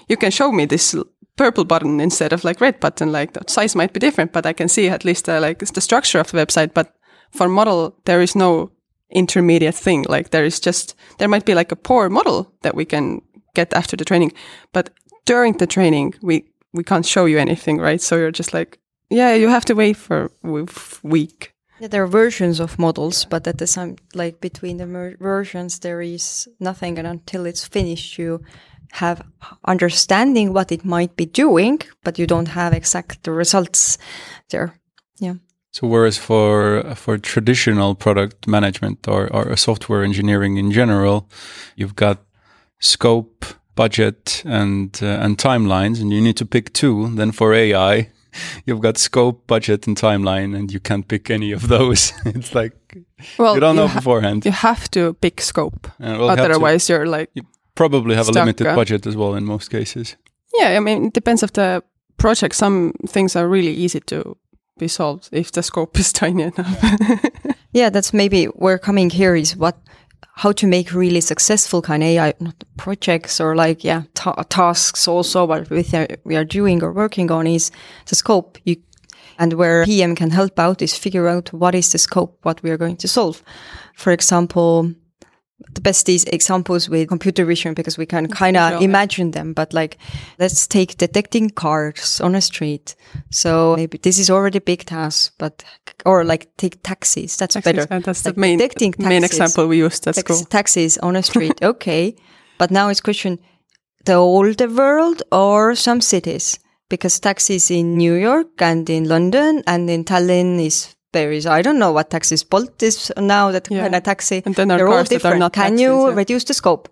you 0.08 0.16
can 0.16 0.30
show 0.30 0.52
me 0.52 0.64
this 0.64 0.94
purple 1.40 1.64
button 1.64 2.00
instead 2.00 2.34
of 2.34 2.44
like 2.44 2.60
red 2.60 2.78
button. 2.80 3.12
Like 3.12 3.32
the 3.32 3.40
size 3.46 3.74
might 3.74 3.94
be 3.94 4.00
different, 4.00 4.32
but 4.32 4.44
I 4.44 4.52
can 4.52 4.68
see 4.68 4.90
at 4.90 5.04
least 5.04 5.28
uh, 5.28 5.40
like 5.40 5.58
the 5.58 5.80
structure 5.80 6.20
of 6.20 6.30
the 6.30 6.38
website. 6.38 6.74
But 6.74 6.94
for 7.30 7.48
model, 7.48 7.96
there 8.04 8.20
is 8.22 8.36
no 8.36 8.70
intermediate 9.10 9.74
thing. 9.74 10.04
Like 10.08 10.30
there 10.30 10.44
is 10.44 10.60
just 10.60 10.94
there 11.18 11.28
might 11.28 11.46
be 11.46 11.54
like 11.54 11.72
a 11.72 11.76
poor 11.76 12.10
model 12.10 12.52
that 12.62 12.74
we 12.74 12.84
can 12.84 13.22
get 13.54 13.72
after 13.72 13.96
the 13.96 14.04
training, 14.04 14.32
but 14.72 14.90
during 15.24 15.58
the 15.58 15.66
training 15.66 16.14
we 16.22 16.44
we 16.72 16.84
can't 16.84 17.06
show 17.06 17.26
you 17.26 17.38
anything, 17.38 17.80
right? 17.80 18.02
So 18.02 18.16
you're 18.16 18.38
just 18.38 18.52
like, 18.52 18.78
yeah, 19.08 19.34
you 19.34 19.48
have 19.48 19.64
to 19.64 19.74
wait 19.74 19.96
for 19.96 20.30
a 20.44 20.66
week. 21.02 21.54
Yeah, 21.80 21.88
there 21.88 22.02
are 22.02 22.20
versions 22.22 22.60
of 22.60 22.78
models, 22.78 23.24
but 23.24 23.46
at 23.46 23.56
the 23.56 23.66
same, 23.66 23.96
like 24.14 24.40
between 24.40 24.76
the 24.76 25.16
versions, 25.18 25.78
there 25.78 26.02
is 26.02 26.48
nothing, 26.58 26.98
and 26.98 27.06
until 27.06 27.46
it's 27.46 27.66
finished, 27.66 28.18
you 28.18 28.40
have 28.92 29.22
understanding 29.64 30.52
what 30.52 30.72
it 30.72 30.84
might 30.84 31.16
be 31.16 31.26
doing, 31.26 31.80
but 32.04 32.18
you 32.18 32.26
don't 32.26 32.48
have 32.48 32.72
exact 32.72 33.26
results 33.26 33.98
there. 34.50 34.74
Yeah. 35.18 35.34
So 35.72 35.86
whereas 35.86 36.18
for 36.18 36.82
for 36.96 37.18
traditional 37.18 37.94
product 37.94 38.48
management 38.48 39.06
or, 39.06 39.32
or 39.32 39.56
software 39.56 40.02
engineering 40.04 40.56
in 40.56 40.72
general, 40.72 41.28
you've 41.76 41.94
got 41.94 42.18
scope, 42.80 43.44
budget, 43.76 44.42
and 44.44 44.98
uh, 45.02 45.06
and 45.24 45.38
timelines, 45.38 46.00
and 46.00 46.12
you 46.12 46.20
need 46.20 46.36
to 46.36 46.46
pick 46.46 46.72
two. 46.72 47.14
Then 47.14 47.30
for 47.32 47.54
AI, 47.54 48.10
you've 48.66 48.80
got 48.80 48.98
scope, 48.98 49.46
budget, 49.46 49.86
and 49.86 49.96
timeline, 49.96 50.56
and 50.56 50.72
you 50.72 50.80
can't 50.80 51.06
pick 51.06 51.30
any 51.30 51.52
of 51.52 51.68
those. 51.68 52.12
it's 52.24 52.52
like 52.54 52.74
Well, 53.38 53.54
you 53.54 53.60
don't 53.60 53.76
know 53.76 53.86
ha- 53.88 53.98
beforehand. 54.00 54.44
you 54.44 54.52
have 54.52 54.90
to 54.90 55.14
pick 55.14 55.40
scope. 55.40 55.86
Uh, 55.86 56.16
well, 56.18 56.22
you 56.22 56.28
have 56.30 56.38
to 56.38 56.44
Otherwise, 56.44 56.88
you're 56.88 57.06
like, 57.06 57.30
probably 57.80 58.14
have 58.16 58.28
a 58.28 58.32
limited 58.32 58.64
budget 58.76 59.06
as 59.06 59.14
well 59.16 59.36
in 59.36 59.44
most 59.44 59.70
cases. 59.70 60.16
yeah. 60.58 60.76
I 60.76 60.80
mean, 60.80 61.06
it 61.06 61.12
depends 61.14 61.42
of 61.42 61.50
the 61.52 61.82
project. 62.16 62.54
Some 62.54 62.92
things 63.08 63.36
are 63.36 63.48
really 63.48 63.74
easy 63.84 64.00
to 64.00 64.36
be 64.78 64.88
solved 64.88 65.28
if 65.32 65.50
the 65.50 65.62
scope 65.62 65.98
is 66.00 66.12
tiny 66.12 66.42
enough. 66.42 66.84
Yeah, 67.72 67.90
that's 67.92 68.12
maybe 68.12 68.46
where 68.46 68.78
coming 68.78 69.10
here 69.10 69.36
is 69.36 69.56
what 69.56 69.76
how 70.34 70.52
to 70.52 70.66
make 70.66 70.92
really 70.92 71.20
successful 71.20 71.82
kind 71.82 72.02
of 72.02 72.08
AI 72.08 72.32
not 72.40 72.64
projects 72.76 73.40
or 73.40 73.54
like 73.54 73.84
yeah 73.84 74.02
ta- 74.14 74.42
tasks 74.48 75.08
also 75.08 75.44
what 75.46 75.70
we, 75.70 75.82
th- 75.82 76.18
we 76.24 76.36
are 76.36 76.44
doing 76.44 76.82
or 76.82 76.92
working 76.92 77.30
on 77.30 77.46
is 77.46 77.70
the 78.06 78.14
scope 78.16 78.58
you 78.64 78.76
and 79.38 79.52
where 79.52 79.84
PM 79.84 80.14
can 80.16 80.30
help 80.30 80.58
out 80.58 80.82
is 80.82 80.98
figure 80.98 81.28
out 81.28 81.52
what 81.52 81.74
is 81.74 81.90
the 81.92 81.98
scope 81.98 82.38
what 82.42 82.62
we 82.62 82.70
are 82.70 82.78
going 82.78 82.96
to 82.96 83.08
solve. 83.08 83.42
For 83.94 84.12
example, 84.12 84.92
the 85.74 85.80
best 85.80 86.08
is 86.08 86.24
examples 86.24 86.88
with 86.88 87.08
computer 87.08 87.44
vision 87.44 87.74
because 87.74 87.98
we 87.98 88.06
can 88.06 88.28
kind 88.28 88.56
of 88.56 88.72
yeah. 88.72 88.80
imagine 88.80 89.32
them. 89.32 89.52
But 89.52 89.72
like, 89.72 89.98
let's 90.38 90.66
take 90.66 90.96
detecting 90.96 91.50
cars 91.50 92.20
on 92.20 92.34
a 92.34 92.40
street. 92.40 92.94
So 93.30 93.74
maybe 93.76 93.98
this 93.98 94.18
is 94.18 94.30
already 94.30 94.58
a 94.58 94.60
big 94.60 94.84
task, 94.84 95.34
but 95.38 95.64
or 96.04 96.24
like 96.24 96.48
take 96.56 96.82
taxis. 96.82 97.36
That's 97.36 97.56
better. 97.56 97.86
Uh, 97.90 98.00
That's 98.00 98.24
Like 98.24 98.34
the 98.34 98.40
main 98.40 98.58
detecting 98.58 98.94
main 98.98 99.22
taxis. 99.22 99.38
example 99.40 99.68
we 99.68 99.78
used. 99.78 100.04
That's 100.04 100.16
Tax- 100.16 100.28
cool. 100.28 100.44
Taxis 100.44 100.98
on 100.98 101.16
a 101.16 101.22
street. 101.22 101.58
okay. 101.62 102.16
But 102.58 102.70
now 102.70 102.88
it's 102.88 103.00
question 103.00 103.38
the 104.04 104.14
older 104.14 104.68
world 104.68 105.22
or 105.30 105.74
some 105.74 106.00
cities 106.00 106.58
because 106.88 107.20
taxis 107.20 107.70
in 107.70 107.96
New 107.96 108.14
York 108.14 108.48
and 108.60 108.88
in 108.88 109.04
London 109.08 109.62
and 109.66 109.88
in 109.90 110.04
Tallinn 110.04 110.58
is 110.64 110.94
there 111.12 111.32
is 111.32 111.46
I 111.46 111.62
don't 111.62 111.78
know 111.78 111.92
what 111.92 112.10
taxis 112.10 112.44
Bolt 112.44 112.82
is 112.82 113.12
now 113.18 113.50
that 113.52 113.68
Yeah. 113.70 113.82
kind 113.82 113.94
of 113.94 114.02
taxi. 114.02 114.42
And 114.44 114.54
then 114.54 114.68
They're 114.68 114.88
all 114.88 114.94
that 114.98 115.06
are 115.06 115.14
different. 115.14 115.38
not 115.40 115.52
Can 115.52 115.62
taxis, 115.70 115.80
you 115.80 116.08
yeah. 116.08 116.14
reduce 116.14 116.44
the 116.44 116.54
scope? 116.54 116.88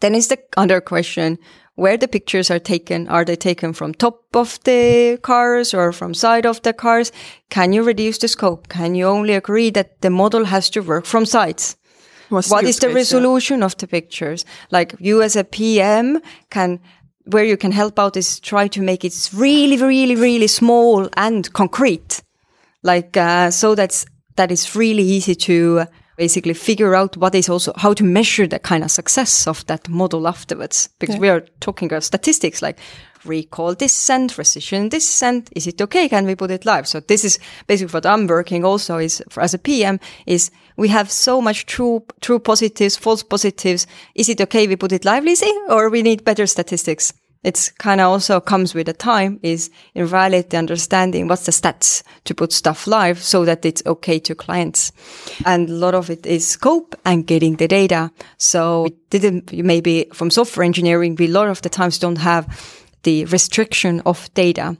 Then 0.00 0.14
is 0.14 0.28
the 0.28 0.38
other 0.56 0.80
question 0.80 1.38
where 1.76 1.96
the 1.96 2.08
pictures 2.08 2.50
are 2.50 2.58
taken. 2.60 3.08
Are 3.08 3.24
they 3.24 3.36
taken 3.36 3.72
from 3.72 3.94
top 3.94 4.36
of 4.36 4.58
the 4.64 5.18
cars 5.22 5.74
or 5.74 5.92
from 5.92 6.14
side 6.14 6.46
of 6.46 6.62
the 6.62 6.72
cars? 6.72 7.10
Can 7.50 7.72
you 7.72 7.82
reduce 7.82 8.18
the 8.18 8.28
scope? 8.28 8.68
Can 8.68 8.94
you 8.94 9.06
only 9.06 9.34
agree 9.34 9.70
that 9.70 10.00
the 10.00 10.10
model 10.10 10.44
has 10.44 10.70
to 10.70 10.80
work 10.82 11.04
from 11.06 11.26
sides? 11.26 11.76
What's 12.30 12.50
what 12.50 12.62
use 12.62 12.70
is 12.76 12.78
the 12.80 12.86
case, 12.86 12.92
yeah. 12.94 12.98
resolution 13.18 13.62
of 13.62 13.76
the 13.76 13.86
pictures 13.86 14.44
like 14.70 14.94
you 14.98 15.22
as 15.22 15.36
a 15.36 15.44
pm 15.44 16.20
can 16.50 16.80
where 17.26 17.44
you 17.44 17.56
can 17.56 17.70
help 17.70 17.98
out 17.98 18.16
is 18.16 18.40
try 18.40 18.66
to 18.68 18.80
make 18.80 19.04
it 19.04 19.30
really 19.34 19.76
really 19.76 20.16
really 20.16 20.46
small 20.48 21.06
and 21.16 21.52
concrete 21.52 22.22
like 22.84 23.16
uh, 23.16 23.50
so 23.50 23.74
that's 23.74 24.06
that 24.36 24.52
is 24.52 24.76
really 24.76 25.02
easy 25.02 25.34
to 25.34 25.86
basically 26.16 26.54
figure 26.54 26.94
out 26.94 27.16
what 27.16 27.34
is 27.34 27.48
also 27.48 27.72
how 27.76 27.92
to 27.92 28.04
measure 28.04 28.46
the 28.46 28.58
kind 28.58 28.84
of 28.84 28.90
success 28.90 29.46
of 29.46 29.66
that 29.66 29.88
model 29.88 30.28
afterwards. 30.28 30.88
Because 30.98 31.18
we 31.18 31.28
are 31.28 31.40
talking 31.60 31.86
about 31.86 32.04
statistics 32.04 32.62
like 32.62 32.78
recall 33.24 33.74
this 33.74 34.10
and 34.10 34.30
precision 34.30 34.90
this 34.90 35.22
and 35.22 35.48
is 35.56 35.66
it 35.66 35.80
okay? 35.80 36.08
Can 36.08 36.26
we 36.26 36.36
put 36.36 36.50
it 36.50 36.64
live? 36.64 36.86
So 36.86 37.00
this 37.00 37.24
is 37.24 37.38
basically 37.66 37.92
what 37.92 38.06
i'm 38.06 38.26
working 38.26 38.64
also 38.64 38.98
is 38.98 39.22
for, 39.30 39.42
as 39.42 39.54
a 39.54 39.58
pm 39.58 39.98
is 40.26 40.50
we 40.76 40.88
have 40.88 41.10
so 41.10 41.40
much 41.40 41.66
true 41.66 42.04
true 42.20 42.38
positives 42.38 42.96
false 42.96 43.22
positives. 43.22 43.86
Is 44.14 44.28
it 44.28 44.40
okay 44.40 44.66
we 44.66 44.76
put 44.76 44.92
it 44.92 45.04
live 45.04 45.24
Lizzie 45.24 45.58
or 45.68 45.90
we 45.90 46.02
need 46.02 46.24
better 46.24 46.46
statistics 46.46 47.12
it's 47.44 47.70
kind 47.70 48.00
of 48.00 48.08
also 48.08 48.40
comes 48.40 48.74
with 48.74 48.86
the 48.86 48.94
time 48.94 49.38
is 49.42 49.70
in 49.94 50.08
reality 50.08 50.56
understanding 50.56 51.28
what's 51.28 51.44
the 51.44 51.52
stats 51.52 52.02
to 52.24 52.34
put 52.34 52.52
stuff 52.52 52.86
live 52.86 53.22
so 53.22 53.44
that 53.44 53.64
it's 53.64 53.82
okay 53.84 54.18
to 54.20 54.34
clients. 54.34 54.92
And 55.44 55.68
a 55.68 55.74
lot 55.74 55.94
of 55.94 56.08
it 56.08 56.24
is 56.24 56.48
scope 56.48 56.94
and 57.04 57.26
getting 57.26 57.56
the 57.56 57.68
data. 57.68 58.10
So 58.38 58.84
we 58.84 58.90
didn't 59.10 59.52
maybe 59.52 60.06
from 60.12 60.30
software 60.30 60.64
engineering, 60.64 61.16
we 61.16 61.26
a 61.26 61.30
lot 61.30 61.48
of 61.48 61.60
the 61.60 61.68
times 61.68 61.98
don't 61.98 62.16
have 62.16 62.48
the 63.02 63.26
restriction 63.26 64.00
of 64.06 64.32
data. 64.32 64.76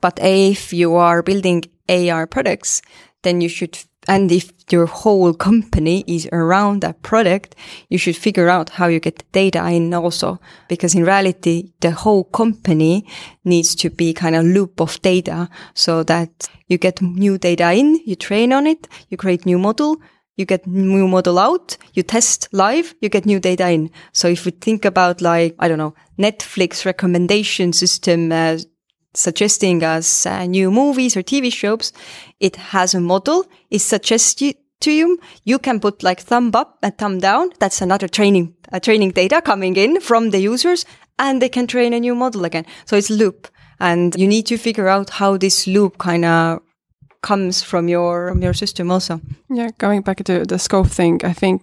But 0.00 0.18
if 0.22 0.72
you 0.72 0.94
are 0.94 1.22
building 1.22 1.64
AI 1.88 2.24
products, 2.26 2.82
then 3.22 3.40
you 3.40 3.48
should, 3.48 3.76
and 4.10 4.32
if 4.32 4.52
your 4.72 4.86
whole 4.86 5.32
company 5.32 6.02
is 6.08 6.28
around 6.32 6.80
that 6.80 7.00
product, 7.00 7.54
you 7.90 7.96
should 7.96 8.16
figure 8.16 8.48
out 8.48 8.70
how 8.70 8.88
you 8.88 8.98
get 8.98 9.18
the 9.18 9.24
data 9.30 9.64
in 9.68 9.94
also. 9.94 10.40
Because 10.68 10.96
in 10.96 11.04
reality, 11.04 11.72
the 11.78 11.92
whole 11.92 12.24
company 12.24 13.06
needs 13.44 13.76
to 13.76 13.88
be 13.88 14.12
kind 14.12 14.34
of 14.34 14.44
loop 14.44 14.80
of 14.80 15.00
data 15.02 15.48
so 15.74 16.02
that 16.02 16.48
you 16.66 16.76
get 16.76 17.00
new 17.00 17.38
data 17.38 17.72
in, 17.72 18.00
you 18.04 18.16
train 18.16 18.52
on 18.52 18.66
it, 18.66 18.88
you 19.10 19.16
create 19.16 19.46
new 19.46 19.60
model, 19.60 19.96
you 20.36 20.44
get 20.44 20.66
new 20.66 21.06
model 21.06 21.38
out, 21.38 21.76
you 21.94 22.02
test 22.02 22.48
live, 22.50 22.96
you 23.00 23.08
get 23.08 23.26
new 23.26 23.38
data 23.38 23.70
in. 23.70 23.92
So 24.12 24.26
if 24.26 24.44
we 24.44 24.50
think 24.50 24.84
about 24.84 25.20
like, 25.20 25.54
I 25.60 25.68
don't 25.68 25.78
know, 25.78 25.94
Netflix 26.18 26.84
recommendation 26.84 27.72
system, 27.72 28.32
uh, 28.32 28.58
suggesting 29.14 29.82
us 29.82 30.26
uh, 30.26 30.46
new 30.46 30.70
movies 30.70 31.16
or 31.16 31.22
TV 31.22 31.52
shows, 31.52 31.92
it 32.38 32.56
has 32.56 32.94
a 32.94 33.00
model. 33.00 33.44
It 33.70 33.80
suggests 33.80 34.40
you 34.40 34.54
to 34.80 34.90
you. 34.90 35.18
You 35.44 35.58
can 35.58 35.80
put 35.80 36.02
like 36.02 36.20
thumb 36.20 36.50
up 36.54 36.78
and 36.82 36.96
thumb 36.96 37.18
down. 37.18 37.50
That's 37.58 37.80
another 37.80 38.08
training, 38.08 38.54
uh, 38.72 38.80
training 38.80 39.12
data 39.12 39.40
coming 39.40 39.76
in 39.76 40.00
from 40.00 40.30
the 40.30 40.40
users 40.40 40.84
and 41.18 41.40
they 41.40 41.48
can 41.48 41.66
train 41.66 41.92
a 41.92 42.00
new 42.00 42.14
model 42.14 42.44
again. 42.44 42.66
So 42.86 42.96
it's 42.96 43.10
loop 43.10 43.48
and 43.78 44.14
you 44.16 44.26
need 44.26 44.46
to 44.46 44.56
figure 44.56 44.88
out 44.88 45.10
how 45.10 45.36
this 45.36 45.66
loop 45.66 45.98
kind 45.98 46.24
of 46.24 46.60
comes 47.22 47.62
from 47.62 47.88
your, 47.88 48.30
from 48.30 48.42
your 48.42 48.54
system 48.54 48.90
also. 48.90 49.20
Yeah, 49.50 49.68
going 49.78 50.02
back 50.02 50.24
to 50.24 50.46
the 50.46 50.58
scope 50.58 50.88
thing, 50.88 51.20
I 51.22 51.34
think 51.34 51.62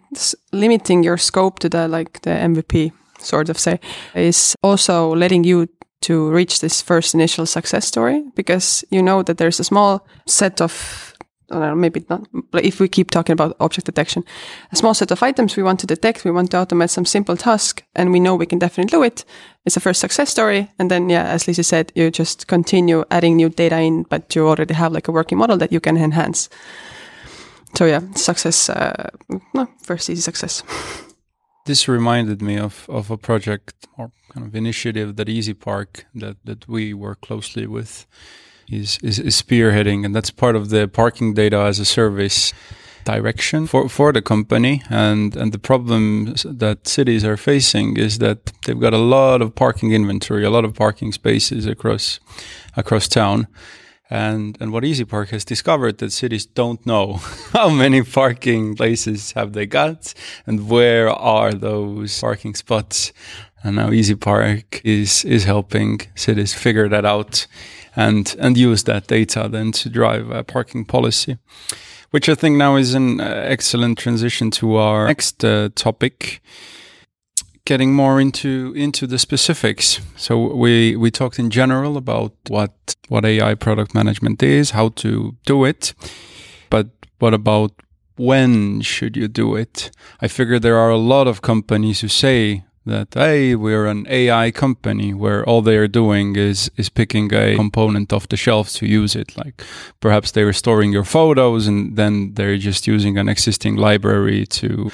limiting 0.51 1.03
your 1.03 1.17
scope 1.17 1.59
to 1.59 1.69
the 1.69 1.87
like 1.87 2.21
the 2.21 2.29
MVP 2.29 2.91
sort 3.19 3.49
of 3.49 3.57
say 3.57 3.79
is 4.13 4.55
also 4.61 5.15
letting 5.15 5.43
you 5.43 5.67
to 6.01 6.29
reach 6.29 6.59
this 6.59 6.81
first 6.81 7.13
initial 7.13 7.45
success 7.45 7.85
story 7.87 8.23
because 8.35 8.83
you 8.91 9.01
know 9.01 9.23
that 9.23 9.37
there's 9.37 9.59
a 9.59 9.63
small 9.63 10.05
set 10.25 10.61
of 10.61 11.13
or 11.49 11.75
maybe 11.75 12.05
not, 12.09 12.27
but 12.51 12.65
if 12.65 12.79
we 12.79 12.87
keep 12.87 13.09
talking 13.09 13.33
about 13.33 13.55
object 13.59 13.85
detection, 13.85 14.23
a 14.71 14.75
small 14.75 14.93
set 14.93 15.11
of 15.11 15.23
items 15.23 15.55
we 15.55 15.63
want 15.63 15.79
to 15.79 15.87
detect, 15.87 16.25
we 16.25 16.31
want 16.31 16.51
to 16.51 16.57
automate 16.57 16.89
some 16.89 17.05
simple 17.05 17.37
task, 17.37 17.83
and 17.95 18.11
we 18.11 18.19
know 18.19 18.35
we 18.35 18.45
can 18.45 18.59
definitely 18.59 18.89
do 18.89 19.03
it. 19.03 19.23
It's 19.65 19.77
a 19.77 19.79
first 19.79 20.01
success 20.01 20.29
story. 20.29 20.69
And 20.77 20.91
then, 20.91 21.09
yeah, 21.09 21.23
as 21.23 21.45
Liisi 21.45 21.63
said, 21.63 21.91
you 21.95 22.11
just 22.11 22.47
continue 22.47 23.05
adding 23.11 23.37
new 23.37 23.49
data 23.49 23.79
in, 23.79 24.03
but 24.03 24.35
you 24.35 24.47
already 24.47 24.73
have 24.73 24.91
like 24.91 25.07
a 25.07 25.11
working 25.13 25.37
model 25.37 25.57
that 25.57 25.71
you 25.71 25.79
can 25.79 25.97
enhance. 25.97 26.49
So 27.75 27.85
yeah, 27.85 28.01
success, 28.15 28.69
uh, 28.69 29.09
no, 29.53 29.67
first 29.83 30.09
easy 30.09 30.21
success. 30.21 30.63
This 31.67 31.89
reminded 31.89 32.41
me 32.41 32.57
of, 32.57 32.85
of 32.89 33.11
a 33.11 33.17
project 33.17 33.87
or 33.97 34.11
kind 34.33 34.47
of 34.47 34.55
initiative 34.55 35.17
that 35.17 35.27
EasyPark 35.27 36.05
that, 36.15 36.37
that 36.45 36.65
we 36.65 36.93
work 36.93 37.19
closely 37.19 37.67
with 37.67 38.07
is, 38.69 38.97
is, 39.03 39.19
is 39.19 39.41
spearheading, 39.41 40.05
and 40.05 40.15
that's 40.15 40.31
part 40.31 40.55
of 40.55 40.69
the 40.69 40.87
parking 40.87 41.33
data 41.33 41.57
as 41.57 41.77
a 41.79 41.83
service 41.83 42.53
direction 43.03 43.67
for, 43.67 43.89
for 43.89 44.13
the 44.13 44.21
company. 44.21 44.81
And, 44.89 45.35
and 45.35 45.51
the 45.51 45.59
problems 45.59 46.43
that 46.43 46.87
cities 46.87 47.25
are 47.25 47.35
facing 47.35 47.97
is 47.97 48.19
that 48.19 48.53
they've 48.65 48.79
got 48.79 48.93
a 48.93 48.97
lot 48.97 49.41
of 49.41 49.53
parking 49.53 49.91
inventory, 49.91 50.45
a 50.45 50.49
lot 50.49 50.63
of 50.63 50.73
parking 50.73 51.11
spaces 51.11 51.65
across 51.65 52.21
across 52.77 53.09
town. 53.09 53.47
And 54.09 54.57
and 54.61 54.71
what 54.71 54.83
EasyPark 54.83 55.29
has 55.29 55.43
discovered 55.43 55.97
that 55.97 56.11
cities 56.11 56.45
don't 56.45 56.85
know 56.85 57.13
how 57.53 57.69
many 57.69 58.03
parking 58.03 58.75
places 58.75 59.33
have 59.33 59.53
they 59.53 59.65
got 59.65 60.13
and 60.45 60.69
where 60.69 61.09
are 61.09 61.51
those 61.51 62.19
parking 62.21 62.55
spots. 62.55 63.11
And 63.63 63.75
now 63.75 63.89
EasyPark 63.89 64.81
is 64.83 65.25
is 65.25 65.43
helping 65.43 66.01
cities 66.15 66.53
figure 66.53 66.87
that 66.89 67.05
out 67.05 67.47
and 67.95 68.35
and 68.39 68.57
use 68.57 68.83
that 68.83 69.07
data 69.07 69.49
then 69.51 69.71
to 69.73 69.89
drive 69.89 70.29
a 70.29 70.43
parking 70.43 70.85
policy. 70.85 71.37
Which 72.11 72.29
I 72.29 72.35
think 72.35 72.55
now 72.55 72.77
is 72.77 72.93
an 72.93 73.19
uh, 73.19 73.25
excellent 73.25 73.97
transition 73.97 74.49
to 74.51 74.77
our 74.77 75.07
next 75.07 75.43
uh, 75.43 75.69
topic 75.75 76.41
getting 77.67 77.93
more 77.93 78.21
into 78.21 78.73
into 78.75 79.05
the 79.05 79.19
specifics. 79.19 79.99
So 80.15 80.55
we 80.55 80.95
we 80.95 81.11
talked 81.11 81.37
in 81.37 81.49
general 81.49 81.97
about 81.97 82.33
what 82.47 82.71
what 83.09 83.25
AI 83.25 83.55
product 83.55 83.93
management 83.93 84.41
is, 84.41 84.71
how 84.71 84.89
to 84.89 85.35
do 85.45 85.65
it, 85.65 85.93
but 86.69 86.87
what 87.19 87.33
about 87.33 87.71
when 88.15 88.81
should 88.81 89.17
you 89.17 89.27
do 89.27 89.57
it? 89.57 89.91
I 90.21 90.27
figure 90.27 90.59
there 90.59 90.77
are 90.77 90.89
a 90.89 90.97
lot 90.97 91.27
of 91.27 91.41
companies 91.41 92.01
who 92.01 92.07
say 92.07 92.63
that 92.85 93.07
hey 93.13 93.53
we're 93.53 93.85
an 93.85 94.05
AI 94.09 94.51
company 94.51 95.13
where 95.13 95.43
all 95.49 95.61
they 95.61 95.77
are 95.77 95.89
doing 95.89 96.37
is 96.37 96.71
is 96.77 96.89
picking 96.89 97.33
a 97.33 97.55
component 97.55 98.13
off 98.13 98.27
the 98.27 98.37
shelf 98.37 98.69
to 98.79 98.85
use 98.85 99.19
it 99.19 99.37
like 99.37 99.61
perhaps 99.99 100.31
they 100.31 100.43
are 100.43 100.53
storing 100.53 100.93
your 100.93 101.05
photos 101.05 101.67
and 101.67 101.97
then 101.97 102.33
they're 102.35 102.57
just 102.57 102.87
using 102.87 103.17
an 103.17 103.27
existing 103.27 103.75
library 103.75 104.45
to 104.45 104.89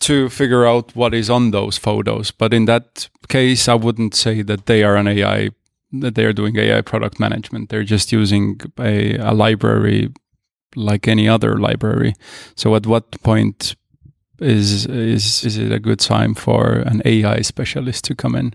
to 0.00 0.28
figure 0.28 0.66
out 0.66 0.94
what 0.96 1.14
is 1.14 1.30
on 1.30 1.50
those 1.50 1.78
photos. 1.78 2.30
But 2.30 2.54
in 2.54 2.64
that 2.66 3.08
case, 3.28 3.68
I 3.68 3.74
wouldn't 3.74 4.14
say 4.14 4.42
that 4.42 4.66
they 4.66 4.82
are 4.82 4.96
an 4.96 5.08
AI, 5.08 5.50
that 5.92 6.14
they 6.14 6.24
are 6.24 6.32
doing 6.32 6.56
AI 6.56 6.80
product 6.80 7.20
management. 7.20 7.68
They're 7.68 7.84
just 7.84 8.12
using 8.12 8.60
a, 8.78 9.16
a 9.16 9.32
library 9.32 10.12
like 10.76 11.08
any 11.08 11.28
other 11.28 11.58
library. 11.58 12.14
So 12.56 12.74
at 12.74 12.86
what 12.86 13.20
point 13.22 13.76
is 14.40 14.86
is 14.86 15.44
is 15.44 15.58
it 15.58 15.70
a 15.70 15.78
good 15.78 16.00
time 16.00 16.34
for 16.34 16.76
an 16.86 17.02
AI 17.04 17.42
specialist 17.42 18.04
to 18.04 18.14
come 18.14 18.34
in? 18.34 18.54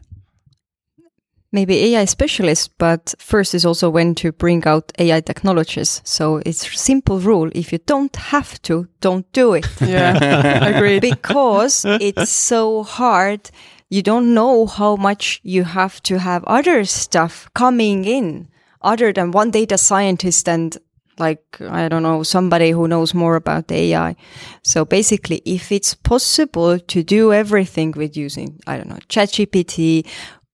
Maybe 1.52 1.96
AI 1.96 2.06
specialist, 2.06 2.78
but 2.78 3.14
first 3.20 3.54
is 3.54 3.66
also 3.66 3.90
when 3.90 4.16
to 4.16 4.32
bring 4.32 4.66
out 4.66 4.92
AI 5.00 5.22
technologies. 5.22 6.02
So 6.04 6.42
it's 6.46 6.80
simple 6.80 7.20
rule. 7.20 7.50
If 7.54 7.72
you 7.72 7.80
don't 7.86 8.16
have 8.16 8.62
to, 8.64 8.88
don't 9.02 9.32
do 9.34 9.54
it. 9.54 9.68
Yeah, 9.82 10.66
agreed. 10.76 11.02
Because 11.02 11.86
it's 11.86 12.32
so 12.32 12.84
hard. 12.84 13.50
You 13.90 14.02
don't 14.02 14.34
know 14.34 14.66
how 14.66 14.96
much 14.96 15.40
you 15.44 15.64
have 15.64 16.02
to 16.04 16.20
have 16.20 16.44
other 16.46 16.86
stuff 16.86 17.50
coming 17.54 18.04
in 18.06 18.48
other 18.82 19.14
than 19.14 19.32
one 19.32 19.52
data 19.52 19.78
scientist 19.78 20.48
and 20.50 20.78
like 21.18 21.62
I 21.62 21.88
don't 21.88 22.04
know 22.04 22.24
somebody 22.24 22.72
who 22.72 22.88
knows 22.88 23.14
more 23.14 23.36
about 23.36 23.72
AI. 23.72 24.16
So 24.64 24.86
basically, 24.86 25.42
if 25.46 25.72
it's 25.72 25.94
possible 25.94 26.78
to 26.80 27.04
do 27.04 27.32
everything 27.32 27.92
with 27.96 28.18
using 28.18 28.60
I 28.68 28.78
don't 28.78 28.90
know 28.90 29.00
ChatGPT 29.08 30.06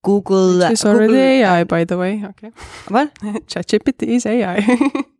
Google. 0.04 0.62
It's 0.64 0.86
already 0.86 1.14
Google, 1.14 1.22
AI, 1.22 1.64
by 1.64 1.84
the 1.84 1.98
way. 1.98 2.24
Okay. 2.30 2.52
What? 2.88 3.14
ChatGPT 3.48 4.04
is 4.08 4.26
AI. 4.26 4.66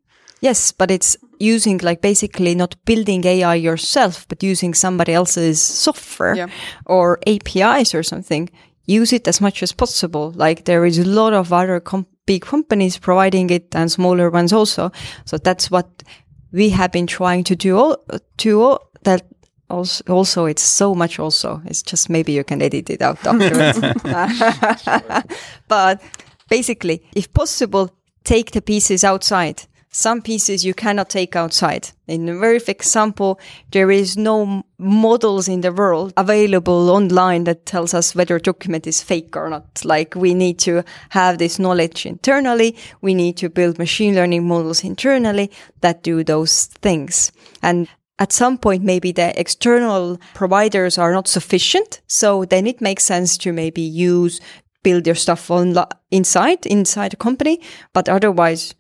yes, 0.42 0.72
but 0.72 0.92
it's 0.92 1.18
using 1.40 1.80
like 1.80 2.02
basically 2.02 2.56
not 2.56 2.76
building 2.86 3.26
AI 3.26 3.56
yourself, 3.56 4.28
but 4.28 4.44
using 4.44 4.74
somebody 4.74 5.14
else's 5.14 5.62
software 5.62 6.36
Yeah. 6.36 6.48
or 6.86 7.20
APIs 7.28 7.94
or 7.96 8.04
something. 8.04 8.50
Use 8.86 9.14
it 9.14 9.28
as 9.28 9.40
much 9.42 9.64
as 9.64 9.72
possible. 9.72 10.32
Like 10.36 10.66
there 10.66 10.86
is 10.86 10.98
a 11.00 11.06
lot 11.06 11.34
of 11.34 11.54
other 11.54 11.80
com- 11.80 12.08
big 12.26 12.42
companies 12.42 12.98
providing 12.98 13.50
it 13.50 13.76
and 13.76 13.92
smaller 13.92 14.30
ones 14.30 14.54
also. 14.54 14.92
So 15.26 15.38
that's 15.38 15.70
what 15.72 16.04
we 16.52 16.70
have 16.70 16.92
been 16.92 17.08
trying 17.08 17.44
to 17.46 17.56
do. 17.56 17.78
All, 17.78 17.98
to 18.38 18.62
all, 18.62 18.92
that 19.04 19.24
also, 19.72 20.04
also 20.08 20.46
it's 20.46 20.62
so 20.62 20.94
much 20.94 21.20
also. 21.20 21.62
It's 21.66 21.82
just 21.82 22.10
maybe 22.10 22.32
you 22.32 22.44
can 22.44 22.62
edit 22.62 22.90
it 22.90 23.02
out 23.02 23.26
afterwards. 23.26 23.80
But 25.68 26.02
basically 26.50 27.02
if 27.16 27.34
possible 27.34 27.90
take 28.24 28.52
the 28.52 28.62
pieces 28.62 29.04
outside. 29.04 29.64
Some 29.94 30.22
pieces 30.22 30.64
you 30.64 30.74
cannot 30.74 31.10
take 31.10 31.36
outside. 31.36 31.90
In 32.08 32.30
a 32.30 32.38
very 32.38 32.62
example 32.68 33.40
there 33.72 33.92
is 33.92 34.16
no 34.16 34.64
models 34.78 35.50
in 35.50 35.62
the 35.62 35.74
world 35.74 36.14
available 36.16 36.90
online 36.90 37.44
that 37.44 37.66
tells 37.66 37.94
us 37.94 38.16
whether 38.16 38.38
a 38.38 38.42
document 38.42 38.88
is 38.88 39.04
fake 39.04 39.36
or 39.36 39.50
not. 39.50 39.84
Like 39.84 40.16
we 40.16 40.34
need 40.34 40.60
to 40.60 40.84
have 41.10 41.40
this 41.40 41.60
knowledge 41.60 42.06
internally. 42.06 42.78
We 43.02 43.14
need 43.14 43.36
to 43.38 43.50
build 43.50 43.80
machine 43.80 44.16
learning 44.16 44.48
models 44.48 44.84
internally 44.84 45.52
that 45.82 46.04
do 46.04 46.24
those 46.24 46.68
things. 46.82 47.34
And 47.62 47.90
at 48.22 48.32
some 48.32 48.56
point 48.56 48.84
maybe 48.84 49.12
the 49.12 49.38
external 49.38 50.20
providers 50.36 51.00
are 51.00 51.12
not 51.12 51.28
sufficient. 51.28 52.02
So 52.06 52.46
then 52.46 52.68
it 52.68 52.80
makes 52.80 53.04
sense 53.04 53.36
to 53.40 53.52
maybe 53.52 53.82
use 53.82 54.40
build 54.84 55.08
your 55.08 55.16
stuff 55.16 55.50
on 55.52 55.76
inside 56.12 56.66
inside 56.66 57.14
a 57.14 57.18
company 57.18 57.60
but 57.94 58.08
otherwise 58.08 58.76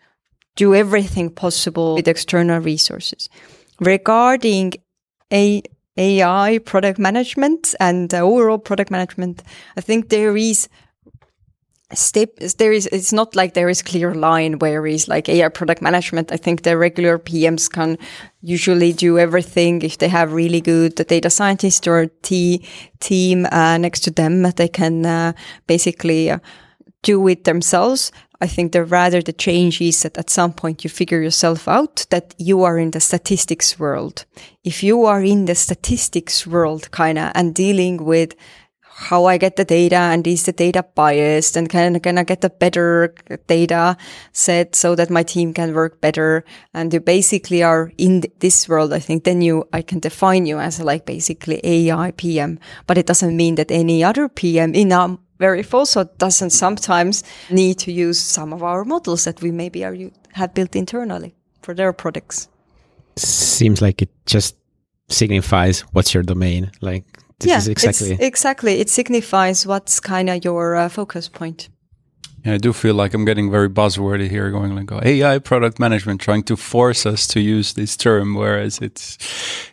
do 0.56 0.75
everything 0.75 1.30
possible 1.30 1.95
with 1.95 2.08
external 2.08 2.60
resources. 2.60 3.30
Regarding 3.80 4.73
a 5.34 5.63
AI 5.97 6.60
product 6.60 6.99
management 6.99 7.73
and 7.80 8.13
overall 8.13 8.60
product 8.60 8.91
management 8.91 9.41
I 9.75 9.82
think 9.82 10.10
there 10.10 10.38
is 10.38 10.69
step 11.93 12.36
there 12.58 12.71
is 12.71 12.88
it's 12.91 13.13
not 13.13 13.36
like 13.36 13.54
there 13.54 13.69
is 13.69 13.82
clear 13.82 14.13
line 14.13 14.60
where 14.60 14.86
is 14.86 15.08
like 15.08 15.30
AI 15.30 15.49
product 15.49 15.82
management. 15.82 16.32
I 16.32 16.38
think 16.38 16.63
the 16.63 16.77
regular 16.77 17.17
PMs 17.19 17.69
can 17.69 17.97
usually 18.41 18.93
do 18.93 19.17
everything 19.17 19.82
if 19.82 19.97
they 19.97 20.08
have 20.08 20.34
really 20.34 20.62
good 20.62 20.95
data 20.95 21.30
scientist 21.30 21.88
or 21.88 22.08
T 22.21 22.65
team 22.99 23.45
uh, 23.51 23.77
next 23.77 24.01
to 24.01 24.12
them. 24.12 24.43
They 24.43 24.67
can 24.67 25.06
uh, 25.06 25.34
basically 25.67 26.30
uh, 26.30 26.39
do 27.04 27.27
it 27.27 27.43
themselves. 27.43 28.12
I 28.43 28.47
think 28.47 28.71
the 28.71 28.84
rather 28.84 29.21
the 29.21 29.34
change 29.34 29.80
is 29.82 30.01
that 30.01 30.17
at 30.17 30.32
some 30.32 30.51
point 30.51 30.84
you 30.84 30.89
figure 30.89 31.21
yourself 31.21 31.67
out 31.67 32.08
that 32.10 32.34
you 32.39 32.63
are 32.63 32.80
in 32.80 32.89
the 32.91 32.99
statistics 32.99 33.77
world. 33.77 34.25
If 34.63 34.82
you 34.82 35.06
are 35.06 35.21
in 35.23 35.45
the 35.45 35.54
statistics 35.54 36.47
world 36.47 36.89
kind 36.89 37.19
of 37.19 37.32
and 37.36 37.54
dealing 37.54 38.04
with 38.04 38.34
how 38.93 39.25
I 39.25 39.38
get 39.38 39.56
the 39.56 39.65
data 39.65 39.95
and 39.95 40.25
is 40.27 40.43
the 40.43 40.51
data 40.51 40.84
biased 40.95 41.56
and 41.56 41.69
can, 41.69 41.99
can 41.99 42.17
I 42.17 42.23
get 42.23 42.43
a 42.43 42.49
better 42.49 43.15
data 43.47 43.97
set 44.32 44.75
so 44.75 44.95
that 44.95 45.10
my 45.10 45.23
team 45.23 45.54
can 45.54 45.73
work 45.73 46.01
better? 46.01 46.43
And 46.73 46.93
you 46.93 46.99
basically 46.99 47.63
are 47.63 47.91
in 47.97 48.23
this 48.39 48.67
world. 48.67 48.93
I 48.93 48.99
think 48.99 49.23
then 49.23 49.41
you, 49.41 49.67
I 49.73 49.82
can 49.82 49.99
define 49.99 50.45
you 50.45 50.60
as 50.60 50.80
like 50.80 51.06
basically 51.06 51.62
AI 51.63 52.12
PM, 52.12 52.60
but 52.86 52.97
it 52.97 53.06
doesn't 53.06 53.36
mean 53.36 53.56
that 53.56 53.71
any 53.71 54.04
other 54.04 54.27
PM 54.27 54.75
in 54.75 54.91
a 54.91 55.17
very 55.39 55.65
also 55.73 56.04
doesn't 56.04 56.51
sometimes 56.51 57.23
need 57.49 57.80
to 57.80 57.91
use 57.91 58.19
some 58.19 58.54
of 58.54 58.62
our 58.62 58.86
models 58.86 59.23
that 59.23 59.41
we 59.41 59.51
maybe 59.51 59.84
are, 59.84 59.97
have 60.34 60.54
built 60.54 60.75
internally 60.75 61.34
for 61.63 61.73
their 61.73 61.93
products. 61.93 62.47
Seems 63.15 63.82
like 63.82 64.01
it 64.01 64.10
just 64.25 64.56
signifies 65.10 65.82
what's 65.93 66.13
your 66.13 66.23
domain. 66.23 66.71
Like 66.82 67.06
this 67.41 67.49
yeah, 67.49 67.58
is 67.58 67.67
exactly 67.67 68.17
exactly. 68.19 68.80
It 68.80 68.89
signifies 68.89 69.65
what's 69.67 69.99
kind 69.99 70.30
of 70.30 70.43
your 70.43 70.75
uh, 70.75 70.89
focus 70.89 71.27
point. 71.27 71.69
Yeah, 72.43 72.56
I 72.56 72.58
do 72.58 72.73
feel 72.73 72.95
like 72.95 73.13
I'm 73.13 73.25
getting 73.25 73.51
very 73.51 73.69
buzzwordy 73.69 74.27
here, 74.27 74.49
going 74.49 74.75
like 74.75 74.91
oh, 74.91 74.99
AI 75.04 75.38
product 75.39 75.80
management, 75.80 76.21
trying 76.21 76.43
to 76.43 76.58
force 76.58 77.06
us 77.06 77.27
to 77.27 77.39
use 77.39 77.73
this 77.73 77.95
term, 77.95 78.34
whereas 78.34 78.80
it's 78.80 79.17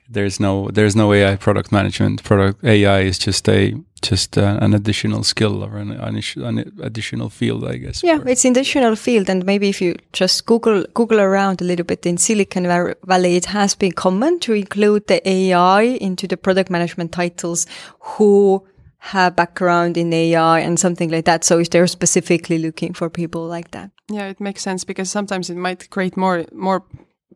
there's 0.09 0.39
no 0.39 0.69
there's 0.69 0.95
no 0.95 1.13
AI 1.13 1.37
product 1.37 1.73
management. 1.73 2.23
Product 2.23 2.63
AI 2.63 3.01
is 3.01 3.19
just 3.19 3.49
a 3.49 3.75
just 4.03 4.37
uh, 4.37 4.59
an 4.61 4.75
additional 4.75 5.23
skill 5.23 5.65
or 5.65 5.79
an, 5.79 5.93
an, 5.93 6.23
an 6.37 6.73
additional 6.83 7.31
field, 7.31 7.65
I 7.65 7.77
guess. 7.77 8.03
Yeah, 8.03 8.21
it's 8.27 8.45
an 8.45 8.53
additional 8.53 8.97
field, 8.97 9.31
and 9.31 9.47
maybe 9.47 9.71
if 9.71 9.81
you 9.81 9.97
just 10.13 10.45
Google 10.45 10.85
Google 10.93 11.21
around 11.21 11.63
a 11.63 11.65
little 11.65 11.87
bit 11.87 12.05
in 12.05 12.19
Silicon 12.19 12.65
Valley, 12.65 13.37
it 13.37 13.47
has 13.47 13.75
been 13.75 13.93
common 13.93 14.41
to 14.41 14.53
include 14.53 15.07
the 15.07 15.27
AI 15.27 15.83
into 15.83 16.27
the 16.27 16.37
product 16.37 16.71
management 16.71 17.13
titles 17.13 17.67
who 18.01 18.63
have 18.99 19.37
background 19.37 19.97
in 19.97 20.13
AI 20.13 20.61
and 20.61 20.79
something 20.79 21.11
like 21.11 21.25
that. 21.25 21.45
So 21.45 21.59
if 21.59 21.71
they're 21.71 21.87
specifically 21.87 22.59
looking 22.59 22.95
for 22.95 23.09
people 23.09 23.47
like 23.47 23.71
that. 23.71 23.91
Yeah, 24.11 24.29
it 24.29 24.41
makes 24.41 24.63
sense 24.63 24.85
because 24.85 25.11
sometimes 25.11 25.51
it 25.51 25.57
might 25.57 25.91
create 25.91 26.17
more 26.17 26.45
more 26.53 26.85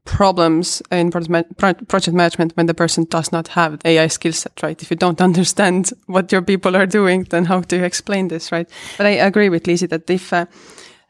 problems 0.05 0.83
in 0.91 1.13
project 1.13 2.13
management 2.13 2.57
when 2.57 2.67
the 2.67 2.75
person 2.75 3.07
does 3.09 3.31
not 3.31 3.49
have 3.49 3.79
AI 3.85 4.09
skill 4.09 4.33
set, 4.33 4.61
right? 4.63 4.83
If 4.83 4.91
you 4.91 4.97
don't 4.97 5.21
understand 5.29 5.91
what 6.07 6.33
your 6.33 6.43
people 6.43 6.77
are 6.77 6.87
doing, 6.87 7.25
then 7.25 7.45
how 7.45 7.61
do 7.61 7.77
you 7.77 7.85
explain 7.85 8.29
this, 8.29 8.51
right? 8.51 8.69
But 8.99 9.07
I 9.07 9.11
agree 9.11 9.49
with 9.49 9.65
Liisi 9.65 9.89
that 9.89 10.11
if 10.11 10.33
uh, 10.33 10.47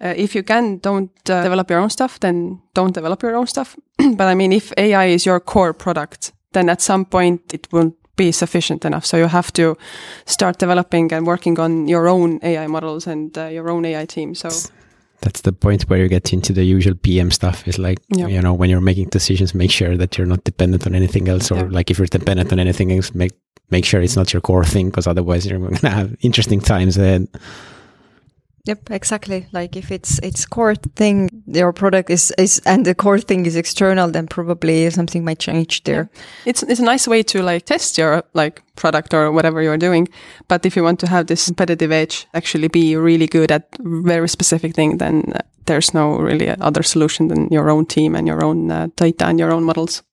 uh, 0.02 0.14
if 0.16 0.34
you 0.34 0.42
can, 0.42 0.78
don't 0.78 1.10
uh, 1.30 1.42
develop 1.42 1.70
your 1.70 1.78
own 1.78 1.90
stuff, 1.90 2.18
then 2.20 2.60
don't 2.74 2.92
develop 2.92 3.22
your 3.22 3.36
own 3.36 3.46
stuff. 3.46 3.76
but 4.16 4.26
I 4.26 4.34
mean, 4.34 4.52
if 4.52 4.72
AI 4.76 5.06
is 5.06 5.24
your 5.24 5.40
core 5.40 5.72
product, 5.72 6.32
then 6.52 6.68
at 6.68 6.82
some 6.82 7.04
point 7.04 7.54
it 7.54 7.68
won't 7.72 7.94
be 8.16 8.32
sufficient 8.32 8.84
enough. 8.84 9.06
So 9.06 9.16
you 9.16 9.26
have 9.26 9.52
to 9.52 9.76
start 10.26 10.58
developing 10.58 11.12
and 11.12 11.26
working 11.26 11.58
on 11.58 11.88
your 11.88 12.08
own 12.08 12.40
AI 12.42 12.66
models 12.66 13.06
and 13.06 13.36
uh, 13.38 13.46
your 13.46 13.70
own 13.70 13.84
AI 13.84 14.06
team. 14.06 14.34
So 14.34 14.48
that's 15.20 15.40
the 15.42 15.52
point 15.52 15.84
where 15.88 15.98
you 15.98 16.08
get 16.08 16.32
into 16.32 16.52
the 16.52 16.64
usual 16.64 16.94
PM 16.94 17.30
stuff. 17.30 17.66
Is 17.66 17.78
like 17.78 17.98
you 18.08 18.42
know 18.42 18.52
when 18.52 18.70
you're 18.70 18.80
making 18.80 19.08
decisions, 19.08 19.54
make 19.54 19.70
sure 19.70 19.96
that 19.96 20.18
you're 20.18 20.26
not 20.26 20.44
dependent 20.44 20.86
on 20.86 20.94
anything 20.94 21.28
else, 21.28 21.50
or 21.50 21.70
like 21.70 21.90
if 21.90 21.98
you're 21.98 22.06
dependent 22.06 22.52
on 22.52 22.58
anything 22.58 22.92
else, 22.92 23.14
make 23.14 23.32
make 23.70 23.84
sure 23.84 24.02
it's 24.02 24.16
not 24.16 24.32
your 24.32 24.42
core 24.42 24.64
thing, 24.64 24.90
because 24.90 25.06
otherwise 25.06 25.46
you're 25.46 25.58
going 25.58 25.76
to 25.76 25.88
have 25.88 26.14
interesting 26.20 26.60
times 26.60 26.98
ahead. 26.98 27.28
Yep, 28.64 28.92
exactly. 28.92 29.46
Like 29.50 29.76
if 29.76 29.90
it's 29.90 30.20
it's 30.20 30.46
core 30.46 30.76
thing, 30.76 31.28
your 31.46 31.72
product 31.72 32.10
is 32.10 32.32
is 32.38 32.60
and 32.64 32.84
the 32.84 32.94
core 32.94 33.18
thing 33.18 33.44
is 33.44 33.56
external, 33.56 34.08
then 34.08 34.28
probably 34.28 34.88
something 34.90 35.24
might 35.24 35.40
change 35.40 35.82
there. 35.82 36.08
It's 36.46 36.62
it's 36.62 36.78
a 36.78 36.84
nice 36.84 37.08
way 37.08 37.24
to 37.24 37.42
like 37.42 37.66
test 37.66 37.98
your 37.98 38.22
like 38.34 38.62
product 38.76 39.14
or 39.14 39.32
whatever 39.32 39.62
you're 39.62 39.78
doing. 39.78 40.08
But 40.46 40.64
if 40.64 40.76
you 40.76 40.84
want 40.84 41.00
to 41.00 41.08
have 41.08 41.26
this 41.26 41.46
competitive 41.46 41.90
edge, 41.90 42.28
actually 42.34 42.68
be 42.68 42.94
really 42.94 43.26
good 43.26 43.50
at 43.50 43.66
very 43.80 44.28
specific 44.28 44.74
thing, 44.76 44.98
then 44.98 45.32
uh, 45.34 45.40
there's 45.66 45.92
no 45.92 46.18
really 46.18 46.48
other 46.48 46.84
solution 46.84 47.28
than 47.28 47.48
your 47.50 47.68
own 47.68 47.86
team 47.86 48.14
and 48.14 48.28
your 48.28 48.44
own 48.44 48.70
uh, 48.70 48.86
data 48.94 49.26
and 49.26 49.40
your 49.40 49.50
own 49.50 49.64
models. 49.64 50.04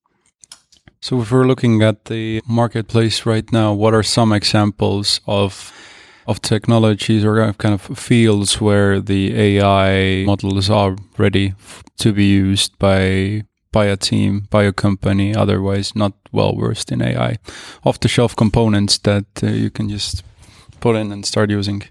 So 1.01 1.21
if 1.21 1.31
we're 1.31 1.47
looking 1.47 1.83
at 1.83 2.05
the 2.05 2.41
marketplace 2.47 3.27
right 3.27 3.51
now, 3.51 3.73
what 3.73 3.93
are 3.93 4.03
some 4.03 4.33
examples 4.33 5.21
of 5.25 5.71
of 6.29 6.41
technologies 6.41 7.25
or 7.25 7.53
kind 7.53 7.73
of 7.73 7.81
fields 7.97 8.61
where 8.61 9.01
the 9.01 9.35
AI 9.35 10.25
models 10.25 10.69
are 10.69 10.95
ready 11.17 11.53
to 11.97 12.13
be 12.13 12.25
used 12.25 12.77
by 12.77 13.43
by 13.71 13.85
a 13.85 13.97
team, 13.97 14.47
by 14.49 14.63
a 14.63 14.73
company, 14.73 15.35
otherwise 15.35 15.95
not 15.95 16.13
well 16.31 16.55
versed 16.55 16.91
in 16.91 17.01
AI, 17.01 17.37
off 17.83 17.99
the 17.99 18.07
shelf 18.07 18.35
components 18.35 18.97
that 18.99 19.25
uh, 19.43 19.47
you 19.47 19.69
can 19.69 19.89
just 19.89 20.23
put 20.79 20.95
in 20.95 21.11
and 21.11 21.25
start 21.25 21.49
using. 21.51 21.83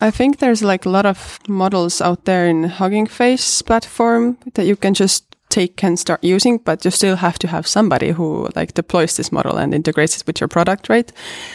I 0.00 0.10
think 0.10 0.38
there's 0.38 0.62
like 0.62 0.84
a 0.84 0.90
lot 0.90 1.06
of 1.06 1.38
models 1.48 2.00
out 2.00 2.24
there 2.24 2.48
in 2.48 2.64
Hugging 2.64 3.06
Face 3.06 3.62
platform 3.62 4.36
that 4.54 4.66
you 4.66 4.76
can 4.76 4.94
just 4.94 5.36
take 5.48 5.84
and 5.84 5.98
start 5.98 6.24
using, 6.24 6.58
but 6.58 6.84
you 6.84 6.90
still 6.90 7.16
have 7.16 7.38
to 7.38 7.46
have 7.46 7.66
somebody 7.66 8.10
who 8.10 8.48
like 8.56 8.74
deploys 8.74 9.16
this 9.16 9.30
model 9.30 9.58
and 9.58 9.74
integrates 9.74 10.16
it 10.16 10.26
with 10.26 10.40
your 10.40 10.48
product, 10.48 10.88
right? 10.88 11.12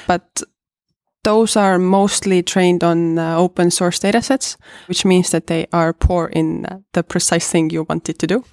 But 0.07 0.43
those 1.27 1.57
are 1.57 1.77
mostly 1.77 2.41
trained 2.41 2.85
on 2.85 3.19
uh, 3.19 3.35
open 3.37 3.69
source 3.69 3.99
datasets, 3.99 4.55
which 4.87 5.03
means 5.03 5.29
that 5.31 5.47
they 5.47 5.67
are 5.73 5.91
poor 5.91 6.27
in 6.27 6.65
uh, 6.65 6.79
the 6.93 7.03
precise 7.03 7.51
thing 7.51 7.69
you 7.69 7.83
want 7.89 8.07
it 8.07 8.17
to 8.19 8.27
do. 8.27 8.45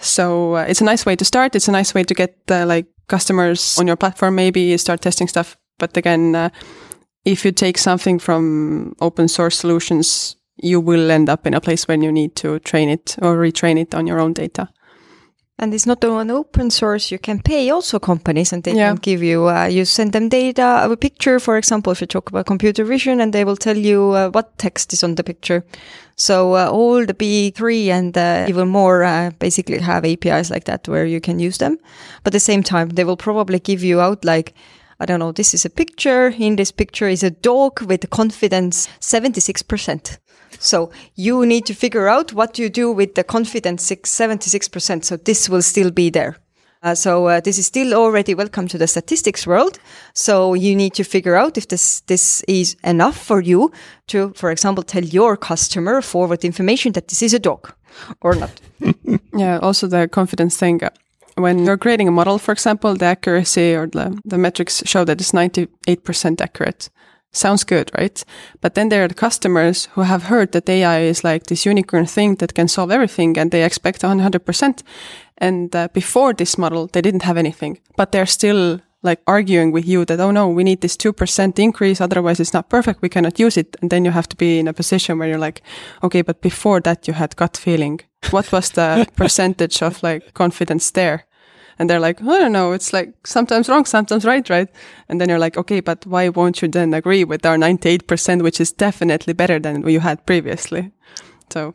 So 0.00 0.54
uh, 0.54 0.64
it's 0.68 0.80
a 0.80 0.84
nice 0.84 1.04
way 1.04 1.16
to 1.16 1.24
start. 1.24 1.56
It's 1.56 1.66
a 1.66 1.72
nice 1.72 1.92
way 1.92 2.04
to 2.04 2.14
get 2.14 2.36
uh, 2.48 2.66
like 2.66 2.86
customers 3.08 3.78
on 3.80 3.88
your 3.88 3.96
platform, 3.96 4.36
maybe 4.36 4.76
start 4.78 5.00
testing 5.00 5.26
stuff. 5.26 5.56
But 5.78 5.96
again, 5.96 6.36
uh, 6.36 6.50
if 7.24 7.44
you 7.44 7.50
take 7.50 7.78
something 7.78 8.20
from 8.20 8.94
open 9.00 9.26
source 9.26 9.58
solutions, 9.58 10.36
you 10.56 10.80
will 10.80 11.10
end 11.10 11.28
up 11.28 11.46
in 11.46 11.54
a 11.54 11.60
place 11.60 11.88
when 11.88 12.00
you 12.00 12.12
need 12.12 12.36
to 12.36 12.60
train 12.60 12.90
it 12.90 13.16
or 13.20 13.36
retrain 13.36 13.76
it 13.76 13.92
on 13.92 14.06
your 14.06 14.20
own 14.20 14.34
data. 14.34 14.68
And 15.62 15.72
it's 15.72 15.86
not 15.86 16.02
an 16.02 16.32
open 16.32 16.70
source. 16.70 17.12
You 17.12 17.20
can 17.20 17.40
pay 17.40 17.70
also 17.70 18.00
companies 18.00 18.52
and 18.52 18.64
they 18.64 18.74
yeah. 18.74 18.88
can 18.88 18.96
give 18.96 19.22
you, 19.22 19.48
uh, 19.48 19.66
you 19.66 19.84
send 19.84 20.12
them 20.12 20.28
data, 20.28 20.88
a 20.90 20.96
picture, 20.96 21.38
for 21.38 21.56
example, 21.56 21.92
if 21.92 22.00
you 22.00 22.08
talk 22.08 22.30
about 22.30 22.46
computer 22.46 22.82
vision 22.82 23.20
and 23.20 23.32
they 23.32 23.44
will 23.44 23.56
tell 23.56 23.76
you 23.76 24.10
uh, 24.10 24.30
what 24.30 24.58
text 24.58 24.92
is 24.92 25.04
on 25.04 25.14
the 25.14 25.22
picture. 25.22 25.64
So 26.16 26.56
uh, 26.56 26.68
all 26.68 27.06
the 27.06 27.14
B3 27.14 27.86
and 27.90 28.18
uh, 28.18 28.46
even 28.48 28.70
more 28.70 29.04
uh, 29.04 29.30
basically 29.38 29.78
have 29.78 30.04
APIs 30.04 30.50
like 30.50 30.64
that 30.64 30.88
where 30.88 31.06
you 31.06 31.20
can 31.20 31.38
use 31.38 31.58
them. 31.58 31.78
But 32.24 32.30
at 32.30 32.38
the 32.38 32.40
same 32.40 32.64
time, 32.64 32.88
they 32.88 33.04
will 33.04 33.16
probably 33.16 33.60
give 33.60 33.84
you 33.84 34.00
out 34.00 34.24
like, 34.24 34.54
I 34.98 35.06
don't 35.06 35.20
know, 35.20 35.30
this 35.30 35.54
is 35.54 35.64
a 35.64 35.70
picture. 35.70 36.34
In 36.36 36.56
this 36.56 36.72
picture 36.72 37.06
is 37.06 37.22
a 37.22 37.30
dog 37.30 37.82
with 37.82 38.10
confidence 38.10 38.88
76%. 39.00 40.18
So 40.62 40.90
you 41.14 41.44
need 41.44 41.66
to 41.66 41.74
figure 41.74 42.08
out 42.08 42.32
what 42.32 42.58
you 42.58 42.70
do 42.70 42.92
with 42.92 43.14
the 43.14 43.24
confidence 43.24 43.90
76%. 43.90 45.04
So 45.04 45.16
this 45.16 45.48
will 45.48 45.62
still 45.62 45.90
be 45.90 46.10
there. 46.10 46.36
Uh, 46.82 46.94
so 46.96 47.28
uh, 47.28 47.40
this 47.40 47.58
is 47.58 47.66
still 47.66 47.94
already 47.94 48.34
welcome 48.34 48.66
to 48.66 48.76
the 48.76 48.88
statistics 48.88 49.46
world. 49.46 49.78
So 50.14 50.54
you 50.54 50.74
need 50.74 50.94
to 50.94 51.04
figure 51.04 51.36
out 51.36 51.56
if 51.56 51.68
this 51.68 52.00
this 52.06 52.42
is 52.48 52.76
enough 52.82 53.16
for 53.16 53.40
you 53.40 53.70
to, 54.06 54.32
for 54.34 54.50
example, 54.50 54.82
tell 54.82 55.04
your 55.04 55.36
customer 55.36 56.02
forward 56.02 56.44
information 56.44 56.92
that 56.92 57.06
this 57.06 57.22
is 57.22 57.34
a 57.34 57.38
dog 57.38 57.72
or 58.20 58.34
not. 58.34 58.60
yeah. 59.32 59.58
Also 59.62 59.86
the 59.86 60.08
confidence 60.08 60.56
thing. 60.56 60.80
When 61.36 61.64
you're 61.64 61.78
creating 61.78 62.08
a 62.08 62.12
model, 62.12 62.38
for 62.38 62.52
example, 62.52 62.94
the 62.96 63.06
accuracy 63.06 63.74
or 63.74 63.86
the, 63.86 64.20
the 64.24 64.36
metrics 64.36 64.82
show 64.84 65.04
that 65.04 65.20
it's 65.20 65.32
98% 65.32 66.40
accurate. 66.40 66.90
Sounds 67.32 67.64
good, 67.64 67.90
right? 67.98 68.22
But 68.60 68.74
then 68.74 68.90
there 68.90 69.04
are 69.04 69.08
the 69.08 69.14
customers 69.14 69.86
who 69.94 70.02
have 70.02 70.24
heard 70.24 70.52
that 70.52 70.68
AI 70.68 71.00
is 71.00 71.24
like 71.24 71.44
this 71.44 71.64
unicorn 71.64 72.04
thing 72.04 72.34
that 72.36 72.54
can 72.54 72.68
solve 72.68 72.90
everything 72.90 73.38
and 73.38 73.50
they 73.50 73.64
expect 73.64 74.02
100%. 74.02 74.82
And 75.38 75.74
uh, 75.74 75.88
before 75.94 76.34
this 76.34 76.58
model, 76.58 76.88
they 76.88 77.00
didn't 77.00 77.22
have 77.22 77.38
anything, 77.38 77.78
but 77.96 78.12
they're 78.12 78.26
still 78.26 78.80
like 79.02 79.20
arguing 79.26 79.72
with 79.72 79.86
you 79.86 80.04
that, 80.04 80.20
oh 80.20 80.30
no, 80.30 80.48
we 80.48 80.62
need 80.62 80.82
this 80.82 80.96
2% 80.96 81.58
increase. 81.58 82.00
Otherwise 82.00 82.38
it's 82.38 82.52
not 82.52 82.68
perfect. 82.68 83.00
We 83.00 83.08
cannot 83.08 83.40
use 83.40 83.56
it. 83.56 83.76
And 83.80 83.90
then 83.90 84.04
you 84.04 84.10
have 84.10 84.28
to 84.28 84.36
be 84.36 84.58
in 84.58 84.68
a 84.68 84.72
position 84.72 85.18
where 85.18 85.28
you're 85.28 85.38
like, 85.38 85.62
okay, 86.02 86.22
but 86.22 86.42
before 86.42 86.80
that 86.82 87.08
you 87.08 87.14
had 87.14 87.36
gut 87.36 87.56
feeling. 87.56 88.00
What 88.30 88.52
was 88.52 88.70
the 88.70 89.08
percentage 89.16 89.82
of 89.82 90.02
like 90.02 90.34
confidence 90.34 90.90
there? 90.90 91.24
And 91.82 91.90
they're 91.90 91.98
like, 91.98 92.22
I 92.22 92.38
don't 92.38 92.52
know. 92.52 92.70
It's 92.70 92.92
like 92.92 93.26
sometimes 93.26 93.68
wrong, 93.68 93.86
sometimes 93.86 94.24
right, 94.24 94.48
right? 94.48 94.68
And 95.08 95.20
then 95.20 95.28
you're 95.28 95.40
like, 95.40 95.56
okay, 95.56 95.80
but 95.80 96.06
why 96.06 96.28
won't 96.28 96.62
you 96.62 96.68
then 96.68 96.94
agree 96.94 97.24
with 97.24 97.44
our 97.44 97.56
98%, 97.56 98.42
which 98.42 98.60
is 98.60 98.70
definitely 98.70 99.32
better 99.32 99.58
than 99.58 99.82
what 99.82 99.90
you 99.90 99.98
had 99.98 100.24
previously? 100.24 100.92
So 101.52 101.74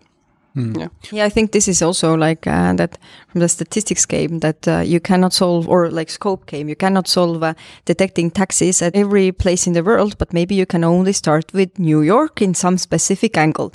Mm. 0.56 0.76
Yeah. 0.76 0.88
yeah, 1.12 1.26
I 1.26 1.30
think 1.30 1.52
this 1.52 1.68
is 1.68 1.84
also 1.84 2.16
like 2.16 2.48
uh, 2.48 2.74
that 2.74 2.98
from 3.28 3.42
the 3.42 3.50
statistics 3.50 4.06
game 4.06 4.40
that 4.40 4.68
uh, 4.68 4.80
you 4.80 5.00
cannot 5.00 5.34
solve, 5.34 5.68
or 5.68 5.92
like 5.92 6.10
scope 6.10 6.48
game, 6.48 6.68
you 6.68 6.76
cannot 6.76 7.08
solve 7.08 7.44
uh, 7.44 7.54
detecting 7.86 8.32
taxis 8.32 8.82
at 8.82 8.96
every 8.96 9.32
place 9.32 9.68
in 9.68 9.74
the 9.74 9.84
world, 9.84 10.18
but 10.18 10.34
maybe 10.34 10.56
you 10.56 10.66
can 10.66 10.84
only 10.84 11.14
start 11.14 11.54
with 11.54 11.78
New 11.78 12.02
York 12.02 12.42
in 12.42 12.56
some 12.56 12.78
specific 12.80 13.38
angle. 13.38 13.72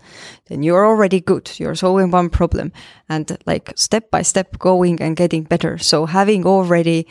Then 0.46 0.64
you're 0.64 0.84
already 0.84 1.20
good. 1.20 1.52
You're 1.60 1.76
solving 1.76 2.10
one 2.10 2.30
problem 2.30 2.72
and 3.08 3.38
like 3.46 3.72
step 3.76 4.10
by 4.10 4.22
step 4.22 4.58
going 4.58 5.00
and 5.00 5.16
getting 5.16 5.44
better. 5.44 5.78
So 5.78 6.06
having 6.06 6.44
already 6.46 7.06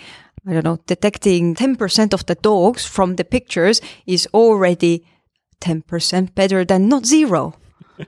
I 0.48 0.54
don't 0.54 0.66
know, 0.66 0.80
detecting 0.88 1.54
10% 1.54 2.14
of 2.14 2.26
the 2.26 2.34
dogs 2.34 2.84
from 2.84 3.16
the 3.16 3.24
pictures 3.24 3.80
is 4.08 4.28
already 4.34 5.06
10% 5.62 6.34
better 6.34 6.66
than 6.66 6.90
not 6.90 7.06
zero 7.06 7.54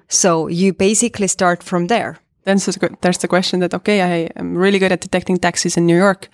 so 0.07 0.47
you 0.47 0.73
basically 0.73 1.27
start 1.27 1.63
from 1.63 1.87
there. 1.87 2.17
Then 2.45 2.57
there's 3.01 3.17
the 3.19 3.27
question 3.27 3.61
that, 3.61 3.73
okay, 3.73 4.01
I 4.01 4.29
am 4.35 4.57
really 4.57 4.79
good 4.79 4.91
at 4.91 5.01
detecting 5.01 5.37
taxis 5.37 5.77
in 5.77 5.85
New 5.85 5.97
York. 5.97 6.27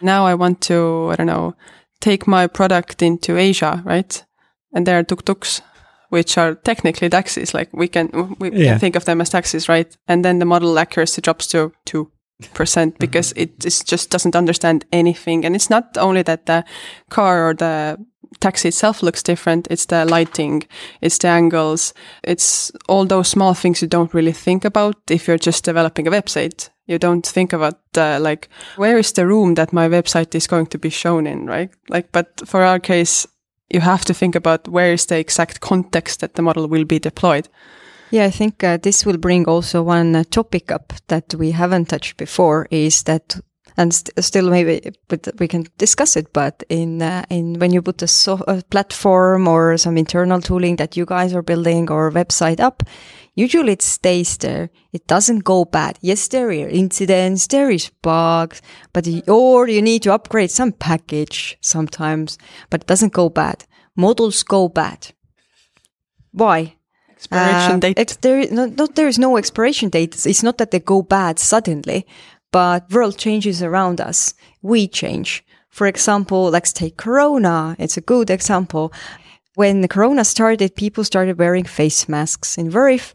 Now 0.00 0.26
I 0.26 0.34
want 0.34 0.60
to, 0.62 1.08
I 1.10 1.16
don't 1.16 1.26
know, 1.26 1.54
take 2.00 2.26
my 2.26 2.46
product 2.46 3.02
into 3.02 3.36
Asia, 3.36 3.82
right? 3.84 4.24
And 4.72 4.86
there 4.86 4.98
are 4.98 5.02
tuk-tuks, 5.02 5.62
which 6.10 6.38
are 6.38 6.54
technically 6.54 7.08
taxis. 7.08 7.52
Like 7.52 7.68
we 7.72 7.88
can, 7.88 8.36
we 8.38 8.52
yeah. 8.52 8.72
can 8.72 8.78
think 8.78 8.96
of 8.96 9.06
them 9.06 9.20
as 9.20 9.30
taxis, 9.30 9.68
right? 9.68 9.96
And 10.06 10.24
then 10.24 10.38
the 10.38 10.44
model 10.44 10.78
accuracy 10.78 11.20
drops 11.20 11.48
to 11.48 11.72
two 11.84 12.12
percent 12.54 12.98
because 12.98 13.32
it 13.32 13.46
it 13.56 13.64
is 13.64 13.82
just 13.82 14.10
doesn't 14.10 14.36
understand 14.36 14.84
anything. 14.92 15.44
And 15.44 15.54
it's 15.54 15.70
not 15.70 15.96
only 15.96 16.22
that 16.22 16.46
the 16.46 16.64
car 17.08 17.48
or 17.48 17.54
the 17.54 17.98
taxi 18.40 18.68
itself 18.68 19.02
looks 19.02 19.22
different. 19.22 19.68
It's 19.70 19.86
the 19.86 20.04
lighting, 20.04 20.64
it's 21.00 21.18
the 21.18 21.28
angles, 21.28 21.94
it's 22.22 22.72
all 22.88 23.06
those 23.06 23.28
small 23.28 23.54
things 23.54 23.82
you 23.82 23.88
don't 23.88 24.14
really 24.14 24.32
think 24.32 24.64
about 24.64 24.96
if 25.10 25.26
you're 25.26 25.38
just 25.46 25.64
developing 25.64 26.06
a 26.06 26.10
website. 26.10 26.70
You 26.86 26.98
don't 26.98 27.26
think 27.26 27.52
about 27.52 27.80
uh, 27.96 28.18
like 28.20 28.48
where 28.76 28.98
is 28.98 29.12
the 29.12 29.26
room 29.26 29.54
that 29.54 29.72
my 29.72 29.88
website 29.88 30.34
is 30.34 30.46
going 30.46 30.66
to 30.66 30.78
be 30.78 30.90
shown 30.90 31.26
in, 31.26 31.46
right? 31.46 31.70
Like, 31.88 32.12
but 32.12 32.42
for 32.46 32.62
our 32.62 32.78
case, 32.78 33.26
you 33.70 33.80
have 33.80 34.04
to 34.04 34.14
think 34.14 34.36
about 34.36 34.68
where 34.68 34.92
is 34.92 35.06
the 35.06 35.18
exact 35.18 35.60
context 35.60 36.20
that 36.20 36.34
the 36.34 36.42
model 36.42 36.68
will 36.68 36.84
be 36.84 37.00
deployed. 37.00 37.48
Yeah, 38.10 38.24
I 38.24 38.30
think 38.30 38.62
uh, 38.62 38.76
this 38.76 39.04
will 39.04 39.18
bring 39.18 39.46
also 39.46 39.82
one 39.82 40.14
uh, 40.14 40.24
topic 40.30 40.70
up 40.70 40.92
that 41.08 41.34
we 41.34 41.50
haven't 41.50 41.88
touched 41.88 42.16
before 42.16 42.68
is 42.70 43.02
that 43.04 43.40
and 43.76 43.92
st 43.92 44.10
still 44.20 44.50
maybe 44.50 44.90
but 45.08 45.28
we 45.38 45.48
can 45.48 45.66
discuss 45.78 46.16
it 46.16 46.32
but 46.32 46.62
in 46.68 47.02
uh, 47.02 47.24
in 47.30 47.58
when 47.58 47.72
you 47.72 47.82
put 47.82 48.02
a, 48.02 48.06
so 48.06 48.42
a 48.46 48.62
platform 48.70 49.46
or 49.48 49.76
some 49.76 49.98
internal 49.98 50.40
tooling 50.40 50.76
that 50.76 50.96
you 50.96 51.04
guys 51.04 51.34
are 51.34 51.42
building 51.42 51.90
or 51.90 52.10
website 52.10 52.60
up 52.60 52.82
usually 53.34 53.72
it 53.72 53.82
stays 53.82 54.38
there. 54.38 54.70
It 54.92 55.06
doesn't 55.06 55.44
go 55.44 55.66
bad. 55.66 55.98
Yes 56.00 56.28
there 56.28 56.48
are 56.48 56.68
incidents 56.68 57.46
there 57.48 57.70
is 57.70 57.90
bugs 58.02 58.62
but 58.92 59.06
or 59.28 59.68
you 59.68 59.82
need 59.82 60.02
to 60.02 60.14
upgrade 60.14 60.50
some 60.50 60.72
package 60.72 61.58
sometimes 61.60 62.38
but 62.70 62.82
it 62.82 62.86
doesn't 62.86 63.12
go 63.12 63.28
bad. 63.28 63.64
Models 63.94 64.42
go 64.42 64.68
bad. 64.68 65.08
Why 66.32 66.75
expiration 67.30 67.76
uh, 67.76 67.78
date. 67.78 68.18
there, 68.20 68.50
not, 68.50 68.94
there 68.94 69.08
is 69.08 69.18
no 69.18 69.36
expiration 69.36 69.88
date. 69.90 70.26
It's 70.26 70.42
not 70.42 70.58
that 70.58 70.70
they 70.70 70.80
go 70.80 71.02
bad 71.02 71.38
suddenly 71.38 72.06
but 72.56 72.90
world 72.90 73.18
changes 73.18 73.62
around 73.62 74.00
us. 74.00 74.32
We 74.62 74.88
change. 74.88 75.44
For 75.68 75.86
example, 75.86 76.44
let's 76.48 76.72
take 76.72 76.96
Corona. 76.96 77.76
It's 77.78 77.98
a 77.98 78.00
good 78.00 78.30
example. 78.30 78.94
When 79.56 79.82
the 79.82 79.88
Corona 79.88 80.24
started, 80.24 80.74
people 80.74 81.04
started 81.04 81.38
wearing 81.38 81.64
face 81.64 82.08
masks. 82.08 82.56
In 82.56 82.70
Veriff, 82.70 83.12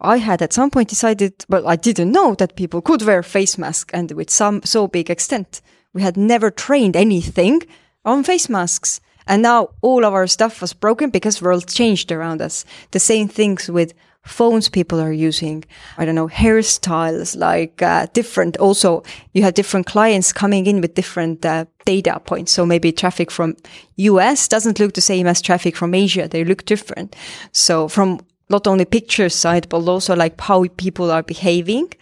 I 0.00 0.16
had 0.16 0.40
at 0.40 0.54
some 0.54 0.70
point 0.70 0.88
decided, 0.88 1.44
well, 1.48 1.68
I 1.68 1.76
didn't 1.76 2.10
know 2.10 2.34
that 2.36 2.56
people 2.56 2.80
could 2.80 3.02
wear 3.02 3.22
face 3.22 3.58
masks 3.58 3.92
and 3.92 4.12
with 4.12 4.30
some 4.30 4.62
so 4.64 4.88
big 4.88 5.10
extent. 5.10 5.60
We 5.92 6.00
had 6.00 6.16
never 6.16 6.50
trained 6.50 6.96
anything 6.96 7.60
on 8.04 8.24
face 8.24 8.48
masks. 8.48 9.00
And 9.26 9.42
now 9.42 9.70
all 9.80 10.04
of 10.04 10.14
our 10.14 10.26
stuff 10.26 10.60
was 10.60 10.72
broken 10.72 11.10
because 11.10 11.42
world 11.42 11.68
changed 11.68 12.10
around 12.12 12.42
us. 12.42 12.64
The 12.90 13.00
same 13.00 13.28
things 13.28 13.68
with 13.68 13.94
phones 14.24 14.68
people 14.68 15.00
are 15.00 15.12
using. 15.12 15.64
I 15.98 16.04
don't 16.04 16.14
know, 16.14 16.28
hairstyles, 16.28 17.36
like 17.36 17.82
uh, 17.82 18.06
different. 18.12 18.56
Also, 18.58 19.02
you 19.32 19.42
have 19.42 19.54
different 19.54 19.86
clients 19.86 20.32
coming 20.32 20.66
in 20.66 20.80
with 20.80 20.94
different 20.94 21.44
uh, 21.44 21.64
data 21.84 22.20
points. 22.20 22.52
So 22.52 22.66
maybe 22.66 22.92
traffic 22.92 23.30
from 23.30 23.56
US 23.96 24.48
doesn't 24.48 24.78
look 24.78 24.94
the 24.94 25.00
same 25.00 25.26
as 25.26 25.40
traffic 25.40 25.76
from 25.76 25.94
Asia. 25.94 26.28
They 26.28 26.44
look 26.44 26.64
different. 26.64 27.16
So 27.52 27.88
from 27.88 28.20
not 28.48 28.66
only 28.66 28.84
picture 28.84 29.28
side, 29.28 29.68
but 29.68 29.88
also 29.88 30.14
like 30.14 30.40
how 30.40 30.66
people 30.76 31.10
are 31.10 31.22
behaving. 31.22 31.92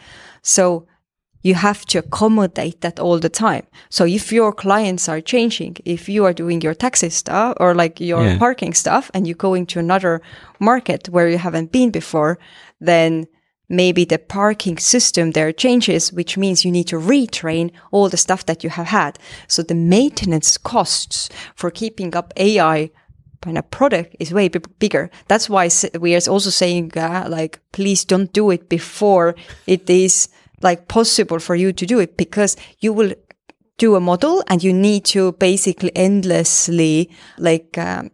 So 0.42 0.86
you 1.42 1.54
have 1.54 1.84
to 1.86 1.98
accommodate 1.98 2.80
that 2.80 2.98
all 2.98 3.18
the 3.18 3.28
time. 3.28 3.66
So 3.90 4.04
if 4.04 4.32
your 4.32 4.52
clients 4.52 5.08
are 5.08 5.20
changing, 5.20 5.76
if 5.84 6.08
you 6.08 6.24
are 6.24 6.32
doing 6.32 6.60
your 6.60 6.74
taxi 6.74 7.10
stuff 7.10 7.56
or 7.60 7.74
like 7.74 8.00
your 8.00 8.22
yeah. 8.22 8.38
parking 8.38 8.74
stuff 8.74 9.10
and 9.14 9.26
you're 9.26 9.36
going 9.36 9.66
to 9.66 9.78
another 9.78 10.20
market 10.58 11.08
where 11.08 11.28
you 11.28 11.38
haven't 11.38 11.72
been 11.72 11.90
before, 11.90 12.38
then 12.80 13.26
maybe 13.68 14.04
the 14.04 14.18
parking 14.18 14.78
system 14.78 15.32
there 15.32 15.52
changes, 15.52 16.12
which 16.12 16.36
means 16.36 16.64
you 16.64 16.72
need 16.72 16.88
to 16.88 16.96
retrain 16.96 17.70
all 17.90 18.08
the 18.08 18.16
stuff 18.16 18.46
that 18.46 18.64
you 18.64 18.70
have 18.70 18.86
had. 18.86 19.18
So 19.46 19.62
the 19.62 19.74
maintenance 19.74 20.56
costs 20.56 21.28
for 21.54 21.70
keeping 21.70 22.16
up 22.16 22.32
AI 22.36 22.90
kind 23.40 23.58
of 23.58 23.70
product 23.70 24.16
is 24.18 24.32
way 24.32 24.48
bigger. 24.48 25.10
That's 25.28 25.48
why 25.48 25.68
we 26.00 26.14
are 26.16 26.28
also 26.28 26.50
saying, 26.50 26.96
uh, 26.96 27.26
like, 27.28 27.60
please 27.72 28.04
don't 28.04 28.32
do 28.32 28.50
it 28.50 28.68
before 28.68 29.36
it 29.66 29.88
is 29.88 30.28
like 30.62 30.88
possible 30.88 31.38
for 31.38 31.54
you 31.54 31.72
to 31.72 31.86
do 31.86 31.98
it 31.98 32.16
because 32.16 32.56
you 32.80 32.92
will 32.92 33.14
do 33.76 33.94
a 33.94 34.00
model 34.00 34.42
and 34.48 34.62
you 34.62 34.72
need 34.72 35.04
to 35.04 35.32
basically 35.32 35.92
endlessly 35.96 37.10
like 37.38 37.78
um, 37.78 38.10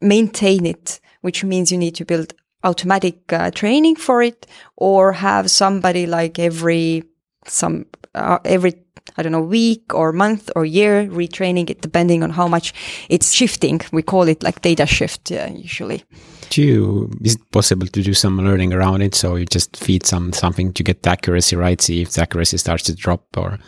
maintain 0.00 0.64
it, 0.64 1.00
which 1.20 1.44
means 1.44 1.72
you 1.72 1.78
need 1.78 1.94
to 1.96 2.04
build 2.04 2.34
automatic 2.62 3.32
uh, 3.32 3.50
training 3.50 3.96
for 3.96 4.22
it 4.22 4.46
or 4.76 5.12
have 5.12 5.50
somebody 5.50 6.06
like 6.06 6.38
every 6.38 7.02
some 7.46 7.86
uh, 8.14 8.38
every 8.44 8.74
I 9.16 9.22
don't 9.22 9.32
know 9.32 9.40
week 9.40 9.94
or 9.94 10.12
month 10.12 10.50
or 10.56 10.64
year 10.64 11.06
retraining 11.06 11.70
it 11.70 11.80
depending 11.80 12.22
on 12.22 12.30
how 12.30 12.48
much 12.48 12.72
it's 13.08 13.32
shifting. 13.32 13.80
We 13.92 14.02
call 14.02 14.28
it 14.28 14.42
like 14.42 14.62
data 14.62 14.86
shift 14.86 15.32
uh, 15.32 15.48
usually. 15.54 16.04
Do 16.50 16.62
you 16.62 17.10
is 17.22 17.36
it 17.36 17.50
possible 17.52 17.86
to 17.86 18.02
do 18.02 18.14
some 18.14 18.38
learning 18.38 18.72
around 18.72 19.02
it? 19.02 19.14
So 19.14 19.36
you 19.36 19.46
just 19.46 19.76
feed 19.76 20.06
some 20.06 20.32
something 20.32 20.72
to 20.72 20.82
get 20.82 21.02
the 21.02 21.10
accuracy 21.10 21.56
right? 21.56 21.80
See 21.80 22.02
if 22.02 22.12
the 22.12 22.22
accuracy 22.22 22.56
starts 22.58 22.84
to 22.84 22.94
drop 22.94 23.24
or 23.36 23.58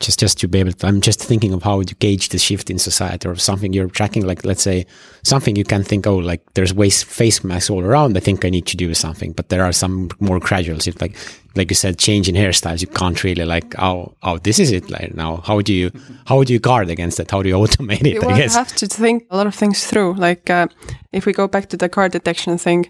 just 0.00 0.20
just 0.20 0.38
to 0.38 0.46
be 0.46 0.60
able 0.60 0.72
to 0.72 0.86
i'm 0.86 1.00
just 1.00 1.20
thinking 1.22 1.52
of 1.52 1.62
how 1.62 1.80
you 1.80 1.94
gauge 1.98 2.28
the 2.28 2.38
shift 2.38 2.70
in 2.70 2.78
society 2.78 3.26
or 3.28 3.36
something. 3.36 3.72
You're 3.72 3.88
tracking 3.88 4.24
like 4.26 4.44
let's 4.44 4.62
say 4.62 4.86
something 5.22 5.56
you 5.56 5.64
can 5.64 5.82
think 5.82 6.06
oh 6.06 6.16
like 6.16 6.42
there's 6.54 6.72
waste 6.72 7.04
face 7.04 7.42
masks 7.42 7.70
all 7.70 7.82
around. 7.82 8.16
I 8.16 8.20
think 8.20 8.44
i 8.44 8.50
need 8.50 8.66
to 8.66 8.76
do 8.76 8.94
something. 8.94 9.32
But 9.32 9.48
there 9.48 9.64
are 9.64 9.72
some 9.72 10.10
more 10.20 10.38
gradual 10.38 10.78
shift 10.78 11.00
like 11.00 11.16
like 11.56 11.70
you 11.70 11.74
said 11.74 11.98
change 11.98 12.28
in 12.28 12.34
hairstyles. 12.34 12.80
You 12.80 12.86
can't 12.86 13.22
really 13.24 13.44
like 13.44 13.78
oh 13.78 14.14
oh 14.22 14.38
this 14.38 14.58
is 14.58 14.70
it 14.70 14.88
like 14.90 15.14
now. 15.14 15.38
How 15.38 15.60
do 15.60 15.74
you 15.74 15.90
how 16.26 16.44
do 16.44 16.52
you 16.52 16.60
guard 16.60 16.90
against 16.90 17.16
that? 17.18 17.30
How 17.30 17.42
do 17.42 17.48
you 17.48 17.56
automate 17.64 18.06
it 18.06 18.14
you 18.14 18.22
i 18.22 18.36
guess? 18.36 18.54
have 18.54 18.74
to 18.76 18.86
think 18.86 19.26
a 19.30 19.36
lot 19.36 19.46
of 19.46 19.54
things 19.54 19.86
through. 19.86 20.14
Like 20.14 20.48
uh, 20.48 20.68
if 21.12 21.26
we 21.26 21.32
go 21.32 21.48
back 21.48 21.68
to 21.70 21.76
the 21.76 21.88
car 21.88 22.08
detection 22.08 22.58
thing 22.58 22.86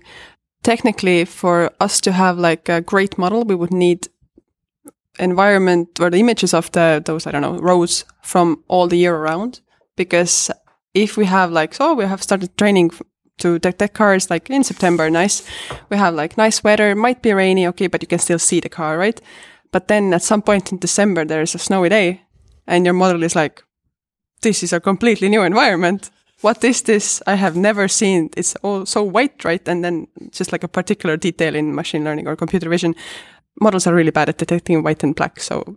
technically 0.62 1.25
for 1.25 1.71
us 1.81 2.01
to 2.01 2.12
have 2.12 2.37
like 2.37 2.68
a 2.68 2.81
great 2.81 3.16
model 3.16 3.44
we 3.44 3.55
would 3.55 3.73
need 3.73 4.09
environment 5.18 5.98
where 5.98 6.11
the 6.11 6.20
images 6.20 6.54
of 6.54 6.70
the 6.72 7.02
those 7.04 7.26
I 7.26 7.31
don't 7.31 7.42
know 7.42 7.59
roads 7.59 8.04
from 8.22 8.62
all 8.68 8.88
the 8.88 8.98
year 8.98 9.16
around. 9.16 9.61
Because 9.96 10.50
if 10.94 11.16
we 11.16 11.24
have 11.26 11.52
like 11.52 11.74
so 11.74 11.94
we 11.94 12.04
have 12.04 12.22
started 12.22 12.57
training 12.57 12.90
to 13.38 13.59
detect 13.59 13.94
cars 13.94 14.31
like 14.31 14.50
in 14.50 14.64
September 14.64 15.11
nice. 15.11 15.42
We 15.90 15.96
have 15.96 16.14
like 16.14 16.37
nice 16.37 16.62
weather 16.64 16.94
might 16.94 17.22
be 17.22 17.33
rainy 17.33 17.66
okay 17.68 17.87
but 17.87 18.02
you 18.02 18.09
can 18.09 18.18
still 18.18 18.38
see 18.38 18.61
the 18.61 18.68
car 18.68 18.98
right? 18.98 19.20
But 19.70 19.88
then 19.88 20.14
at 20.14 20.22
some 20.22 20.42
point 20.42 20.72
in 20.72 20.78
December 20.78 21.24
there's 21.24 21.54
a 21.54 21.59
snowy 21.59 21.88
day 21.88 22.22
and 22.66 22.85
your 22.85 22.94
model 22.94 23.22
is 23.22 23.37
like 23.37 23.62
this 24.42 24.62
is 24.62 24.72
a 24.72 24.81
completely 24.81 25.28
new 25.28 25.42
environment. 25.42 26.11
What 26.40 26.62
is 26.62 26.83
this? 26.83 27.20
I 27.26 27.35
have 27.35 27.57
never 27.57 27.88
seen. 27.88 28.31
It's 28.37 28.54
all 28.62 28.87
so 28.87 29.02
white 29.02 29.44
right? 29.44 29.66
And 29.68 29.85
then 29.85 30.07
just 30.31 30.52
like 30.52 30.64
a 30.64 30.68
particular 30.68 31.16
detail 31.16 31.54
in 31.54 31.74
machine 31.74 32.04
learning 32.04 32.28
or 32.28 32.37
computer 32.37 32.68
vision 32.68 32.94
models 33.61 33.87
are 33.87 33.94
really 33.94 34.11
bad 34.11 34.29
at 34.29 34.38
detecting 34.38 34.83
white 34.83 35.03
and 35.03 35.14
black. 35.14 35.40
So 35.40 35.77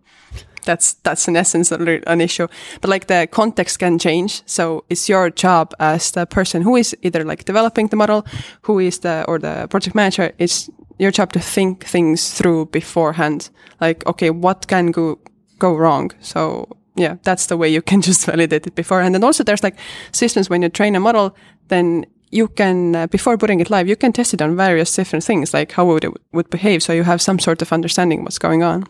that's 0.65 0.93
that's 1.03 1.27
in 1.27 1.35
essence 1.35 1.71
an 1.71 2.21
issue. 2.21 2.47
But 2.81 2.89
like 2.89 3.07
the 3.07 3.27
context 3.31 3.79
can 3.79 3.99
change. 3.99 4.43
So 4.45 4.83
it's 4.89 5.09
your 5.09 5.29
job 5.29 5.73
as 5.79 6.11
the 6.11 6.25
person 6.25 6.61
who 6.61 6.75
is 6.75 6.95
either 7.01 7.23
like 7.23 7.45
developing 7.45 7.87
the 7.87 7.95
model, 7.95 8.25
who 8.63 8.79
is 8.79 8.99
the 8.99 9.25
or 9.27 9.39
the 9.39 9.67
project 9.69 9.95
manager. 9.95 10.31
It's 10.37 10.69
your 10.99 11.11
job 11.11 11.33
to 11.33 11.39
think 11.39 11.85
things 11.85 12.33
through 12.33 12.67
beforehand. 12.67 13.49
Like 13.79 14.05
okay, 14.05 14.29
what 14.29 14.67
can 14.67 14.91
go 14.91 15.19
go 15.59 15.75
wrong? 15.75 16.11
So 16.21 16.67
yeah, 16.95 17.15
that's 17.23 17.47
the 17.47 17.57
way 17.57 17.69
you 17.69 17.81
can 17.81 18.01
just 18.09 18.25
validate 18.25 18.67
it 18.67 18.75
beforehand. 18.75 19.15
And 19.15 19.23
also 19.23 19.43
there's 19.43 19.63
like 19.63 19.77
systems 20.11 20.49
when 20.49 20.61
you 20.61 20.69
train 20.69 20.95
a 20.95 20.99
model, 20.99 21.35
then 21.67 22.05
you 22.31 22.47
can 22.47 22.95
uh, 22.95 23.07
before 23.07 23.37
putting 23.37 23.59
it 23.59 23.69
live 23.69 23.87
you 23.87 23.95
can 23.95 24.11
test 24.11 24.33
it 24.33 24.41
on 24.41 24.55
various 24.55 24.95
different 24.95 25.23
things 25.23 25.53
like 25.53 25.71
how 25.73 25.85
would 25.85 26.03
it 26.03 26.11
would 26.31 26.49
behave 26.49 26.81
so 26.81 26.93
you 26.93 27.03
have 27.03 27.21
some 27.21 27.39
sort 27.39 27.61
of 27.61 27.71
understanding 27.71 28.23
what's 28.23 28.39
going 28.39 28.63
on 28.63 28.85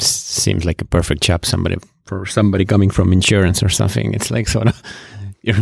seems 0.00 0.64
like 0.64 0.80
a 0.82 0.84
perfect 0.84 1.22
job 1.22 1.44
somebody 1.44 1.76
for 2.04 2.26
somebody 2.26 2.64
coming 2.64 2.90
from 2.90 3.12
insurance 3.12 3.62
or 3.62 3.68
something 3.68 4.12
it's 4.14 4.30
like 4.30 4.48
sort 4.48 4.66
of 4.66 4.82
you're 5.42 5.56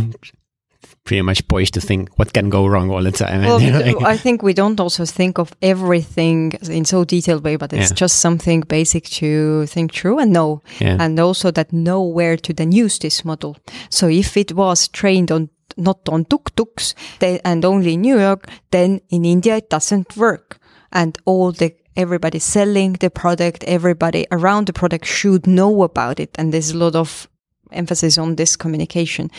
pretty 1.03 1.21
much 1.21 1.45
poised 1.49 1.73
to 1.73 1.81
think 1.81 2.09
what 2.17 2.31
can 2.31 2.49
go 2.49 2.65
wrong 2.65 2.89
all 2.89 3.03
the 3.03 3.11
time 3.11 3.41
well, 3.41 4.05
i 4.05 4.15
think 4.15 4.41
we 4.41 4.53
don't 4.53 4.79
also 4.79 5.05
think 5.05 5.37
of 5.37 5.53
everything 5.61 6.53
in 6.69 6.85
so 6.85 7.03
detailed 7.03 7.43
way 7.43 7.57
but 7.57 7.73
it's 7.73 7.91
yeah. 7.91 7.95
just 7.95 8.21
something 8.21 8.61
basic 8.61 9.03
to 9.03 9.65
think 9.65 9.93
through 9.93 10.17
and 10.19 10.31
know 10.31 10.61
yeah. 10.79 10.95
and 10.99 11.19
also 11.19 11.51
that 11.51 11.73
know 11.73 12.01
where 12.01 12.37
to 12.37 12.53
then 12.53 12.71
use 12.71 12.97
this 12.99 13.25
model 13.25 13.57
so 13.89 14.07
if 14.07 14.37
it 14.37 14.53
was 14.53 14.87
trained 14.87 15.29
on 15.29 15.49
not 15.77 16.07
on 16.09 16.25
tuk-tuks 16.25 16.95
and 17.21 17.65
only 17.65 17.93
in 17.93 18.01
New 18.01 18.19
York, 18.19 18.49
then 18.71 19.01
in 19.09 19.25
India 19.25 19.57
it 19.57 19.69
doesn't 19.69 20.17
work. 20.17 20.59
And 20.91 21.17
all 21.25 21.51
the 21.51 21.75
everybody 21.95 22.39
selling 22.39 22.93
the 22.93 23.09
product, 23.09 23.63
everybody 23.65 24.25
around 24.31 24.67
the 24.67 24.73
product 24.73 25.05
should 25.05 25.45
know 25.45 25.83
about 25.83 26.19
it. 26.19 26.31
And 26.39 26.53
there's 26.53 26.71
a 26.71 26.77
lot 26.77 26.95
of 26.95 27.27
emphasis 27.71 28.17
on 28.17 28.35
this 28.35 28.55
communication. 28.55 29.29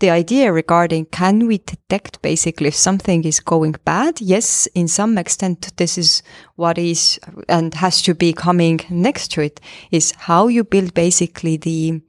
the 0.00 0.10
idea 0.10 0.52
regarding 0.52 1.04
can 1.06 1.46
we 1.46 1.58
detect 1.58 2.20
basically 2.22 2.68
if 2.68 2.74
something 2.74 3.24
is 3.24 3.38
going 3.38 3.76
bad? 3.84 4.20
Yes, 4.20 4.66
in 4.74 4.88
some 4.88 5.16
extent, 5.18 5.76
this 5.76 5.96
is 5.96 6.22
what 6.56 6.78
is 6.78 7.20
and 7.48 7.72
has 7.74 8.02
to 8.02 8.14
be 8.14 8.32
coming 8.32 8.80
next 8.90 9.28
to 9.32 9.42
it 9.42 9.60
is 9.90 10.12
how 10.12 10.48
you 10.48 10.64
build 10.64 10.94
basically 10.94 11.56
the 11.58 12.00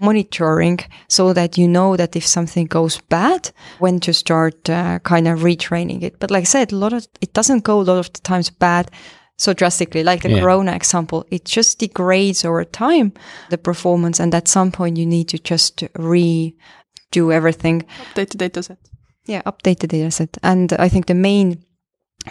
monitoring 0.00 0.78
so 1.08 1.32
that 1.32 1.58
you 1.58 1.68
know 1.68 1.96
that 1.96 2.16
if 2.16 2.26
something 2.26 2.66
goes 2.66 3.00
bad, 3.08 3.50
when 3.78 4.00
to 4.00 4.12
start 4.12 4.68
uh, 4.68 4.98
kind 5.00 5.28
of 5.28 5.40
retraining 5.40 6.02
it. 6.02 6.18
But 6.18 6.30
like 6.30 6.42
I 6.42 6.44
said, 6.44 6.72
a 6.72 6.76
lot 6.76 6.92
of 6.92 7.06
it 7.20 7.32
doesn't 7.32 7.64
go 7.64 7.80
a 7.80 7.82
lot 7.82 7.98
of 7.98 8.12
the 8.12 8.20
times 8.20 8.50
bad 8.50 8.90
so 9.36 9.54
drastically, 9.54 10.04
like 10.04 10.22
the 10.22 10.30
Yeah. 10.30 10.40
Corona 10.40 10.72
example. 10.72 11.24
It 11.30 11.44
just 11.46 11.78
degrades 11.78 12.44
over 12.44 12.64
time 12.64 13.12
the 13.48 13.58
performance, 13.58 14.20
and 14.22 14.34
at 14.34 14.48
some 14.48 14.70
point 14.70 14.98
you 14.98 15.06
need 15.06 15.28
to 15.28 15.38
just 15.38 15.78
redo 15.94 17.32
everything. 17.32 17.84
Update 18.14 18.30
the 18.30 18.38
data 18.38 18.62
set. 18.62 18.78
Yeah, 19.26 19.42
update 19.42 19.78
the 19.78 19.86
data 19.86 20.10
set. 20.10 20.36
And 20.42 20.72
I 20.72 20.88
think 20.88 21.06
the 21.06 21.14
main 21.14 21.62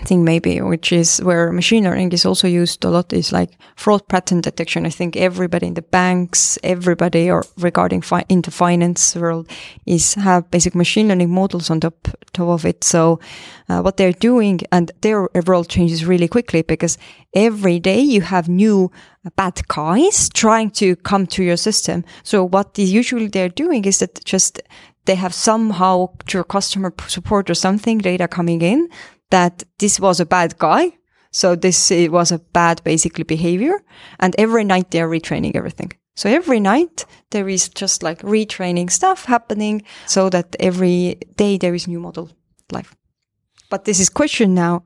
thing 0.06 0.24
maybe, 0.24 0.62
which 0.62 0.92
is 0.92 1.18
where 1.20 1.52
machine 1.52 1.84
learning 1.84 2.12
is 2.12 2.26
also 2.26 2.48
used 2.48 2.84
a 2.86 2.90
lot, 2.90 3.12
is 3.12 3.32
like 3.32 3.58
fraud 3.76 4.08
pattern 4.08 4.42
detection. 4.42 4.86
I 4.86 4.90
think 4.90 5.16
everybody 5.18 5.68
in 5.68 5.74
the 5.74 5.82
banks, 5.82 6.60
everybody 6.64 7.30
or 7.30 7.44
regarding 7.58 8.02
fi- 8.02 8.26
into 8.30 8.52
finance 8.52 9.16
world 9.16 9.50
is 9.86 10.14
have 10.14 10.52
basic 10.52 10.76
machine 10.76 11.08
learning 11.08 11.34
models 11.34 11.70
on 11.70 11.80
top, 11.80 12.08
top 12.34 12.50
of 12.50 12.66
it. 12.66 12.84
So 12.84 13.20
uh, 13.68 13.82
what 13.82 13.98
they're 13.98 14.14
doing 14.14 14.62
and 14.72 14.92
their 15.02 15.28
world 15.48 15.70
changes 15.70 16.06
really 16.06 16.28
quickly 16.28 16.62
because 16.62 16.98
every 17.34 17.80
day 17.80 18.00
you 18.00 18.22
have 18.22 18.48
new 18.48 18.92
uh, 19.26 19.32
bad 19.36 19.68
guys 19.68 20.30
trying 20.30 20.70
to 20.72 20.96
come 20.98 21.26
to 21.28 21.44
your 21.44 21.58
system. 21.58 22.06
So 22.24 22.44
what 22.44 22.78
is 22.78 22.94
usually 22.94 23.28
they're 23.28 23.50
doing 23.50 23.86
is 23.86 24.00
that 24.00 24.24
just 24.24 24.62
they 25.06 25.16
have 25.16 25.34
somehow 25.34 26.10
through 26.28 26.44
customer 26.44 26.94
support 27.08 27.50
or 27.50 27.56
something 27.56 27.98
data 27.98 28.28
coming 28.28 28.62
in 28.62 28.88
that 29.32 29.64
this 29.78 30.00
was 30.00 30.20
a 30.20 30.26
bad 30.26 30.58
guy. 30.58 30.92
So 31.32 31.56
this 31.56 31.92
was 31.92 32.32
a 32.32 32.40
bad 32.40 32.84
basically 32.84 33.24
behavior. 33.24 33.82
And 34.20 34.36
every 34.38 34.64
night 34.64 34.92
they're 34.92 35.10
retraining 35.10 35.56
everything. 35.56 35.92
So 36.16 36.30
every 36.30 36.60
night 36.60 37.06
there 37.32 37.48
is 37.48 37.70
just 37.70 38.04
like 38.04 38.20
retraining 38.22 38.92
stuff 38.92 39.26
happening 39.26 39.84
so 40.06 40.30
that 40.30 40.56
every 40.60 41.20
day 41.38 41.58
there 41.58 41.76
is 41.76 41.88
new 41.88 42.00
model 42.00 42.30
life. 42.72 42.96
But 43.70 43.86
this 43.86 44.00
is 44.00 44.10
question 44.10 44.54
now. 44.54 44.84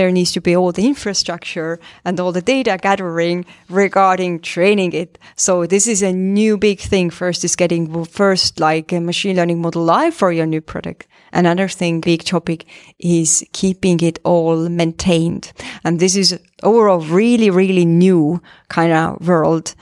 There 0.00 0.10
needs 0.10 0.32
to 0.32 0.40
be 0.40 0.56
all 0.56 0.72
the 0.72 0.86
infrastructure 0.86 1.78
and 2.06 2.18
all 2.18 2.32
the 2.32 2.40
data 2.40 2.78
gathering 2.80 3.44
regarding 3.68 4.40
training 4.40 4.94
it. 4.94 5.18
So 5.36 5.66
this 5.66 5.86
is 5.86 6.00
a 6.00 6.10
new 6.10 6.56
big 6.56 6.80
thing. 6.80 7.10
First 7.10 7.44
is 7.44 7.54
getting 7.54 8.06
first 8.06 8.58
like 8.58 8.92
a 8.92 9.00
machine 9.00 9.36
learning 9.36 9.60
model 9.60 9.84
live 9.84 10.14
for 10.14 10.32
your 10.32 10.46
new 10.46 10.62
product. 10.62 11.06
Another 11.34 11.68
thing, 11.68 12.00
big 12.00 12.24
topic 12.24 12.64
is 12.98 13.44
keeping 13.52 14.00
it 14.00 14.18
all 14.24 14.70
maintained. 14.70 15.52
And 15.84 16.00
this 16.00 16.16
is 16.16 16.40
overall 16.62 17.00
really, 17.00 17.50
really 17.50 17.84
new 17.84 18.40
kind 18.70 18.94
of 18.94 19.28
world 19.28 19.74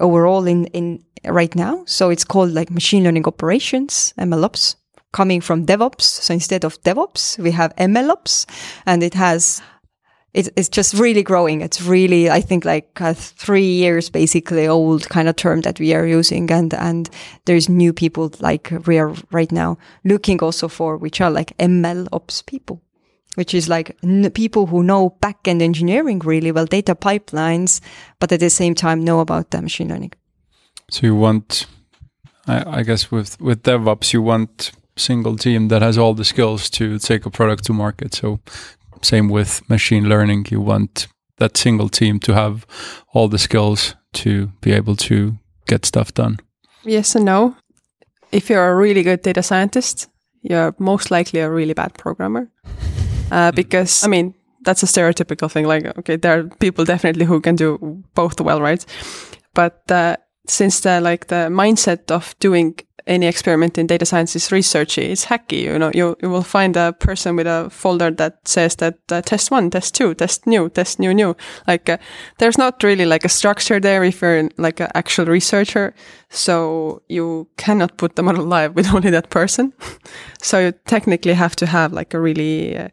overall 0.00 0.46
in, 0.46 0.68
in 0.68 1.04
right 1.26 1.54
now. 1.54 1.84
So 1.84 2.08
it's 2.08 2.24
called 2.24 2.52
like 2.52 2.70
machine 2.70 3.04
learning 3.04 3.26
operations, 3.26 4.14
MLOps, 4.18 4.76
coming 5.14 5.40
from 5.40 5.64
DevOps. 5.64 6.02
So 6.02 6.34
instead 6.34 6.64
of 6.64 6.82
DevOps, 6.82 7.38
we 7.38 7.52
have 7.52 7.74
MLOps 7.76 8.46
and 8.84 9.02
it 9.02 9.14
has, 9.14 9.62
it, 10.34 10.48
it's 10.56 10.68
just 10.68 10.92
really 10.92 11.22
growing. 11.22 11.60
It's 11.62 11.80
really, 11.80 12.28
I 12.28 12.40
think 12.40 12.64
like 12.64 13.00
uh, 13.00 13.14
three 13.14 13.70
years 13.70 14.10
basically 14.10 14.66
old 14.66 15.08
kind 15.08 15.28
of 15.28 15.36
term 15.36 15.60
that 15.60 15.78
we 15.78 15.94
are 15.94 16.04
using. 16.04 16.50
And, 16.50 16.74
and 16.74 17.08
there's 17.44 17.68
new 17.68 17.92
people 17.92 18.32
like 18.40 18.72
we 18.86 18.98
are 18.98 19.14
right 19.30 19.52
now 19.52 19.78
looking 20.04 20.40
also 20.40 20.66
for, 20.68 20.98
which 20.98 21.20
are 21.20 21.30
like 21.30 21.56
MLOps 21.58 22.44
people 22.44 22.82
which 23.36 23.52
is 23.52 23.68
like 23.68 23.96
n- 24.04 24.30
people 24.30 24.66
who 24.66 24.80
know 24.84 25.16
backend 25.20 25.60
engineering 25.60 26.20
really 26.20 26.52
well, 26.52 26.66
data 26.66 26.94
pipelines, 26.94 27.80
but 28.20 28.30
at 28.30 28.38
the 28.38 28.48
same 28.48 28.76
time 28.76 29.02
know 29.02 29.18
about 29.18 29.50
the 29.50 29.60
machine 29.60 29.88
learning. 29.88 30.12
So 30.88 31.08
you 31.08 31.16
want, 31.16 31.66
I, 32.46 32.78
I 32.78 32.82
guess, 32.84 33.10
with 33.10 33.40
with 33.40 33.64
DevOps, 33.64 34.12
you 34.12 34.22
want 34.22 34.70
single 34.96 35.36
team 35.36 35.68
that 35.68 35.82
has 35.82 35.98
all 35.98 36.14
the 36.14 36.24
skills 36.24 36.70
to 36.70 36.98
take 36.98 37.26
a 37.26 37.30
product 37.30 37.64
to 37.64 37.72
market. 37.72 38.14
So 38.14 38.40
same 39.02 39.28
with 39.28 39.68
machine 39.68 40.08
learning, 40.08 40.46
you 40.50 40.60
want 40.60 41.08
that 41.38 41.56
single 41.56 41.88
team 41.88 42.20
to 42.20 42.32
have 42.34 42.66
all 43.12 43.28
the 43.28 43.38
skills 43.38 43.96
to 44.12 44.46
be 44.60 44.72
able 44.72 44.96
to 44.96 45.34
get 45.66 45.84
stuff 45.84 46.14
done. 46.14 46.38
Yes 46.84 47.14
and 47.14 47.24
no. 47.24 47.56
If 48.30 48.50
you're 48.50 48.68
a 48.68 48.74
really 48.74 49.02
good 49.02 49.22
data 49.22 49.42
scientist, 49.42 50.08
you're 50.42 50.74
most 50.78 51.10
likely 51.10 51.40
a 51.40 51.50
really 51.50 51.74
bad 51.74 51.94
programmer. 51.94 52.50
Uh, 53.30 53.50
because, 53.52 54.04
I 54.04 54.08
mean, 54.08 54.34
that's 54.64 54.82
a 54.82 54.86
stereotypical 54.86 55.50
thing. 55.50 55.66
Like, 55.66 55.86
okay, 55.98 56.16
there 56.16 56.38
are 56.38 56.44
people 56.60 56.84
definitely 56.84 57.24
who 57.24 57.40
can 57.40 57.56
do 57.56 58.02
both 58.14 58.40
well, 58.40 58.60
right? 58.60 58.84
But 59.54 59.90
uh, 59.90 60.16
since 60.46 60.80
the 60.80 61.00
like 61.00 61.26
the 61.28 61.48
mindset 61.50 62.10
of 62.10 62.34
doing 62.40 62.78
any 63.06 63.26
experiment 63.26 63.76
in 63.76 63.86
data 63.86 64.06
science 64.06 64.34
is 64.34 64.48
researchy, 64.48 65.10
it's 65.10 65.26
hacky. 65.26 65.62
You 65.62 65.78
know, 65.78 65.90
you 65.94 66.16
you 66.22 66.30
will 66.30 66.42
find 66.42 66.76
a 66.76 66.92
person 66.92 67.36
with 67.36 67.46
a 67.46 67.68
folder 67.70 68.10
that 68.12 68.46
says 68.48 68.76
that 68.76 68.98
uh, 69.10 69.20
test 69.22 69.50
one, 69.50 69.70
test 69.70 69.94
two, 69.94 70.14
test 70.14 70.46
new, 70.46 70.68
test 70.70 70.98
new, 70.98 71.12
new. 71.12 71.36
Like, 71.66 71.88
uh, 71.88 71.98
there's 72.38 72.58
not 72.58 72.82
really 72.82 73.04
like 73.04 73.24
a 73.24 73.28
structure 73.28 73.78
there 73.78 74.04
if 74.04 74.22
you're 74.22 74.48
like 74.56 74.80
an 74.80 74.88
actual 74.94 75.26
researcher. 75.26 75.94
So 76.30 77.02
you 77.08 77.48
cannot 77.56 77.96
put 77.96 78.16
the 78.16 78.22
model 78.22 78.44
live 78.44 78.74
with 78.74 78.86
only 78.94 79.10
that 79.10 79.30
person. 79.30 79.72
so 80.42 80.58
you 80.58 80.72
technically 80.86 81.34
have 81.34 81.56
to 81.56 81.66
have 81.66 81.92
like 81.92 82.14
a 82.14 82.20
really 82.20 82.76
uh, 82.76 82.88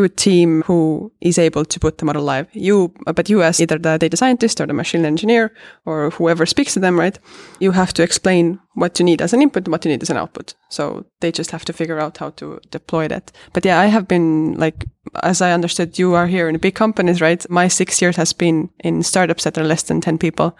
good 0.00 0.16
team 0.16 0.62
who 0.66 1.10
is 1.22 1.38
able 1.38 1.64
to 1.64 1.80
put 1.80 1.96
the 1.96 2.04
model 2.04 2.22
live. 2.22 2.46
You, 2.52 2.92
uh, 3.06 3.14
but 3.14 3.30
you 3.30 3.42
as 3.42 3.60
either 3.60 3.78
the 3.78 3.96
data 3.96 4.16
scientist 4.16 4.60
or 4.60 4.66
the 4.66 4.74
machine 4.74 5.06
engineer 5.06 5.54
or 5.86 6.10
whoever 6.10 6.44
speaks 6.44 6.74
to 6.74 6.80
them, 6.80 7.00
right? 7.00 7.18
You 7.60 7.72
have 7.72 7.94
to 7.94 8.02
explain 8.02 8.58
what 8.74 8.98
you 8.98 9.06
need 9.06 9.22
as 9.22 9.32
an 9.32 9.40
input 9.40 9.64
and 9.64 9.72
what 9.72 9.84
you 9.84 9.90
need 9.90 10.02
as 10.02 10.10
an 10.10 10.18
output. 10.18 10.54
So 10.68 11.06
they 11.20 11.32
just 11.32 11.50
have 11.50 11.64
to 11.64 11.72
figure 11.72 11.98
out 11.98 12.18
how 12.18 12.30
to 12.30 12.60
deploy 12.70 13.08
that. 13.08 13.32
But 13.54 13.64
yeah, 13.64 13.80
I 13.80 13.86
have 13.86 14.06
been 14.06 14.54
like, 14.58 14.84
as 15.22 15.40
I 15.40 15.52
understood, 15.52 15.98
you 15.98 16.14
are 16.14 16.26
here 16.26 16.46
in 16.48 16.58
big 16.58 16.74
companies, 16.74 17.22
right? 17.22 17.48
My 17.48 17.68
six 17.68 18.02
years 18.02 18.16
has 18.16 18.34
been 18.34 18.68
in 18.80 19.02
startups 19.02 19.44
that 19.44 19.56
are 19.56 19.64
less 19.64 19.84
than 19.84 20.02
10 20.02 20.18
people. 20.18 20.58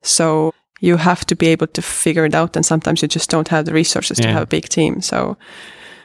So 0.00 0.54
you 0.80 0.96
have 0.96 1.26
to 1.26 1.36
be 1.36 1.48
able 1.48 1.66
to 1.66 1.82
figure 1.82 2.24
it 2.24 2.34
out. 2.34 2.56
And 2.56 2.64
sometimes 2.64 3.02
you 3.02 3.08
just 3.08 3.28
don't 3.28 3.48
have 3.48 3.66
the 3.66 3.74
resources 3.74 4.16
to 4.18 4.28
have 4.28 4.44
a 4.44 4.46
big 4.56 4.68
team. 4.68 5.02
So 5.02 5.36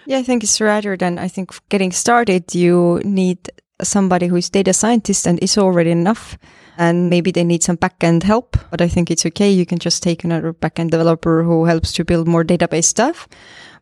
Yeah, 0.06 0.18
I 0.18 0.24
think 0.24 0.44
it's 0.44 0.60
rather 0.60 0.98
than 0.98 1.18
I 1.18 1.28
think 1.28 1.54
getting 1.70 1.92
started, 1.92 2.54
you 2.54 3.02
need 3.04 3.50
somebody 3.82 4.28
who 4.28 4.36
is 4.36 4.50
data 4.50 4.74
scientist 4.74 5.26
and 5.28 5.40
is 5.42 5.58
already 5.58 5.92
enough. 5.92 6.38
And 6.78 7.10
maybe 7.10 7.32
they 7.32 7.44
need 7.44 7.62
some 7.62 7.78
backend 7.78 8.24
help, 8.24 8.58
but 8.72 8.82
I 8.82 8.88
think 8.88 9.12
it's 9.12 9.26
okay. 9.28 9.52
You 9.52 9.66
can 9.66 9.78
just 9.78 10.02
take 10.02 10.24
another 10.24 10.54
backend 10.54 10.90
developer 10.90 11.44
who 11.44 11.66
helps 11.66 11.92
to 11.94 12.06
build 12.06 12.28
more 12.28 12.44
database 12.44 12.86
stuff. 12.86 13.28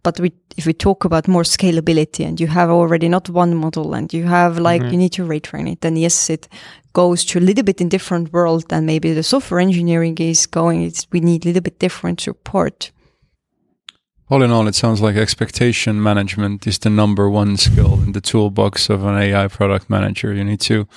But 0.03 0.19
we, 0.19 0.33
if 0.57 0.65
we 0.65 0.73
talk 0.73 1.05
about 1.05 1.27
more 1.27 1.43
scalability 1.43 2.25
and 2.25 2.39
you 2.39 2.47
have 2.47 2.69
already 2.69 3.07
not 3.07 3.29
one 3.29 3.55
model 3.55 3.93
and 3.93 4.11
you 4.11 4.25
have 4.25 4.57
like, 4.57 4.81
mm-hmm. 4.81 4.91
you 4.91 4.97
need 4.97 5.13
to 5.13 5.25
retrain 5.25 5.71
it, 5.71 5.81
then 5.81 5.95
yes, 5.95 6.29
it 6.29 6.49
goes 6.91 7.23
to 7.25 7.39
a 7.39 7.41
little 7.41 7.63
bit 7.63 7.79
in 7.79 7.87
different 7.87 8.33
world 8.33 8.67
than 8.69 8.85
maybe 8.85 9.13
the 9.13 9.23
software 9.23 9.61
engineering 9.61 10.17
is 10.17 10.45
going. 10.45 10.81
It's, 10.83 11.07
we 11.11 11.21
need 11.21 11.45
a 11.45 11.49
little 11.49 11.61
bit 11.61 11.79
different 11.79 12.19
support. 12.19 12.91
All 14.31 14.43
in 14.43 14.49
all, 14.49 14.65
it 14.65 14.75
sounds 14.75 15.01
like 15.01 15.17
expectation 15.17 16.01
management 16.01 16.65
is 16.65 16.79
the 16.79 16.89
number 16.89 17.29
one 17.29 17.57
skill 17.57 17.95
in 17.95 18.13
the 18.13 18.21
toolbox 18.21 18.89
of 18.89 19.03
an 19.03 19.17
AI 19.17 19.49
product 19.49 19.89
manager. 19.89 20.33
You 20.33 20.45
need 20.45 20.61
to 20.61 20.87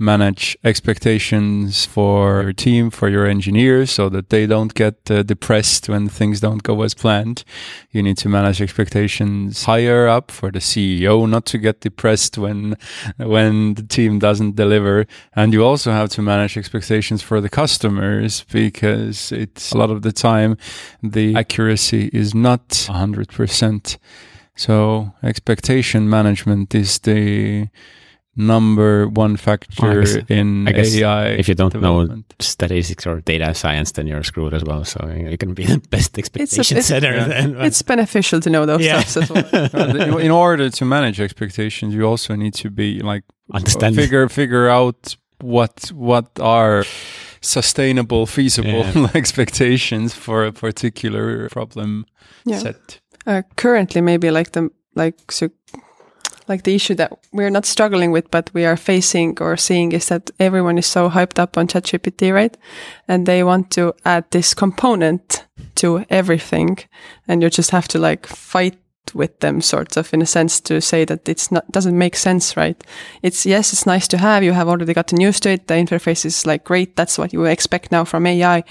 manage 0.00 0.56
expectations 0.64 1.84
for 1.84 2.42
your 2.42 2.52
team, 2.54 2.90
for 2.90 3.08
your 3.08 3.26
engineers, 3.26 3.90
so 3.90 4.08
that 4.08 4.30
they 4.30 4.46
don't 4.46 4.74
get 4.74 5.10
uh, 5.10 5.22
depressed 5.22 5.88
when 5.88 6.08
things 6.08 6.40
don't 6.40 6.62
go 6.62 6.82
as 6.82 6.94
planned. 6.94 7.44
You 7.90 8.02
need 8.02 8.16
to 8.18 8.28
manage 8.28 8.62
expectations 8.62 9.64
higher 9.64 10.08
up 10.08 10.30
for 10.30 10.50
the 10.50 10.58
CEO 10.58 11.28
not 11.28 11.44
to 11.46 11.58
get 11.58 11.80
depressed 11.80 12.38
when 12.38 12.76
when 13.18 13.74
the 13.74 13.82
team 13.82 14.18
doesn't 14.18 14.56
deliver, 14.56 15.06
and 15.36 15.52
you 15.52 15.62
also 15.62 15.92
have 15.92 16.08
to 16.10 16.22
manage 16.22 16.56
expectations 16.56 17.22
for 17.22 17.40
the 17.40 17.50
customers 17.50 18.44
because 18.50 19.30
it's 19.32 19.72
a 19.72 19.78
lot 19.78 19.90
of 19.90 20.00
the 20.02 20.12
time 20.12 20.56
the 21.02 21.36
accuracy 21.36 22.08
is 22.12 22.34
not 22.34 22.68
100%. 22.68 23.98
So 24.56 25.12
expectation 25.22 26.08
management 26.08 26.74
is 26.74 26.98
the 26.98 27.68
number 28.46 29.06
one 29.08 29.36
factor 29.36 29.82
Well, 29.82 29.98
I 29.98 30.04
guess- 30.04 30.16
in 30.28 30.68
I 30.68 30.72
guess 30.72 30.94
AI. 30.96 31.26
if 31.40 31.48
you 31.48 31.54
don't 31.54 31.74
know 31.74 32.22
statistics 32.38 33.06
or 33.06 33.20
data 33.20 33.54
science, 33.54 33.92
then 33.92 34.06
you're 34.06 34.22
screwed 34.24 34.54
as 34.54 34.62
well. 34.64 34.84
So 34.84 34.98
you 35.30 35.36
can 35.38 35.54
be 35.54 35.64
the 35.72 35.78
best 35.90 36.18
expectation 36.18 36.76
it's- 36.78 36.86
setter. 36.86 37.14
yeah. 37.14 37.28
then, 37.28 37.56
it's 37.60 37.82
beneficial 37.82 38.40
to 38.40 38.50
know 38.50 38.66
those 38.66 38.84
Yeah. 38.84 39.02
stuff 39.04 39.30
as 39.30 39.72
well. 39.72 40.18
In 40.26 40.30
order 40.30 40.70
to 40.70 40.84
manage 40.84 41.20
expectations, 41.20 41.94
you 41.94 42.04
also 42.06 42.34
need 42.36 42.54
to 42.54 42.70
be 42.70 43.00
like 43.00 43.24
Understand. 43.52 43.94
figure 43.96 44.28
figure 44.28 44.68
out 44.68 45.16
what 45.42 45.90
what 45.94 46.26
are 46.40 46.84
sustainable, 47.40 48.26
feasible 48.26 48.84
Yeah. 48.94 49.08
expectations 49.14 50.14
for 50.14 50.44
a 50.46 50.52
particular 50.52 51.48
problem 51.48 52.04
Yeah. 52.44 52.58
set. 52.58 53.00
Uh, 53.26 53.42
currently, 53.56 54.00
maybe 54.00 54.30
like 54.30 54.50
the 54.52 54.70
like 54.96 55.14
so, 55.32 55.48
like 56.50 56.64
the 56.64 56.74
issue 56.74 56.96
that 56.96 57.12
we're 57.32 57.48
not 57.48 57.64
struggling 57.64 58.10
with, 58.10 58.30
but 58.30 58.50
we 58.52 58.66
are 58.66 58.76
facing 58.76 59.38
or 59.40 59.56
seeing 59.56 59.92
is 59.92 60.08
that 60.08 60.30
everyone 60.38 60.76
is 60.76 60.86
so 60.86 61.08
hyped 61.08 61.38
up 61.38 61.56
on 61.56 61.68
ChatGPT, 61.68 62.34
right? 62.34 62.54
And 63.08 63.24
they 63.24 63.42
want 63.42 63.70
to 63.70 63.94
add 64.04 64.24
this 64.30 64.52
component 64.52 65.46
to 65.76 66.04
everything, 66.10 66.78
and 67.28 67.42
you 67.42 67.48
just 67.48 67.70
have 67.70 67.88
to 67.88 67.98
like 67.98 68.26
fight 68.26 68.76
with 69.14 69.40
them 69.40 69.60
sort 69.60 69.96
of 69.96 70.12
in 70.12 70.22
a 70.22 70.26
sense 70.26 70.60
to 70.60 70.80
say 70.80 71.04
that 71.04 71.28
it's 71.28 71.50
not 71.50 71.70
doesn't 71.72 71.98
make 71.98 72.14
sense 72.14 72.56
right 72.56 72.84
it's 73.22 73.44
yes 73.44 73.72
it's 73.72 73.86
nice 73.86 74.06
to 74.06 74.18
have 74.18 74.44
you 74.44 74.52
have 74.52 74.68
already 74.68 74.94
gotten 74.94 75.20
used 75.20 75.42
to 75.42 75.50
it 75.50 75.66
the 75.66 75.74
interface 75.74 76.24
is 76.24 76.46
like 76.46 76.62
great 76.64 76.94
that's 76.94 77.18
what 77.18 77.32
you 77.32 77.44
expect 77.44 77.90
now 77.90 78.04
from 78.04 78.26
ai 78.26 78.62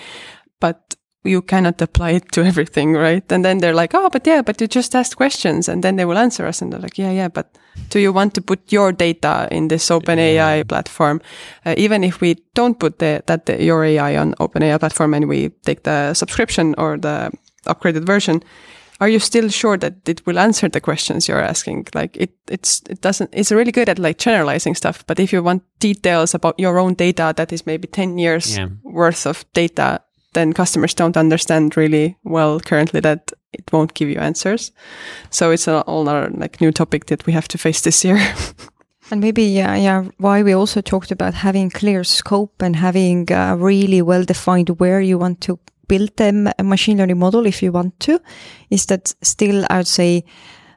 but 0.61 0.95
you 1.23 1.41
cannot 1.41 1.81
apply 1.81 2.11
it 2.11 2.31
to 2.31 2.43
everything 2.43 2.93
right 2.93 3.31
and 3.31 3.43
then 3.43 3.57
they're 3.57 3.73
like 3.73 3.93
oh 3.93 4.09
but 4.09 4.25
yeah 4.25 4.41
but 4.41 4.59
you 4.61 4.67
just 4.67 4.95
ask 4.95 5.17
questions 5.17 5.67
and 5.67 5.83
then 5.83 5.95
they 5.95 6.05
will 6.05 6.17
answer 6.17 6.45
us 6.45 6.61
and 6.61 6.71
they're 6.71 6.79
like 6.79 6.97
yeah 6.97 7.11
yeah 7.11 7.27
but 7.27 7.57
do 7.89 7.99
you 7.99 8.13
want 8.13 8.33
to 8.33 8.41
put 8.41 8.71
your 8.71 8.91
data 8.91 9.47
in 9.51 9.67
this 9.67 9.91
open 9.91 10.17
ai 10.17 10.57
yeah. 10.57 10.63
platform 10.63 11.21
uh, 11.65 11.75
even 11.77 12.03
if 12.03 12.21
we 12.21 12.35
don't 12.53 12.79
put 12.79 12.99
the, 12.99 13.21
that 13.25 13.45
the, 13.45 13.61
your 13.61 13.83
ai 13.83 14.17
on 14.17 14.33
open 14.39 14.63
ai 14.63 14.77
platform 14.77 15.13
and 15.13 15.27
we 15.27 15.49
take 15.65 15.83
the 15.83 16.13
subscription 16.13 16.73
or 16.77 16.97
the 16.97 17.31
upgraded 17.67 18.05
version 18.05 18.41
are 19.01 19.09
you 19.09 19.19
still 19.19 19.49
sure 19.49 19.77
that 19.77 20.07
it 20.07 20.25
will 20.25 20.39
answer 20.39 20.67
the 20.69 20.81
questions 20.81 21.27
you're 21.27 21.41
asking 21.41 21.87
like 21.93 22.15
it 22.17 22.31
it's 22.49 22.81
it 22.89 23.01
doesn't 23.01 23.29
it's 23.33 23.51
really 23.51 23.71
good 23.71 23.89
at 23.89 23.99
like 23.99 24.17
generalizing 24.17 24.75
stuff 24.75 25.05
but 25.05 25.19
if 25.19 25.33
you 25.33 25.43
want 25.43 25.63
details 25.79 26.33
about 26.33 26.59
your 26.59 26.79
own 26.79 26.93
data 26.93 27.33
that 27.35 27.51
is 27.51 27.65
maybe 27.65 27.87
10 27.87 28.17
years 28.17 28.57
yeah. 28.57 28.67
worth 28.83 29.25
of 29.25 29.45
data 29.53 30.01
then 30.33 30.53
customers 30.53 30.93
don't 30.93 31.17
understand 31.17 31.75
really 31.75 32.17
well 32.23 32.59
currently 32.59 32.99
that 32.99 33.31
it 33.53 33.63
won't 33.71 33.93
give 33.93 34.09
you 34.09 34.19
answers 34.19 34.71
so 35.29 35.51
it's 35.51 35.67
a 35.67 35.83
whole 35.87 36.07
other 36.07 36.29
like 36.31 36.61
new 36.61 36.71
topic 36.71 37.05
that 37.05 37.25
we 37.25 37.33
have 37.33 37.47
to 37.47 37.57
face 37.57 37.81
this 37.81 38.03
year 38.03 38.19
And 39.11 39.21
maybe, 39.21 39.43
yeah, 39.43 39.75
yeah, 39.75 40.03
why 40.17 40.43
we 40.43 40.53
also 40.53 40.81
talked 40.81 41.11
about 41.11 41.33
having 41.33 41.71
clear 41.71 42.03
scope 42.03 42.61
and 42.61 42.75
having 42.75 43.31
uh, 43.31 43.55
really 43.57 44.01
well 44.01 44.23
defined 44.23 44.69
where 44.79 45.01
you 45.01 45.17
want 45.17 45.41
to 45.41 45.59
build 45.87 46.11
a 46.21 46.63
machine 46.63 46.99
learning 46.99 47.17
model 47.17 47.47
if 47.47 47.63
you 47.63 47.71
want 47.71 47.99
to, 48.01 48.21
is 48.69 48.85
that 48.85 49.13
still 49.23 49.65
I 49.69 49.77
would 49.77 49.87
say 49.87 50.23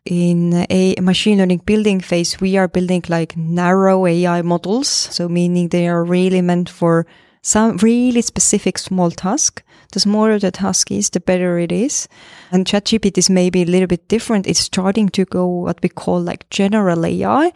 in 0.07 0.67
a 0.71 0.97
machine 1.01 1.39
learning 1.39 1.63
building 1.67 2.01
phase, 2.01 2.41
we 2.41 2.57
are 2.57 2.69
building 2.69 3.05
like 3.09 3.37
narrow 3.37 4.07
AI 4.07 4.41
models. 4.41 4.89
So 4.89 5.29
meaning 5.29 5.69
they 5.69 5.87
are 5.89 6.03
really 6.03 6.41
meant 6.41 6.71
for 6.71 7.07
some 7.43 7.77
really 7.79 8.23
specific 8.23 8.79
small 8.79 9.11
task. 9.11 9.63
The 9.93 10.01
smaller 10.01 10.39
the 10.39 10.51
task 10.51 10.91
is, 10.91 11.11
the 11.11 11.21
better 11.21 11.59
it 11.59 11.73
is. 11.73 12.09
And 12.51 12.65
ChatGPT 12.65 13.19
is 13.19 13.29
maybe 13.29 13.63
a 13.63 13.67
little 13.67 13.89
bit 13.89 14.09
different. 14.09 14.47
It's 14.47 14.61
starting 14.61 15.09
to 15.11 15.25
go 15.25 15.47
what 15.47 15.83
we 15.83 15.89
call 15.89 16.21
like 16.21 16.49
general 16.51 17.05
AI, 17.05 17.53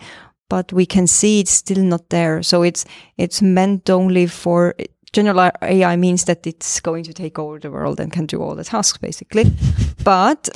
but 0.49 0.72
we 0.72 0.87
can 0.87 1.07
see 1.07 1.41
it's 1.41 1.53
still 1.53 1.82
not 1.82 2.11
there. 2.11 2.43
So 2.43 2.62
it's, 2.62 2.84
it's 3.16 3.41
meant 3.41 3.89
only 3.89 4.26
for 4.26 4.74
general 5.12 5.51
AI 5.62 5.97
means 5.97 6.24
that 6.24 6.47
it's 6.47 6.80
going 6.80 7.05
to 7.05 7.14
take 7.14 7.39
over 7.39 7.59
the 7.59 7.70
world 7.70 8.01
and 8.01 8.12
can 8.12 8.26
do 8.26 8.43
all 8.43 8.55
the 8.55 8.64
tasks 8.64 8.99
basically. 8.99 9.45
but 10.05 10.49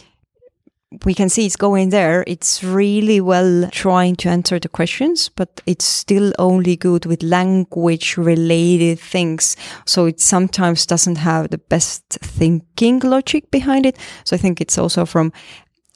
we 1.05 1.15
can 1.15 1.29
see 1.29 1.47
it's 1.47 1.57
going 1.57 1.91
there. 1.91 2.25
It's 2.27 2.65
really 2.65 3.21
well 3.21 3.69
trying 3.71 4.17
to 4.17 4.29
answer 4.29 4.59
the 4.59 4.69
questions, 4.69 5.29
but 5.29 5.61
it's 5.65 5.85
still 5.85 6.33
only 6.39 6.77
good 6.77 7.07
with 7.07 7.23
language 7.23 8.17
related 8.17 8.99
things. 8.99 9.57
So 9.87 10.07
it 10.07 10.21
sometimes 10.21 10.87
doesn't 10.87 11.19
have 11.19 11.51
the 11.51 11.59
best 11.59 12.19
thinking 12.23 12.99
logic 13.01 13.51
behind 13.51 13.87
it. 13.87 13.99
So 14.25 14.35
I 14.35 14.39
think 14.39 14.61
it's 14.61 14.79
also 14.79 15.07
from 15.07 15.33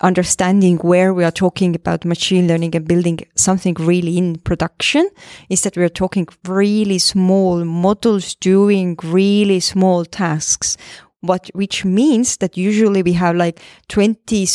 understanding 0.01 0.77
where 0.79 1.13
we 1.13 1.25
are 1.25 1.31
talking 1.31 1.75
about 1.75 2.05
machine 2.05 2.47
learning 2.47 2.77
and 2.77 2.87
building 2.87 3.19
something 3.37 3.75
really 3.75 4.19
in 4.19 4.37
production 4.39 5.09
is 5.49 5.63
that 5.63 5.77
we're 5.77 5.89
talking 5.89 6.27
really 6.47 6.99
small 6.99 7.65
models 7.65 8.35
doing 8.37 8.97
really 9.03 9.61
small 9.61 10.05
tasks 10.05 10.77
what 11.25 11.49
which 11.55 11.85
means 11.85 12.37
that 12.39 12.57
usually 12.57 13.03
we 13.03 13.13
have 13.13 13.35
like 13.35 13.61
20 13.89 14.47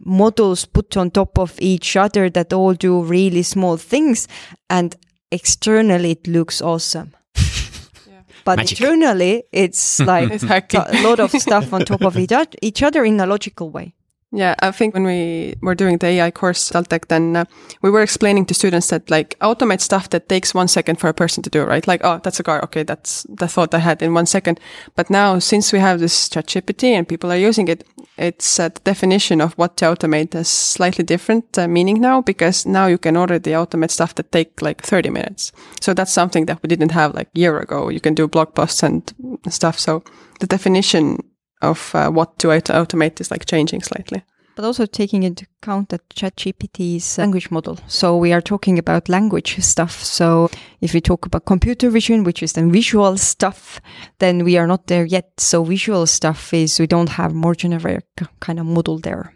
models 0.00 0.64
put 0.64 0.96
on 0.96 1.10
top 1.10 1.38
of 1.38 1.54
each 1.60 1.96
other 1.96 2.30
that 2.30 2.52
all 2.52 2.74
do 2.74 3.02
really 3.02 3.42
small 3.42 3.76
things 3.76 4.28
and 4.70 4.96
externally 5.30 6.12
it 6.12 6.26
looks 6.26 6.62
awesome 6.62 7.14
but 8.44 8.56
Magic. 8.56 8.80
internally 8.80 9.44
it's 9.52 10.00
like 10.14 10.74
a 10.74 11.02
lot 11.02 11.20
of 11.20 11.30
stuff 11.32 11.72
on 11.72 11.84
top 11.84 12.02
of 12.02 12.16
each 12.16 12.82
other 12.82 13.04
in 13.04 13.20
a 13.20 13.26
logical 13.26 13.70
way 13.70 13.94
yeah, 14.30 14.54
I 14.58 14.72
think 14.72 14.92
when 14.92 15.04
we 15.04 15.54
were 15.62 15.74
doing 15.74 15.96
the 15.96 16.06
AI 16.06 16.30
course, 16.30 16.70
Taltech, 16.70 17.08
then 17.08 17.34
uh, 17.34 17.44
we 17.80 17.90
were 17.90 18.02
explaining 18.02 18.44
to 18.46 18.54
students 18.54 18.88
that 18.88 19.10
like 19.10 19.38
automate 19.38 19.80
stuff 19.80 20.10
that 20.10 20.28
takes 20.28 20.52
one 20.52 20.68
second 20.68 20.96
for 20.96 21.08
a 21.08 21.14
person 21.14 21.42
to 21.44 21.50
do, 21.50 21.62
right? 21.62 21.86
Like, 21.86 22.02
oh, 22.04 22.20
that's 22.22 22.38
a 22.38 22.42
car. 22.42 22.62
Okay, 22.64 22.82
that's 22.82 23.22
the 23.22 23.48
thought 23.48 23.72
I 23.72 23.78
had 23.78 24.02
in 24.02 24.12
one 24.12 24.26
second. 24.26 24.60
But 24.96 25.08
now, 25.08 25.38
since 25.38 25.72
we 25.72 25.78
have 25.78 26.00
this 26.00 26.28
ChatGPT 26.28 26.90
and 26.90 27.08
people 27.08 27.32
are 27.32 27.38
using 27.38 27.68
it, 27.68 27.84
it's 28.18 28.58
uh, 28.58 28.68
the 28.68 28.80
definition 28.80 29.40
of 29.40 29.54
what 29.54 29.76
to 29.76 29.86
automate 29.86 30.32
has 30.34 30.48
slightly 30.48 31.04
different 31.04 31.56
uh, 31.56 31.68
meaning 31.68 32.00
now 32.00 32.20
because 32.20 32.66
now 32.66 32.86
you 32.86 32.98
can 32.98 33.16
already 33.16 33.52
automate 33.52 33.90
stuff 33.90 34.14
that 34.16 34.32
take 34.32 34.60
like 34.60 34.82
30 34.82 35.10
minutes. 35.10 35.52
So 35.80 35.94
that's 35.94 36.12
something 36.12 36.46
that 36.46 36.62
we 36.62 36.68
didn't 36.68 36.92
have 36.92 37.14
like 37.14 37.28
a 37.34 37.38
year 37.38 37.58
ago. 37.58 37.88
You 37.88 38.00
can 38.00 38.14
do 38.14 38.28
blog 38.28 38.54
posts 38.54 38.82
and 38.82 39.12
stuff. 39.48 39.78
So 39.78 40.02
the 40.40 40.46
definition 40.46 41.18
of 41.62 41.94
uh, 41.94 42.10
what 42.10 42.38
to 42.40 42.48
automate 42.48 43.20
is 43.20 43.30
like 43.30 43.46
changing 43.46 43.82
slightly. 43.82 44.22
But 44.58 44.64
also 44.64 44.86
taking 44.86 45.22
into 45.22 45.46
account 45.62 45.90
that 45.90 46.08
ChatGPT 46.08 46.96
is 46.96 47.16
a 47.16 47.20
language 47.20 47.48
model. 47.48 47.78
So 47.86 48.16
we 48.16 48.32
are 48.32 48.40
talking 48.40 48.76
about 48.76 49.08
language 49.08 49.56
stuff. 49.60 50.02
So 50.02 50.50
if 50.80 50.92
we 50.92 51.00
talk 51.00 51.26
about 51.26 51.44
computer 51.44 51.90
vision, 51.90 52.24
which 52.24 52.42
is 52.42 52.54
then 52.54 52.72
visual 52.72 53.16
stuff, 53.18 53.80
then 54.18 54.42
we 54.42 54.56
are 54.58 54.66
not 54.66 54.88
there 54.88 55.04
yet. 55.04 55.30
So 55.38 55.62
visual 55.62 56.06
stuff 56.08 56.52
is 56.52 56.80
we 56.80 56.88
don't 56.88 57.10
have 57.10 57.34
more 57.34 57.54
generic 57.54 58.04
kind 58.40 58.58
of 58.58 58.66
model 58.66 58.98
there. 58.98 59.32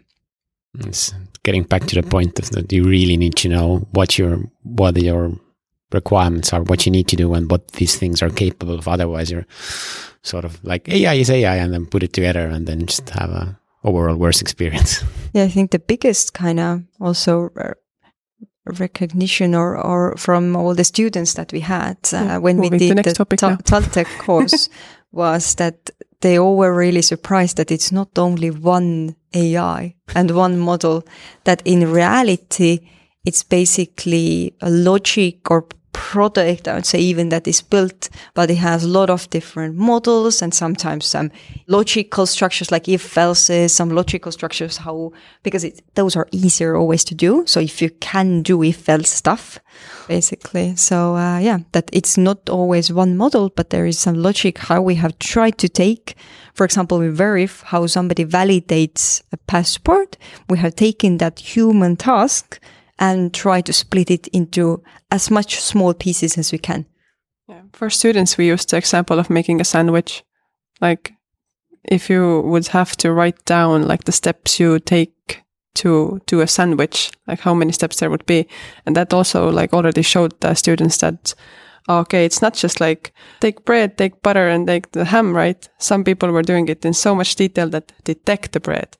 It's 0.79 1.13
getting 1.43 1.63
back 1.63 1.85
to 1.85 2.01
the 2.01 2.03
point 2.03 2.35
that 2.35 2.73
you 2.73 2.83
really 2.83 3.15
need 3.15 3.37
to 3.37 3.47
know 3.47 3.87
what 3.91 4.19
your 4.19 4.39
what 4.63 5.01
your 5.01 5.31
requirements 5.93 6.51
are, 6.51 6.63
what 6.63 6.85
you 6.85 6.91
need 6.91 7.07
to 7.07 7.15
do, 7.15 7.33
and 7.33 7.49
what 7.49 7.71
these 7.71 7.95
things 7.95 8.21
are 8.21 8.29
capable 8.29 8.77
of. 8.77 8.89
Otherwise, 8.89 9.31
you're 9.31 9.47
sort 10.21 10.43
of 10.43 10.61
like 10.65 10.89
AI 10.89 11.13
is 11.13 11.29
AI, 11.29 11.55
and 11.55 11.73
then 11.73 11.85
put 11.85 12.03
it 12.03 12.11
together, 12.11 12.45
and 12.45 12.67
then 12.67 12.87
just 12.87 13.09
have 13.11 13.29
a 13.29 13.57
overall 13.83 14.15
worse 14.15 14.41
experience. 14.41 15.03
Yeah, 15.35 15.45
I 15.45 15.49
think 15.49 15.71
the 15.71 15.79
biggest 15.79 16.35
kind 16.35 16.59
of 16.59 16.83
also 16.99 17.49
recognition 18.65 19.55
or, 19.55 19.75
or 19.75 20.15
from 20.15 20.55
all 20.55 20.75
the 20.75 20.83
students 20.83 21.33
that 21.33 21.51
we 21.51 21.59
had 21.59 21.97
uh, 22.13 22.37
when 22.37 22.57
we 22.57 22.69
did 22.69 22.97
the, 22.97 23.03
the 23.03 23.57
Taltech 23.63 24.17
course 24.19 24.69
was 25.11 25.55
that 25.55 25.89
they 26.21 26.39
all 26.39 26.55
were 26.55 26.73
really 26.73 27.01
surprised 27.01 27.57
that 27.57 27.71
it's 27.71 27.91
not 27.91 28.17
only 28.17 28.51
one 28.51 29.15
AI 29.33 29.95
and 30.15 30.31
one 30.31 30.57
model, 30.57 31.03
that 31.43 31.61
in 31.65 31.91
reality, 31.91 32.79
it's 33.25 33.43
basically 33.43 34.55
a 34.61 34.69
logic 34.69 35.49
or 35.51 35.67
product, 36.11 36.67
I 36.67 36.75
would 36.75 36.85
say 36.85 36.99
even 36.99 37.29
that 37.29 37.47
is 37.47 37.61
built, 37.61 38.09
but 38.33 38.49
it 38.49 38.57
has 38.57 38.83
a 38.83 38.87
lot 38.87 39.09
of 39.09 39.29
different 39.29 39.75
models 39.75 40.41
and 40.41 40.53
sometimes 40.53 41.05
some 41.05 41.31
logical 41.67 42.25
structures 42.25 42.71
like 42.71 42.89
if 42.89 43.17
else's, 43.17 43.73
some 43.73 43.89
logical 43.89 44.31
structures, 44.31 44.77
how, 44.77 45.13
because 45.43 45.63
it, 45.63 45.81
those 45.95 46.17
are 46.17 46.27
easier 46.31 46.75
always 46.75 47.03
to 47.05 47.15
do. 47.15 47.43
So 47.47 47.59
if 47.61 47.81
you 47.81 47.89
can 48.01 48.43
do 48.43 48.63
if 48.63 48.89
else 48.89 49.09
stuff, 49.09 49.59
basically. 50.07 50.75
So, 50.75 51.15
uh, 51.15 51.39
yeah, 51.39 51.59
that 51.71 51.89
it's 51.93 52.17
not 52.17 52.49
always 52.49 52.91
one 52.91 53.15
model, 53.15 53.49
but 53.55 53.69
there 53.69 53.85
is 53.85 53.97
some 53.97 54.21
logic 54.21 54.57
how 54.57 54.81
we 54.81 54.95
have 54.95 55.17
tried 55.19 55.57
to 55.59 55.69
take, 55.69 56.15
for 56.53 56.65
example, 56.65 56.99
we 56.99 57.07
verify 57.07 57.67
how 57.67 57.87
somebody 57.87 58.25
validates 58.25 59.23
a 59.31 59.37
passport. 59.37 60.17
We 60.49 60.57
have 60.59 60.75
taken 60.75 61.17
that 61.17 61.39
human 61.39 61.95
task 61.95 62.59
and 63.03 63.33
try 63.33 63.59
to 63.59 63.73
split 63.73 64.09
it 64.09 64.27
into 64.27 64.81
as 65.11 65.29
much 65.29 65.59
small 65.59 65.93
pieces 65.93 66.37
as 66.37 66.53
we 66.53 66.57
can. 66.57 66.85
Yeah. 67.49 67.63
For 67.73 67.89
students, 67.89 68.37
we 68.37 68.47
used 68.47 68.69
the 68.69 68.77
example 68.77 69.19
of 69.19 69.29
making 69.29 69.59
a 69.59 69.65
sandwich. 69.65 70.23
Like 70.79 71.11
if 71.83 72.09
you 72.09 72.41
would 72.45 72.67
have 72.67 72.95
to 72.97 73.11
write 73.11 73.43
down 73.43 73.87
like 73.89 74.05
the 74.05 74.13
steps 74.13 74.57
you 74.57 74.79
take 74.79 75.43
to 75.75 76.21
do 76.27 76.39
a 76.39 76.47
sandwich, 76.47 77.11
like 77.27 77.41
how 77.41 77.53
many 77.53 77.73
steps 77.73 77.99
there 77.99 78.09
would 78.09 78.25
be. 78.25 78.47
And 78.85 78.95
that 78.95 79.13
also 79.13 79.51
like 79.51 79.73
already 79.73 80.01
showed 80.01 80.39
the 80.39 80.53
students 80.53 80.97
that 80.99 81.35
oh, 81.89 81.99
okay, 81.99 82.23
it's 82.23 82.41
not 82.41 82.53
just 82.53 82.79
like 82.79 83.11
take 83.41 83.65
bread, 83.65 83.97
take 83.97 84.21
butter 84.21 84.47
and 84.47 84.65
take 84.65 84.93
the 84.93 85.03
ham, 85.03 85.35
right? 85.35 85.67
Some 85.77 86.05
people 86.05 86.31
were 86.31 86.41
doing 86.41 86.69
it 86.69 86.85
in 86.85 86.93
so 86.93 87.13
much 87.13 87.35
detail 87.35 87.67
that 87.71 87.91
detect 88.05 88.53
the 88.53 88.61
bread 88.61 88.95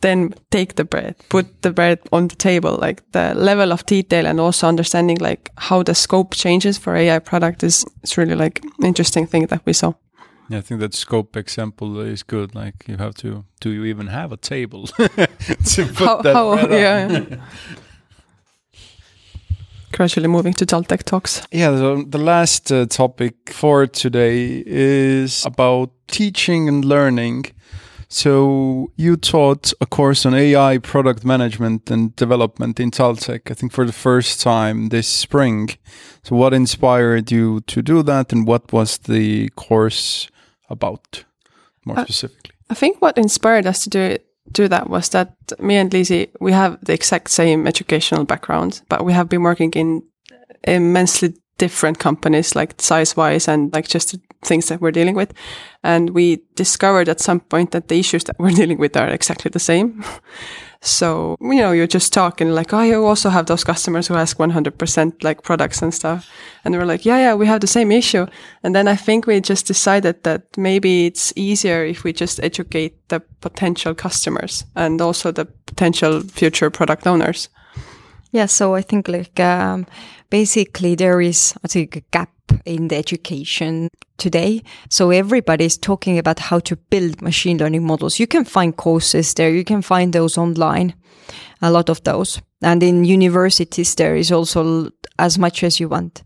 then 0.00 0.34
take 0.50 0.76
the 0.76 0.84
bread, 0.84 1.14
put 1.28 1.62
the 1.62 1.70
bread 1.70 1.98
on 2.12 2.28
the 2.28 2.36
table. 2.36 2.78
Like 2.80 3.02
the 3.12 3.34
level 3.34 3.72
of 3.72 3.84
detail 3.86 4.26
and 4.26 4.40
also 4.40 4.68
understanding 4.68 5.18
like 5.18 5.50
how 5.56 5.82
the 5.82 5.94
scope 5.94 6.34
changes 6.34 6.78
for 6.78 6.94
AI 6.96 7.18
product 7.18 7.62
is, 7.62 7.84
it's 8.02 8.16
really 8.18 8.34
like 8.34 8.62
interesting 8.82 9.26
thing 9.26 9.46
that 9.46 9.62
we 9.66 9.72
saw. 9.72 9.92
Yeah, 10.50 10.58
I 10.58 10.60
think 10.62 10.80
that 10.80 10.94
scope 10.94 11.36
example 11.36 12.00
is 12.00 12.22
good. 12.22 12.54
Like 12.54 12.86
you 12.88 12.96
have 12.96 13.14
to, 13.16 13.44
do 13.60 13.70
you 13.70 13.84
even 13.84 14.06
have 14.06 14.32
a 14.32 14.36
table 14.36 14.86
to 14.96 15.06
put 15.06 15.98
How- 15.98 16.22
that 16.22 16.34
how- 16.34 16.54
bread 16.54 17.10
on? 17.10 17.26
yeah. 17.30 17.36
Gradually 19.92 20.28
moving 20.28 20.52
to 20.54 20.66
Taltech 20.66 21.02
talks. 21.02 21.42
Yeah, 21.50 21.70
the, 21.70 22.04
the 22.08 22.18
last 22.18 22.70
uh, 22.70 22.86
topic 22.86 23.50
for 23.50 23.86
today 23.86 24.62
is 24.66 25.44
about 25.46 25.90
teaching 26.06 26.68
and 26.68 26.84
learning. 26.84 27.46
So 28.08 28.90
you 28.96 29.16
taught 29.16 29.72
a 29.82 29.86
course 29.86 30.24
on 30.24 30.34
AI 30.34 30.78
product 30.78 31.24
management 31.24 31.90
and 31.90 32.16
development 32.16 32.80
in 32.80 32.90
Taltech, 32.90 33.50
I 33.50 33.54
think 33.54 33.72
for 33.72 33.84
the 33.84 33.92
first 33.92 34.40
time 34.40 34.88
this 34.88 35.06
spring. 35.06 35.68
So 36.22 36.34
what 36.34 36.54
inspired 36.54 37.30
you 37.30 37.60
to 37.60 37.82
do 37.82 38.02
that 38.02 38.32
and 38.32 38.46
what 38.46 38.72
was 38.72 38.98
the 38.98 39.50
course 39.50 40.28
about 40.70 41.24
more 41.84 41.98
Uh, 41.98 42.04
specifically? 42.04 42.52
I 42.70 42.74
think 42.74 43.02
what 43.02 43.18
inspired 43.18 43.66
us 43.66 43.84
to 43.84 43.90
do 43.90 44.00
it, 44.00 44.26
do 44.52 44.68
that 44.68 44.88
was 44.88 45.10
that 45.10 45.34
me 45.58 45.76
and 45.76 45.90
Liisi, 45.90 46.28
we 46.40 46.52
have 46.52 46.78
the 46.82 46.94
exact 46.94 47.30
same 47.30 47.66
educational 47.66 48.24
background, 48.24 48.80
but 48.88 49.04
we 49.04 49.12
have 49.12 49.28
been 49.28 49.42
working 49.42 49.72
in 49.72 50.02
immensely 50.64 51.34
different 51.58 51.98
companies, 51.98 52.54
like 52.54 52.80
size 52.80 53.16
wise 53.16 53.48
and 53.48 53.72
like 53.72 53.88
just 53.88 54.16
things 54.42 54.68
that 54.68 54.80
we're 54.80 54.92
dealing 54.92 55.14
with. 55.14 55.34
And 55.82 56.10
we 56.10 56.42
discovered 56.54 57.08
at 57.08 57.20
some 57.20 57.40
point 57.40 57.72
that 57.72 57.88
the 57.88 57.98
issues 57.98 58.24
that 58.24 58.38
we're 58.38 58.50
dealing 58.62 58.78
with 58.78 58.96
are 58.96 59.08
exactly 59.08 59.50
the 59.50 59.58
same. 59.58 60.04
so, 60.80 61.36
you 61.40 61.56
know, 61.56 61.72
you're 61.72 61.88
just 61.88 62.12
talking 62.12 62.50
like, 62.50 62.72
oh, 62.72 62.82
you 62.82 63.04
also 63.04 63.28
have 63.28 63.46
those 63.46 63.64
customers 63.64 64.06
who 64.06 64.14
ask 64.14 64.38
100% 64.38 65.24
like 65.24 65.42
products 65.42 65.82
and 65.82 65.92
stuff. 65.92 66.30
And 66.64 66.76
we're 66.76 66.86
like, 66.86 67.04
yeah, 67.04 67.18
yeah, 67.18 67.34
we 67.34 67.46
have 67.46 67.60
the 67.60 67.66
same 67.66 67.90
issue. 67.90 68.26
And 68.62 68.74
then 68.74 68.86
I 68.86 68.96
think 68.96 69.26
we 69.26 69.40
just 69.40 69.66
decided 69.66 70.22
that 70.22 70.56
maybe 70.56 71.06
it's 71.06 71.32
easier 71.36 71.84
if 71.84 72.04
we 72.04 72.12
just 72.12 72.40
educate 72.42 73.08
the 73.08 73.20
potential 73.40 73.94
customers 73.94 74.64
and 74.76 75.00
also 75.00 75.32
the 75.32 75.46
potential 75.66 76.20
future 76.20 76.70
product 76.70 77.06
owners. 77.06 77.48
Yeah, 78.30 78.46
so 78.46 78.74
I 78.74 78.82
think 78.82 79.08
like 79.08 79.40
um, 79.40 79.86
basically 80.30 80.94
there 80.94 81.20
is 81.20 81.54
I 81.64 81.68
think 81.68 81.96
a 81.96 82.00
gap 82.10 82.30
in 82.64 82.88
the 82.88 82.96
education 82.96 83.88
today. 84.18 84.62
So 84.90 85.10
everybody 85.10 85.64
is 85.64 85.78
talking 85.78 86.18
about 86.18 86.38
how 86.38 86.58
to 86.60 86.76
build 86.76 87.22
machine 87.22 87.58
learning 87.58 87.86
models. 87.86 88.18
You 88.18 88.26
can 88.26 88.44
find 88.44 88.76
courses 88.76 89.34
there, 89.34 89.50
you 89.50 89.64
can 89.64 89.82
find 89.82 90.12
those 90.12 90.36
online, 90.36 90.94
a 91.62 91.70
lot 91.70 91.88
of 91.88 92.02
those. 92.04 92.40
And 92.62 92.82
in 92.82 93.04
universities 93.04 93.94
there 93.94 94.16
is 94.16 94.30
also 94.30 94.90
as 95.18 95.38
much 95.38 95.62
as 95.62 95.80
you 95.80 95.88
want. 95.88 96.22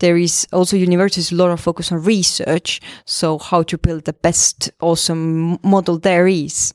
There 0.00 0.16
is 0.16 0.46
also 0.52 0.76
universities 0.76 1.32
a 1.32 1.34
lot 1.34 1.50
of 1.50 1.60
focus 1.60 1.90
on 1.90 2.04
research, 2.04 2.80
so 3.04 3.38
how 3.38 3.64
to 3.64 3.78
build 3.78 4.04
the 4.04 4.12
best 4.12 4.70
awesome 4.80 5.58
model 5.64 5.98
there 5.98 6.28
is. 6.28 6.72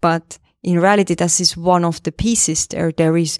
But 0.00 0.38
in 0.64 0.80
reality, 0.80 1.14
this 1.14 1.40
is 1.40 1.56
one 1.56 1.84
of 1.84 2.02
the 2.02 2.10
pieces 2.10 2.66
there. 2.66 2.90
There 2.90 3.16
is 3.16 3.38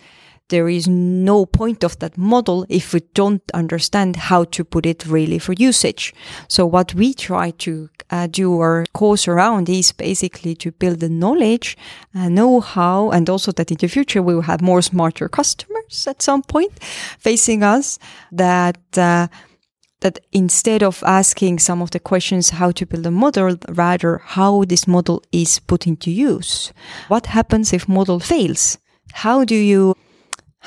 there 0.49 0.69
is 0.69 0.87
no 0.87 1.45
point 1.45 1.83
of 1.83 1.99
that 1.99 2.17
model 2.17 2.65
if 2.69 2.93
we 2.93 3.01
don't 3.15 3.43
understand 3.53 4.17
how 4.17 4.45
to 4.45 4.65
put 4.65 4.87
it 4.87 5.07
really 5.07 5.39
for 5.39 5.53
usage. 5.53 6.15
So 6.49 6.67
what 6.67 6.95
we 6.95 7.15
try 7.15 7.51
to 7.51 7.89
uh, 8.11 8.29
do 8.29 8.61
our 8.61 8.85
course 8.93 9.27
around 9.27 9.69
is 9.69 9.93
basically 9.93 10.55
to 10.57 10.71
build 10.71 11.01
the 11.01 11.09
knowledge, 11.09 11.77
uh, 12.15 12.29
know-how, 12.29 13.11
and 13.11 13.29
also 13.29 13.51
that 13.53 13.71
in 13.71 13.79
the 13.79 13.89
future 13.89 14.23
we 14.23 14.35
will 14.35 14.43
have 14.43 14.63
more 14.63 14.83
smarter 14.83 15.29
customers 15.29 16.07
at 16.07 16.23
some 16.23 16.43
point 16.43 16.73
facing 17.19 17.63
us 17.65 17.99
that, 18.31 18.79
uh, 18.97 19.27
that 20.01 20.21
instead 20.31 20.83
of 20.83 21.03
asking 21.05 21.59
some 21.59 21.83
of 21.83 21.91
the 21.91 21.99
questions 21.99 22.51
how 22.51 22.71
to 22.71 22.87
build 22.87 23.07
a 23.07 23.11
model, 23.11 23.57
rather 23.69 24.19
how 24.19 24.65
this 24.65 24.87
model 24.87 25.23
is 25.33 25.59
put 25.59 25.87
into 25.87 26.11
use. 26.11 26.73
What 27.09 27.27
happens 27.27 27.73
if 27.73 27.89
model 27.89 28.21
fails? 28.21 28.79
How 29.13 29.45
do 29.45 29.57
you 29.57 29.97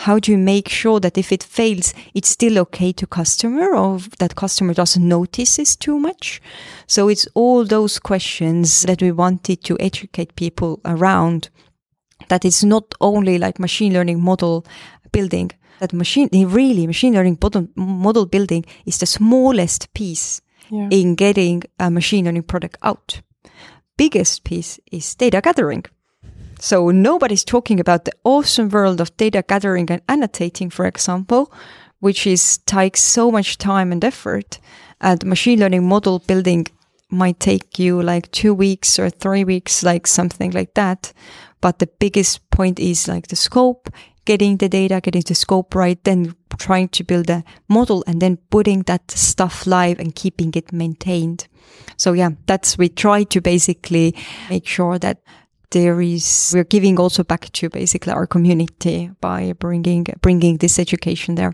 how 0.05 0.17
do 0.17 0.31
you 0.31 0.37
make 0.37 0.69
sure 0.69 0.99
that 1.01 1.17
if 1.17 1.31
it 1.31 1.43
fails, 1.43 1.93
it's 2.13 2.29
still 2.29 2.57
okay 2.59 2.93
to 2.93 3.05
customer 3.05 3.75
or 3.75 3.99
that 4.19 4.35
customer 4.35 4.73
doesn't 4.73 5.05
notice 5.07 5.57
this 5.57 5.75
too 5.75 5.99
much? 5.99 6.41
So 6.87 7.09
it's 7.09 7.27
all 7.33 7.65
those 7.65 7.99
questions 7.99 8.83
that 8.83 9.01
we 9.01 9.11
wanted 9.11 9.61
to 9.65 9.75
educate 9.79 10.35
people 10.35 10.79
around 10.85 11.49
that 12.29 12.45
it's 12.45 12.63
not 12.63 12.95
only 13.01 13.37
like 13.37 13.59
machine 13.59 13.93
learning 13.93 14.21
model 14.21 14.65
building, 15.11 15.51
that 15.79 15.91
machine, 15.93 16.29
really 16.31 16.87
machine 16.87 17.13
learning 17.13 17.37
model, 17.41 17.67
model 17.75 18.25
building 18.25 18.63
is 18.85 18.97
the 18.99 19.05
smallest 19.05 19.93
piece 19.93 20.41
Yeah. 20.71 20.87
in 20.91 21.15
getting 21.15 21.63
a 21.79 21.89
machine 21.89 22.25
learning 22.25 22.43
product 22.43 22.77
out. 22.83 23.21
Biggest 23.97 24.43
piece 24.43 24.79
is 24.91 25.15
data 25.15 25.41
gathering. 25.41 25.83
So 26.59 26.89
nobody's 26.89 27.45
talking 27.45 27.79
about 27.79 28.03
the 28.03 28.11
awesome 28.25 28.69
world 28.69 28.99
of 28.99 29.15
data 29.15 29.43
gathering 29.47 29.89
and 29.89 30.01
annotating, 30.09 30.69
for 30.69 30.85
example, 30.85 31.51
which 31.99 32.27
is 32.27 32.57
takes 32.59 33.01
so 33.01 33.31
much 33.31 33.57
time 33.57 33.91
and 33.93 34.03
effort. 34.03 34.59
Uh, 35.01 35.15
and 35.21 35.25
machine 35.25 35.59
learning 35.59 35.87
model 35.87 36.19
building 36.19 36.67
might 37.09 37.39
take 37.39 37.79
you 37.79 38.01
like 38.01 38.29
two 38.31 38.53
weeks 38.53 38.99
or 38.99 39.09
three 39.09 39.45
weeks, 39.45 39.83
like 39.83 40.05
something 40.05 40.51
like 40.51 40.73
that. 40.73 41.13
But 41.61 41.79
the 41.79 41.87
biggest 41.87 42.49
point 42.51 42.79
is 42.79 43.07
like 43.07 43.27
the 43.27 43.35
scope, 43.37 43.89
getting 44.25 44.57
the 44.57 44.69
data, 44.69 44.99
getting 45.01 45.23
the 45.25 45.35
scope 45.35 45.73
right, 45.75 46.03
then 46.03 46.35
trying 46.57 46.89
to 46.89 47.03
build 47.03 47.29
a 47.29 47.43
model 47.69 48.03
and 48.05 48.21
then 48.21 48.37
putting 48.49 48.83
that 48.83 49.11
stuff 49.11 49.65
live 49.65 49.97
and 49.97 50.13
keeping 50.13 50.51
it 50.55 50.73
maintained. 50.73 51.47
So 51.95 52.13
yeah, 52.13 52.31
that's, 52.45 52.77
we 52.77 52.89
try 52.89 53.23
to 53.23 53.41
basically 53.41 54.13
make 54.49 54.67
sure 54.67 54.99
that 54.99 55.21
there 55.71 56.01
is, 56.01 56.51
we're 56.53 56.63
giving 56.63 56.99
also 56.99 57.23
back 57.23 57.51
to 57.53 57.69
basically 57.69 58.13
our 58.13 58.25
community 58.27 59.11
by 59.21 59.53
bringing, 59.53 60.05
bringing 60.21 60.57
this 60.57 60.79
education 60.79 61.35
there. 61.35 61.53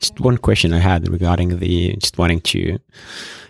Just 0.00 0.18
one 0.20 0.36
question 0.38 0.72
I 0.72 0.78
had 0.80 1.08
regarding 1.08 1.58
the 1.60 1.94
just 2.00 2.18
wanting 2.18 2.40
to 2.40 2.78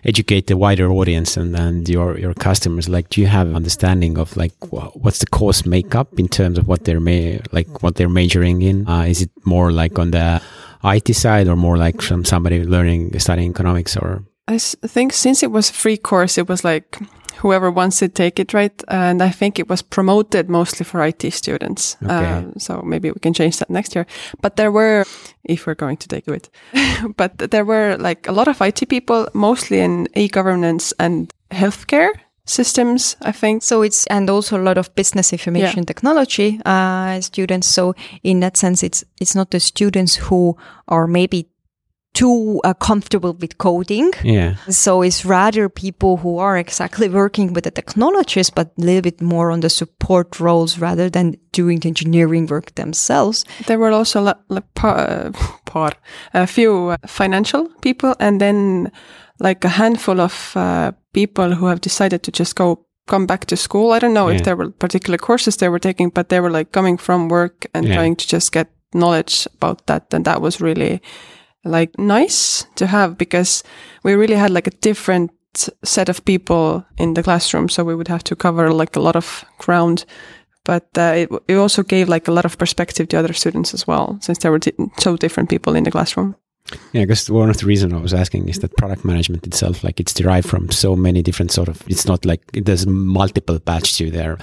educate 0.05 0.49
the 0.49 0.57
wider 0.57 0.91
audience 0.91 1.37
and, 1.39 1.57
and 1.57 1.89
your 1.89 2.19
your 2.19 2.35
customers. 2.35 2.91
Like, 2.91 3.09
do 3.09 3.23
you 3.23 3.27
have 3.27 3.55
understanding 3.55 4.19
of 4.19 4.37
like 4.37 4.53
wha- 4.71 4.91
what's 4.95 5.21
the 5.21 5.27
course 5.27 5.65
makeup 5.65 6.19
in 6.19 6.29
terms 6.29 6.59
of 6.59 6.69
what 6.69 6.85
they're 6.85 7.01
ma- 7.01 7.39
like 7.53 7.83
what 7.83 7.95
they're 7.97 8.11
majoring 8.11 8.61
in? 8.61 8.87
Uh, 8.87 9.05
is 9.09 9.23
it 9.23 9.31
more 9.47 9.73
like 9.73 9.99
on 9.99 10.11
the 10.11 10.43
IT 10.85 11.15
side 11.15 11.49
or 11.49 11.57
more 11.57 11.79
like 11.79 12.03
from 12.03 12.23
somebody 12.23 12.63
learning 12.65 13.19
studying 13.19 13.51
economics 13.51 13.97
or 13.97 14.23
I 14.47 14.57
s- 14.57 14.77
think 14.87 15.15
since 15.15 15.43
it 15.43 15.51
was 15.53 15.71
a 15.71 15.73
free 15.73 15.97
course, 15.97 16.37
it 16.37 16.49
was 16.51 16.65
like 16.65 16.99
whoever 17.37 17.71
wants 17.71 17.99
to 17.99 18.09
take 18.09 18.39
it, 18.39 18.53
right? 18.55 18.83
And 18.89 19.23
I 19.23 19.31
think 19.31 19.59
it 19.59 19.69
was 19.69 19.83
promoted 19.83 20.49
mostly 20.49 20.85
for 20.85 21.05
IT 21.05 21.33
students. 21.33 21.97
Okay. 22.03 22.15
Um, 22.15 22.55
so 22.59 22.83
maybe 22.83 23.11
we 23.11 23.21
can 23.21 23.35
change 23.35 23.59
that 23.59 23.71
next 23.71 23.95
year. 23.95 24.07
But 24.41 24.57
there 24.57 24.73
were, 24.73 25.05
if 25.45 25.67
we're 25.67 25.75
going 25.75 25.97
to 25.99 26.09
take 26.09 26.29
it, 26.29 26.51
but 27.17 27.39
there 27.39 27.65
were 27.65 27.97
like 27.99 28.29
a 28.29 28.33
lot 28.33 28.49
of 28.49 28.61
IT 28.61 28.89
people, 28.89 29.29
mostly 29.35 29.81
in 29.81 30.09
e-governance 30.15 30.93
and 30.99 31.33
healthcare 31.51 32.13
systems, 32.45 33.17
I 33.23 33.33
think. 33.33 33.63
So 33.63 33.83
it's, 33.83 34.07
and 34.07 34.29
also 34.29 34.57
a 34.57 34.63
lot 34.63 34.79
of 34.79 34.95
business 34.95 35.33
information 35.33 35.85
technology, 35.85 36.61
uh, 36.65 37.21
students. 37.21 37.69
So 37.69 37.95
in 38.23 38.41
that 38.41 38.57
sense, 38.57 38.83
it's, 38.83 39.05
it's 39.21 39.35
not 39.35 39.51
the 39.51 39.61
students 39.61 40.17
who 40.17 40.57
are 40.89 41.07
maybe 41.07 41.49
too 42.15 42.61
uh, 42.65 42.75
comfortable 42.75 43.33
with 43.41 43.57
coding. 43.59 44.13
yeah 44.25 44.55
So 44.69 45.03
it's 45.03 45.25
rather 45.25 45.69
people 45.69 46.17
who 46.19 46.39
are 46.39 46.59
exactly 46.59 47.09
working 47.09 47.55
with 47.55 47.65
the 47.65 47.71
technologies, 47.71 48.51
but 48.51 48.67
a 48.79 48.81
little 48.85 49.03
bit 49.03 49.21
more 49.23 49.51
on 49.51 49.61
the 49.61 49.71
support 49.71 50.39
roles 50.41 50.79
rather 50.79 51.11
than 51.11 51.37
doing 51.53 51.81
the 51.81 51.89
engineering 51.89 52.47
work 52.51 52.75
themselves. 52.75 53.45
There 53.67 53.79
were 53.79 53.93
also 53.93 54.21
la- 54.21 54.35
la- 54.49 54.61
pa- 54.75 55.07
uh, 55.09 55.33
par, 55.65 55.93
a 56.35 56.47
few 56.47 56.89
uh, 56.93 56.97
financial 57.07 57.69
people, 57.81 58.15
and 58.19 58.41
then 58.41 58.91
like 59.41 59.65
a 59.67 59.71
handful 59.71 60.21
of 60.21 60.53
uh, 60.57 60.93
people 61.15 61.55
who 61.55 61.67
have 61.67 61.81
decided 61.81 62.23
to 62.23 62.31
just 62.31 62.55
go 62.57 62.85
come 63.07 63.27
back 63.27 63.47
to 63.47 63.57
school. 63.57 63.93
I 63.97 63.99
don't 63.99 64.15
know 64.15 64.29
Yeah. 64.29 64.37
if 64.37 64.43
there 64.45 64.57
were 64.57 64.71
particular 64.71 65.19
courses 65.19 65.57
they 65.57 65.69
were 65.69 65.81
taking, 65.81 66.11
but 66.15 66.29
they 66.29 66.41
were 66.41 66.51
like 66.59 66.71
coming 66.73 66.99
from 67.01 67.29
work 67.29 67.67
and 67.75 67.87
Yeah. 67.87 67.95
trying 67.97 68.17
to 68.17 68.27
just 68.37 68.53
get 68.53 68.69
knowledge 68.95 69.49
about 69.57 69.87
that, 69.87 70.15
and 70.15 70.25
that 70.25 70.41
was 70.43 70.61
really 70.61 71.01
like 71.65 71.99
nice 71.99 72.67
to 72.77 72.87
have 72.87 73.17
because 73.17 73.63
we 74.03 74.15
really 74.15 74.37
had 74.37 74.51
like 74.51 74.67
a 74.67 74.79
different 74.81 75.31
set 75.85 76.09
of 76.09 76.25
people 76.25 76.85
in 76.97 77.15
the 77.15 77.23
classroom, 77.23 77.69
so 77.69 77.85
we 77.85 77.95
would 77.95 78.09
have 78.09 78.25
to 78.25 78.37
cover 78.37 78.73
like 78.73 78.97
a 78.97 79.01
lot 79.01 79.17
of 79.17 79.45
ground. 79.59 80.05
But 80.65 80.87
uh, 80.97 81.15
it, 81.17 81.29
it 81.49 81.57
also 81.57 81.83
gave 81.83 82.09
like 82.09 82.29
a 82.29 82.33
lot 82.33 82.45
of 82.45 82.57
perspective 82.57 83.09
to 83.09 83.19
other 83.19 83.33
students 83.33 83.75
as 83.75 83.87
well 83.87 84.19
since 84.21 84.39
there 84.39 84.53
were 84.53 84.61
so 84.99 85.17
different 85.17 85.51
people 85.51 85.75
in 85.75 85.85
the 85.85 85.91
classroom 85.91 86.37
Yeah, 86.93 87.03
because 87.03 87.29
one 87.31 87.51
of 87.51 87.59
the 87.59 87.67
reasons 87.67 87.93
I 87.93 87.99
was 87.99 88.15
asking 88.15 88.49
is 88.49 88.61
that 88.61 88.77
product 88.77 89.05
management 89.05 89.47
itself, 89.47 89.83
like 89.83 89.99
it's 89.99 90.15
derived 90.15 90.49
from 90.49 90.71
so 90.71 90.95
many 90.95 91.23
different 91.23 91.51
sort 91.51 91.69
of. 91.69 91.83
It's 91.89 92.07
not 92.07 92.25
like 92.25 92.41
there's 92.53 92.87
multiple 92.87 93.59
paths 93.59 93.97
to 93.99 94.11
there. 94.11 94.39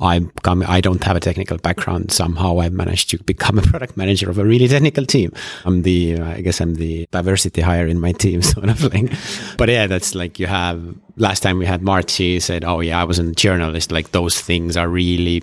I 0.00 0.20
come. 0.42 0.64
I 0.66 0.80
don't 0.80 1.02
have 1.04 1.16
a 1.16 1.20
technical 1.20 1.58
background. 1.58 2.10
Somehow 2.10 2.60
I 2.60 2.68
managed 2.70 3.10
to 3.10 3.22
become 3.22 3.58
a 3.58 3.62
product 3.70 3.96
manager 3.96 4.28
of 4.28 4.38
a 4.38 4.44
really 4.44 4.68
technical 4.68 5.06
team. 5.06 5.32
I'm 5.64 5.82
the. 5.82 6.18
Uh, 6.18 6.30
I 6.30 6.40
guess 6.40 6.60
I'm 6.60 6.74
the 6.74 7.06
diversity 7.12 7.60
hire 7.60 7.86
in 7.86 8.00
my 8.00 8.12
team, 8.12 8.42
sort 8.54 8.68
of 8.68 8.82
like. 8.92 9.12
But 9.56 9.68
yeah, 9.68 9.86
that's 9.86 10.14
like 10.14 10.38
you 10.38 10.46
have. 10.46 10.96
Last 11.16 11.40
time 11.40 11.58
we 11.58 11.66
had 11.66 11.82
Marty 11.82 12.40
said, 12.40 12.64
"Oh 12.64 12.80
yeah, 12.80 13.00
I 13.00 13.04
was 13.04 13.18
a 13.18 13.32
journalist." 13.32 13.92
Like 13.92 14.12
those 14.12 14.40
things 14.40 14.76
are 14.76 14.88
really. 14.88 15.42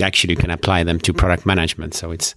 Actually, 0.00 0.34
you 0.34 0.36
can 0.36 0.50
apply 0.50 0.84
them 0.84 0.98
to 1.00 1.12
product 1.12 1.46
management. 1.46 1.94
So 1.94 2.10
it's 2.10 2.34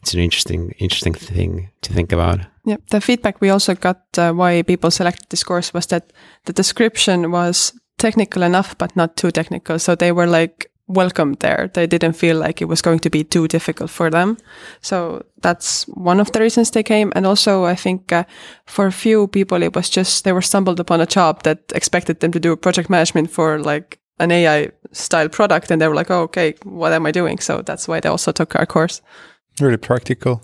it's 0.00 0.14
an 0.14 0.20
interesting 0.20 0.74
interesting 0.78 1.14
thing 1.14 1.70
to 1.82 1.92
think 1.92 2.12
about. 2.12 2.40
Yeah, 2.64 2.76
the 2.90 3.00
feedback 3.00 3.40
we 3.40 3.50
also 3.50 3.74
got 3.74 4.02
uh, 4.18 4.32
why 4.32 4.62
people 4.62 4.90
selected 4.90 5.26
this 5.28 5.44
course 5.44 5.74
was 5.74 5.86
that 5.86 6.12
the 6.44 6.52
description 6.52 7.30
was 7.30 7.72
technical 7.98 8.42
enough 8.42 8.76
but 8.78 8.96
not 8.96 9.16
too 9.16 9.30
technical. 9.30 9.78
So 9.78 9.94
they 9.94 10.12
were 10.12 10.26
like 10.26 10.70
welcomed 10.88 11.38
there. 11.40 11.70
They 11.72 11.86
didn't 11.86 12.14
feel 12.14 12.38
like 12.38 12.62
it 12.62 12.68
was 12.68 12.82
going 12.82 12.98
to 13.00 13.10
be 13.10 13.22
too 13.22 13.46
difficult 13.46 13.90
for 13.90 14.10
them. 14.10 14.38
So 14.80 15.24
that's 15.42 15.84
one 15.88 16.18
of 16.20 16.32
the 16.32 16.40
reasons 16.40 16.70
they 16.70 16.82
came. 16.82 17.12
And 17.14 17.26
also, 17.26 17.64
I 17.64 17.74
think 17.74 18.10
uh, 18.12 18.24
for 18.64 18.86
a 18.86 18.92
few 18.92 19.28
people, 19.28 19.62
it 19.62 19.76
was 19.76 19.90
just 19.90 20.24
they 20.24 20.32
were 20.32 20.42
stumbled 20.42 20.80
upon 20.80 21.00
a 21.00 21.06
job 21.06 21.42
that 21.42 21.58
expected 21.74 22.20
them 22.20 22.32
to 22.32 22.40
do 22.40 22.56
project 22.56 22.90
management 22.90 23.30
for 23.30 23.58
like 23.58 23.98
an 24.18 24.32
AI 24.32 24.70
style 24.92 25.28
product, 25.28 25.70
and 25.70 25.80
they 25.80 25.86
were 25.86 25.94
like, 25.94 26.10
"Oh, 26.10 26.22
okay, 26.22 26.54
what 26.64 26.92
am 26.92 27.06
I 27.06 27.12
doing?" 27.12 27.38
So 27.38 27.62
that's 27.62 27.86
why 27.86 28.00
they 28.00 28.08
also 28.08 28.32
took 28.32 28.56
our 28.56 28.66
course. 28.66 29.00
Really 29.60 29.76
practical. 29.76 30.42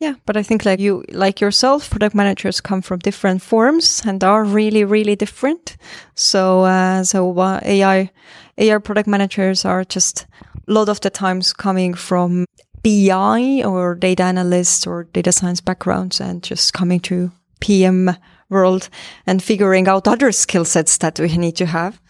Yeah, 0.00 0.14
but 0.24 0.36
I 0.36 0.42
think 0.42 0.64
like 0.64 0.80
you, 0.80 1.04
like 1.10 1.42
yourself, 1.42 1.90
product 1.90 2.14
managers 2.14 2.62
come 2.62 2.80
from 2.80 3.00
different 3.00 3.42
forms 3.42 4.02
and 4.06 4.24
are 4.24 4.44
really, 4.44 4.82
really 4.82 5.14
different. 5.14 5.76
So, 6.14 6.62
uh, 6.62 7.04
so 7.04 7.38
uh, 7.38 7.60
AI, 7.62 8.10
AI 8.56 8.78
product 8.78 9.08
managers 9.08 9.66
are 9.66 9.84
just 9.84 10.26
a 10.66 10.72
lot 10.72 10.88
of 10.88 11.00
the 11.02 11.10
times 11.10 11.52
coming 11.52 11.92
from 11.92 12.46
BI 12.82 13.62
or 13.62 13.94
data 13.94 14.22
analyst 14.22 14.86
or 14.86 15.04
data 15.04 15.32
science 15.32 15.60
backgrounds 15.60 16.18
and 16.18 16.42
just 16.42 16.72
coming 16.72 17.00
to 17.00 17.30
PM 17.60 18.16
world 18.48 18.88
and 19.26 19.42
figuring 19.42 19.86
out 19.86 20.08
other 20.08 20.32
skill 20.32 20.64
sets 20.64 20.96
that 20.98 21.20
we 21.20 21.36
need 21.36 21.56
to 21.56 21.66
have, 21.66 22.00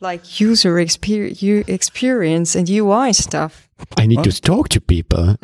like 0.00 0.40
user 0.40 0.76
exper- 0.76 1.68
experience 1.68 2.54
and 2.54 2.70
UI 2.70 3.12
stuff. 3.12 3.67
I 3.96 4.06
need 4.06 4.24
to 4.24 4.40
talk 4.40 4.68
to 4.70 4.80
people. 4.80 5.36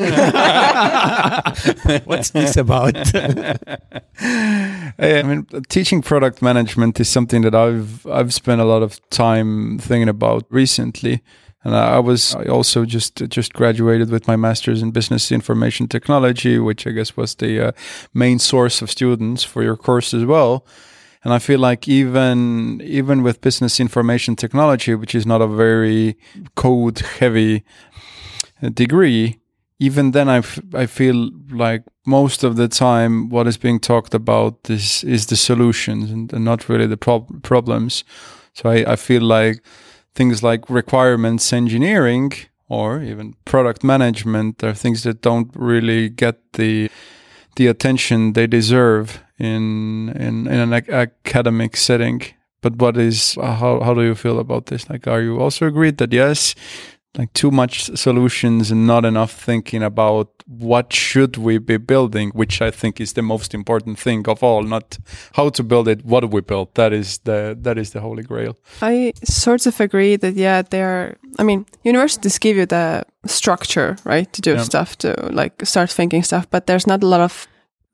What's 2.04 2.30
this 2.30 2.56
about? 2.56 2.94
I 4.20 5.22
mean, 5.22 5.46
teaching 5.68 6.02
product 6.02 6.42
management 6.42 6.98
is 7.00 7.08
something 7.08 7.42
that 7.42 7.54
I've 7.54 8.06
I've 8.06 8.34
spent 8.34 8.60
a 8.60 8.64
lot 8.64 8.82
of 8.82 9.00
time 9.10 9.78
thinking 9.78 10.08
about 10.08 10.46
recently. 10.50 11.22
And 11.62 11.74
I 11.74 11.98
was 11.98 12.34
I 12.34 12.44
also 12.44 12.84
just 12.84 13.16
just 13.28 13.54
graduated 13.54 14.10
with 14.10 14.28
my 14.28 14.36
master's 14.36 14.82
in 14.82 14.90
business 14.90 15.32
information 15.32 15.88
technology, 15.88 16.58
which 16.58 16.86
I 16.86 16.90
guess 16.90 17.16
was 17.16 17.34
the 17.36 17.68
uh, 17.68 17.72
main 18.12 18.38
source 18.38 18.82
of 18.82 18.90
students 18.90 19.44
for 19.44 19.62
your 19.62 19.76
course 19.76 20.12
as 20.12 20.24
well. 20.24 20.66
And 21.24 21.32
I 21.32 21.38
feel 21.38 21.58
like 21.58 21.88
even 21.88 22.82
even 22.84 23.22
with 23.22 23.40
business 23.40 23.80
information 23.80 24.36
technology, 24.36 24.94
which 24.94 25.14
is 25.14 25.24
not 25.24 25.40
a 25.40 25.46
very 25.46 26.18
code 26.54 26.98
heavy 26.98 27.64
degree, 28.70 29.38
even 29.78 30.12
then 30.12 30.28
I, 30.28 30.42
I 30.74 30.86
feel 30.86 31.30
like 31.50 31.82
most 32.06 32.44
of 32.44 32.56
the 32.56 32.68
time 32.68 33.28
what 33.28 33.46
is 33.46 33.56
being 33.56 33.80
talked 33.80 34.14
about 34.14 34.70
is 34.70 35.04
is 35.04 35.26
the 35.26 35.36
solutions 35.36 36.10
and, 36.10 36.32
and 36.32 36.44
not 36.44 36.68
really 36.68 36.86
the 36.86 36.96
prob- 36.96 37.42
problems. 37.42 38.04
So 38.52 38.70
I, 38.70 38.92
I 38.92 38.96
feel 38.96 39.22
like 39.22 39.62
things 40.14 40.42
like 40.42 40.70
requirements 40.70 41.52
engineering 41.52 42.32
or 42.68 43.02
even 43.02 43.34
product 43.44 43.82
management 43.82 44.62
are 44.62 44.74
things 44.74 45.02
that 45.02 45.22
don't 45.22 45.50
really 45.54 46.08
get 46.08 46.52
the 46.52 46.90
the 47.56 47.66
attention 47.66 48.32
they 48.32 48.46
deserve 48.46 49.22
in 49.38 50.10
in, 50.10 50.46
in 50.46 50.60
an 50.60 50.72
ac- 50.72 50.92
academic 50.92 51.76
setting. 51.76 52.22
But 52.60 52.76
what 52.76 52.96
is 52.96 53.34
how 53.34 53.80
how 53.80 53.94
do 53.94 54.02
you 54.02 54.14
feel 54.14 54.38
about 54.38 54.66
this? 54.66 54.88
Like, 54.88 55.06
are 55.06 55.20
you 55.20 55.38
also 55.38 55.66
agreed 55.66 55.98
that 55.98 56.12
yes, 56.12 56.54
like 57.18 57.32
too 57.32 57.50
much 57.50 57.96
solutions 57.96 58.70
and 58.70 58.86
not 58.86 59.04
enough 59.04 59.32
thinking 59.32 59.82
about 59.82 60.28
what 60.46 60.92
should 60.92 61.36
we 61.36 61.58
be 61.58 61.76
building 61.76 62.30
which 62.30 62.60
i 62.60 62.70
think 62.70 63.00
is 63.00 63.12
the 63.12 63.22
most 63.22 63.54
important 63.54 63.98
thing 63.98 64.28
of 64.28 64.42
all 64.42 64.62
not 64.62 64.98
how 65.34 65.48
to 65.48 65.62
build 65.62 65.88
it 65.88 66.04
what 66.04 66.20
do 66.20 66.26
we 66.26 66.40
build 66.40 66.74
that 66.74 66.92
is 66.92 67.18
the 67.18 67.56
that 67.60 67.78
is 67.78 67.90
the 67.90 68.00
holy 68.00 68.22
grail 68.22 68.56
i 68.82 69.12
sort 69.24 69.66
of 69.66 69.80
agree 69.80 70.16
that 70.16 70.34
yeah 70.34 70.62
there 70.62 70.88
are, 70.88 71.16
i 71.38 71.42
mean 71.42 71.64
universities 71.82 72.38
give 72.38 72.56
you 72.56 72.66
the 72.66 73.04
structure 73.26 73.96
right 74.04 74.32
to 74.32 74.42
do 74.42 74.52
yeah. 74.52 74.62
stuff 74.62 74.96
to 74.98 75.14
like 75.32 75.64
start 75.64 75.90
thinking 75.90 76.22
stuff 76.22 76.48
but 76.50 76.66
there's 76.66 76.86
not 76.86 77.02
a 77.02 77.06
lot 77.06 77.20
of 77.20 77.46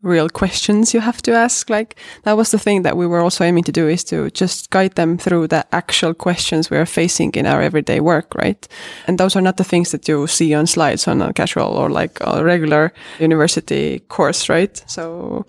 real 0.02 0.28
questions 0.28 0.94
you 0.94 1.00
have 1.00 1.20
to 1.22 1.32
ask. 1.32 1.68
Like 1.68 1.96
that 2.22 2.36
was 2.36 2.50
the 2.50 2.58
thing 2.58 2.82
that 2.82 2.96
we 2.96 3.06
were 3.06 3.20
also 3.20 3.44
aiming 3.44 3.64
to 3.64 3.72
do 3.72 3.88
is 3.88 4.04
to 4.04 4.30
just 4.30 4.70
guide 4.70 4.94
them 4.94 5.18
through 5.18 5.48
the 5.48 5.66
actual 5.72 6.14
questions 6.14 6.70
we 6.70 6.76
are 6.76 6.86
facing 6.86 7.32
in 7.32 7.46
our 7.46 7.60
everyday 7.60 8.00
work, 8.00 8.34
right? 8.34 8.66
And 9.06 9.18
those 9.18 9.36
are 9.36 9.42
not 9.42 9.56
the 9.56 9.64
things 9.64 9.90
that 9.90 10.08
you 10.08 10.26
see 10.26 10.54
on 10.54 10.66
slides 10.66 11.06
on 11.06 11.22
a 11.22 11.32
casual 11.32 11.76
or 11.76 11.90
like 11.90 12.18
a 12.20 12.44
regular 12.44 12.92
university 13.18 14.00
course, 14.08 14.48
right? 14.48 14.82
So 14.86 15.44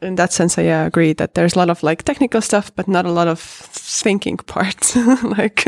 in 0.00 0.16
that 0.16 0.32
sense, 0.32 0.58
I 0.58 0.62
yeah, 0.62 0.84
agree 0.84 1.12
that 1.14 1.34
there's 1.34 1.54
a 1.54 1.58
lot 1.58 1.70
of 1.70 1.82
like 1.82 2.02
technical 2.02 2.40
stuff, 2.40 2.74
but 2.74 2.88
not 2.88 3.06
a 3.06 3.12
lot 3.12 3.28
of 3.28 3.38
thinking 3.40 4.36
part. 4.46 4.94
like 5.24 5.64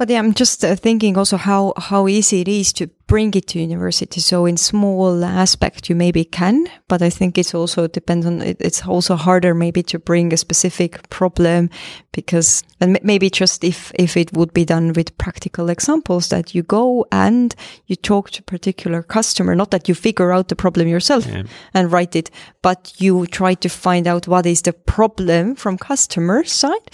but 0.00 0.08
yeah, 0.08 0.18
I'm 0.18 0.32
just 0.32 0.64
uh, 0.64 0.76
thinking 0.76 1.18
also 1.18 1.36
how 1.36 1.74
how 1.76 2.08
easy 2.08 2.40
it 2.40 2.48
is 2.48 2.72
to 2.72 2.86
bring 3.06 3.34
it 3.34 3.48
to 3.48 3.58
university. 3.58 4.20
So 4.20 4.46
in 4.46 4.56
small 4.56 5.22
aspect, 5.24 5.90
you 5.90 5.94
maybe 5.94 6.24
can, 6.24 6.68
but 6.88 7.02
I 7.02 7.10
think 7.10 7.36
it's 7.36 7.54
also 7.54 7.86
depends 7.86 8.24
on. 8.24 8.40
It, 8.40 8.56
it's 8.60 8.86
also 8.86 9.14
harder 9.14 9.54
maybe 9.54 9.82
to 9.82 9.98
bring 9.98 10.32
a 10.32 10.38
specific 10.38 11.10
problem 11.10 11.68
because 12.12 12.64
and 12.80 12.98
maybe 13.02 13.28
just 13.28 13.62
if 13.62 13.92
if 13.94 14.16
it 14.16 14.32
would 14.32 14.54
be 14.54 14.64
done 14.64 14.94
with 14.94 15.18
practical 15.18 15.68
examples 15.68 16.28
that 16.28 16.54
you 16.54 16.62
go 16.62 17.04
and 17.12 17.54
you 17.86 17.96
talk 17.96 18.30
to 18.30 18.42
particular 18.42 19.02
customer, 19.02 19.54
not 19.54 19.70
that 19.70 19.86
you 19.86 19.94
figure 19.94 20.32
out 20.32 20.48
the 20.48 20.56
problem 20.56 20.88
yourself 20.88 21.26
yeah. 21.26 21.42
and 21.74 21.92
write 21.92 22.16
it, 22.16 22.30
but 22.62 22.94
you 22.96 23.26
try 23.26 23.52
to 23.52 23.68
find 23.68 24.06
out 24.06 24.26
what 24.26 24.46
is 24.46 24.62
the 24.62 24.72
problem 24.72 25.56
from 25.56 25.76
customer 25.76 26.42
side 26.44 26.90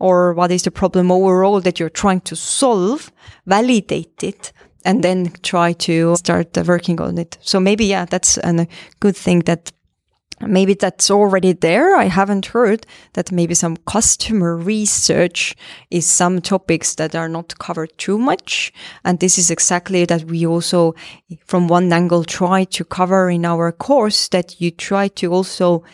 or 0.00 0.32
what 0.32 0.50
is 0.50 0.62
the 0.62 0.70
problem 0.70 1.12
overall 1.12 1.60
that 1.60 1.78
you're 1.78 1.88
trying 1.88 2.22
to 2.22 2.34
solve, 2.34 3.12
validate 3.46 4.24
it, 4.24 4.52
and 4.84 5.04
then 5.04 5.30
try 5.42 5.74
to 5.74 6.16
start 6.16 6.56
working 6.66 7.00
on 7.00 7.18
it. 7.18 7.38
So 7.42 7.60
maybe, 7.60 7.84
yeah, 7.84 8.06
that's 8.06 8.38
a 8.38 8.66
good 8.98 9.16
thing 9.16 9.40
that 9.40 9.70
maybe 10.40 10.72
that's 10.72 11.10
already 11.10 11.52
there. 11.52 11.96
I 11.96 12.04
haven't 12.04 12.46
heard 12.46 12.86
that 13.12 13.30
maybe 13.30 13.54
some 13.54 13.76
customer 13.86 14.56
research 14.56 15.54
is 15.90 16.06
some 16.06 16.40
topics 16.40 16.94
that 16.94 17.14
are 17.14 17.28
not 17.28 17.58
covered 17.58 17.96
too 17.98 18.16
much. 18.16 18.72
And 19.04 19.20
this 19.20 19.36
is 19.36 19.50
exactly 19.50 20.06
that 20.06 20.24
we 20.24 20.46
also, 20.46 20.94
from 21.44 21.68
one 21.68 21.92
angle, 21.92 22.24
try 22.24 22.64
to 22.64 22.84
cover 22.84 23.28
in 23.28 23.44
our 23.44 23.70
course 23.70 24.28
that 24.28 24.62
you 24.62 24.70
try 24.70 25.08
to 25.08 25.30
also, 25.30 25.84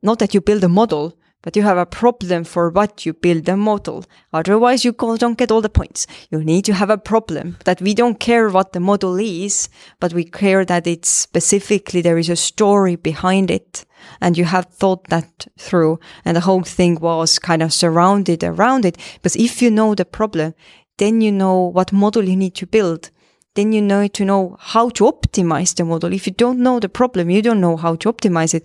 not 0.00 0.20
that 0.20 0.32
you 0.32 0.40
build 0.40 0.62
a 0.62 0.68
model, 0.68 1.17
but 1.42 1.54
you 1.54 1.62
have 1.62 1.78
a 1.78 1.86
problem 1.86 2.44
for 2.44 2.68
what 2.70 3.06
you 3.06 3.12
build 3.12 3.48
a 3.48 3.56
model. 3.56 4.04
Otherwise, 4.32 4.84
you 4.84 4.92
don't 4.92 5.38
get 5.38 5.52
all 5.52 5.60
the 5.60 5.68
points. 5.68 6.06
You 6.30 6.42
need 6.42 6.64
to 6.64 6.74
have 6.74 6.90
a 6.90 6.98
problem 6.98 7.56
that 7.64 7.80
we 7.80 7.94
don't 7.94 8.18
care 8.18 8.48
what 8.48 8.72
the 8.72 8.80
model 8.80 9.16
is, 9.16 9.68
but 10.00 10.12
we 10.12 10.24
care 10.24 10.64
that 10.64 10.86
it's 10.86 11.08
specifically 11.08 12.00
there 12.00 12.18
is 12.18 12.28
a 12.28 12.36
story 12.36 12.96
behind 12.96 13.50
it. 13.50 13.84
And 14.20 14.36
you 14.36 14.44
have 14.44 14.66
thought 14.66 15.08
that 15.08 15.46
through. 15.58 16.00
And 16.24 16.36
the 16.36 16.40
whole 16.40 16.62
thing 16.62 16.98
was 17.00 17.38
kind 17.38 17.62
of 17.62 17.72
surrounded 17.72 18.42
around 18.42 18.84
it. 18.84 18.96
Because 19.14 19.36
if 19.36 19.62
you 19.62 19.70
know 19.70 19.94
the 19.94 20.04
problem, 20.04 20.54
then 20.98 21.20
you 21.20 21.30
know 21.30 21.62
what 21.62 21.92
model 21.92 22.24
you 22.28 22.36
need 22.36 22.54
to 22.56 22.66
build 22.66 23.10
then 23.54 23.72
you 23.72 23.82
need 23.82 24.14
to 24.14 24.24
know 24.24 24.56
how 24.60 24.88
to 24.88 25.02
optimize 25.02 25.74
the 25.74 25.84
model. 25.84 26.12
If 26.12 26.28
you 26.28 26.32
don't 26.32 26.60
know 26.60 26.78
the 26.78 26.88
problem, 26.88 27.28
you 27.28 27.42
don't 27.42 27.60
know 27.60 27.76
how 27.76 27.96
to 27.96 28.12
optimize 28.12 28.54
it. 28.54 28.64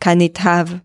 Can 0.00 0.20
it 0.20 0.36
have 0.36 0.82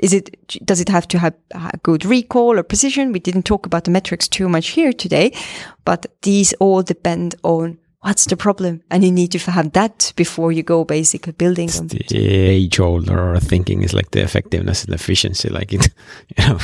is 0.00 0.12
it, 0.12 0.34
does 0.64 0.80
it 0.80 0.88
have 0.88 1.06
to 1.08 1.18
have 1.18 1.34
a 1.52 1.78
good 1.82 2.04
recall 2.04 2.58
or 2.58 2.62
precision? 2.62 3.12
We 3.12 3.20
didn't 3.20 3.42
talk 3.44 3.66
about 3.66 3.84
the 3.84 3.90
metrics 3.90 4.28
too 4.28 4.48
much 4.48 4.68
here 4.68 4.92
today, 4.92 5.32
but 5.84 6.06
these 6.22 6.54
all 6.54 6.82
depend 6.82 7.34
on 7.42 7.78
what's 8.00 8.24
the 8.24 8.36
problem 8.36 8.82
and 8.90 9.04
you 9.04 9.12
need 9.12 9.30
to 9.32 9.38
have 9.50 9.72
that 9.72 10.12
before 10.16 10.52
you 10.52 10.62
go 10.62 10.84
basically 10.84 11.32
building 11.32 11.68
them 11.68 11.86
the 11.88 12.06
age 12.16 12.80
old 12.80 13.10
or 13.10 13.38
thinking 13.38 13.82
is 13.82 13.92
like 13.92 14.10
the 14.12 14.22
effectiveness 14.22 14.84
and 14.84 14.94
efficiency 14.94 15.50
like 15.50 15.70
it 15.74 15.90
you 16.38 16.48
know 16.48 16.58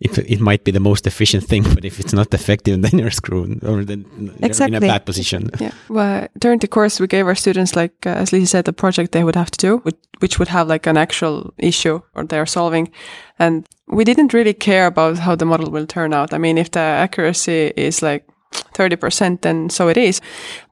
if 0.00 0.18
it 0.18 0.40
might 0.40 0.64
be 0.64 0.70
the 0.70 0.80
most 0.80 1.06
efficient 1.06 1.44
thing, 1.44 1.62
but 1.74 1.84
if 1.84 1.98
it's 2.00 2.12
not 2.12 2.32
effective, 2.34 2.82
then 2.82 2.98
you're 2.98 3.10
screwed 3.10 3.64
or 3.64 3.84
then 3.84 4.04
you're 4.40 4.68
in 4.68 4.74
a 4.74 4.80
bad 4.80 5.06
position. 5.06 5.50
Yeah. 5.60 5.72
Well, 5.88 6.28
during 6.38 6.58
the 6.58 6.68
course, 6.68 7.00
we 7.00 7.06
gave 7.06 7.26
our 7.26 7.34
students, 7.34 7.74
like, 7.74 8.06
uh, 8.06 8.10
as 8.10 8.30
Liisi 8.30 8.46
said, 8.46 8.68
a 8.68 8.72
project 8.72 9.12
they 9.12 9.24
would 9.24 9.36
have 9.36 9.50
to 9.52 9.58
do, 9.58 9.78
which, 9.78 9.96
which 10.18 10.38
would 10.38 10.48
have 10.48 10.68
like 10.68 10.86
an 10.86 10.96
actual 10.96 11.54
issue 11.58 12.00
or 12.14 12.24
they're 12.24 12.46
solving. 12.46 12.92
And 13.38 13.66
we 13.88 14.04
didn't 14.04 14.34
really 14.34 14.52
care 14.52 14.86
about 14.86 15.18
how 15.18 15.34
the 15.34 15.46
model 15.46 15.70
will 15.70 15.86
turn 15.86 16.12
out. 16.12 16.34
I 16.34 16.38
mean, 16.38 16.58
if 16.58 16.70
the 16.70 16.80
accuracy 16.80 17.72
is 17.76 18.02
like 18.02 18.28
30%, 18.52 19.40
then 19.40 19.70
so 19.70 19.88
it 19.88 19.96
is. 19.96 20.20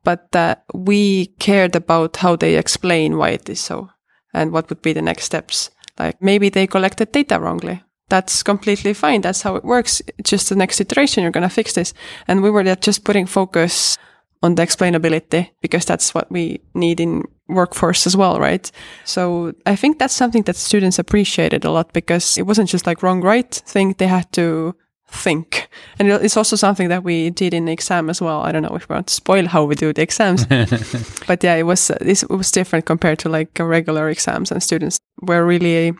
But 0.02 0.34
uh, 0.36 0.56
we 0.74 1.26
cared 1.38 1.76
about 1.76 2.16
how 2.16 2.36
they 2.36 2.56
explain 2.56 3.16
why 3.16 3.30
it 3.30 3.48
is 3.48 3.60
so 3.60 3.88
and 4.34 4.52
what 4.52 4.68
would 4.68 4.82
be 4.82 4.92
the 4.92 5.02
next 5.02 5.24
steps. 5.24 5.70
Like 5.98 6.20
maybe 6.20 6.48
they 6.50 6.66
collected 6.66 7.12
data 7.12 7.40
wrongly. 7.40 7.82
That's 8.08 8.42
completely 8.42 8.92
fine. 8.94 9.22
That's 9.22 9.42
how 9.42 9.56
it 9.56 9.64
works. 9.64 10.02
It's 10.18 10.30
just 10.30 10.48
the 10.48 10.56
next 10.56 10.80
iteration. 10.80 11.22
You're 11.22 11.32
going 11.32 11.48
to 11.48 11.54
fix 11.54 11.72
this. 11.72 11.94
And 12.28 12.42
we 12.42 12.50
were 12.50 12.62
just 12.76 13.04
putting 13.04 13.26
focus 13.26 13.96
on 14.42 14.56
the 14.56 14.62
explainability 14.62 15.50
because 15.62 15.86
that's 15.86 16.14
what 16.14 16.30
we 16.30 16.60
need 16.74 17.00
in 17.00 17.22
workforce 17.48 18.06
as 18.06 18.16
well, 18.16 18.38
right? 18.38 18.70
So 19.04 19.54
I 19.64 19.74
think 19.74 19.98
that's 19.98 20.14
something 20.14 20.42
that 20.42 20.56
students 20.56 20.98
appreciated 20.98 21.64
a 21.64 21.70
lot 21.70 21.92
because 21.94 22.36
it 22.36 22.42
wasn't 22.42 22.68
just 22.68 22.86
like 22.86 23.02
wrong, 23.02 23.22
right 23.22 23.50
thing. 23.50 23.94
They 23.96 24.06
had 24.06 24.30
to 24.32 24.74
think. 25.08 25.68
And 25.98 26.08
it's 26.08 26.36
also 26.36 26.56
something 26.56 26.88
that 26.88 27.04
we 27.04 27.30
did 27.30 27.54
in 27.54 27.64
the 27.64 27.72
exam 27.72 28.10
as 28.10 28.20
well. 28.20 28.42
I 28.42 28.52
don't 28.52 28.62
know 28.62 28.76
if 28.76 28.88
we 28.88 28.94
want 28.94 29.06
to 29.06 29.14
spoil 29.14 29.46
how 29.46 29.64
we 29.64 29.74
do 29.76 29.92
the 29.92 30.02
exams, 30.02 30.44
but 31.26 31.42
yeah, 31.42 31.54
it 31.54 31.64
was, 31.64 31.90
this 32.00 32.22
it 32.22 32.30
was 32.30 32.50
different 32.50 32.84
compared 32.84 33.18
to 33.20 33.28
like 33.28 33.58
regular 33.58 34.08
exams 34.08 34.50
and 34.50 34.62
students 34.62 34.98
were 35.22 35.44
really 35.46 35.94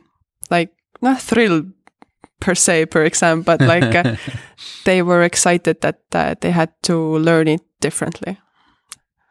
like 0.51 0.71
not 1.01 1.21
thrilled 1.21 1.73
per 2.45 2.55
se 2.55 2.87
per 2.87 3.05
exam, 3.05 3.43
but 3.43 3.61
like 3.61 3.95
uh, 3.95 4.17
they 4.85 5.03
were 5.03 5.23
excited 5.23 5.81
that 5.81 6.01
uh, 6.13 6.35
they 6.41 6.51
had 6.51 6.71
to 6.83 7.17
learn 7.19 7.49
it 7.49 7.63
differently. 7.81 8.39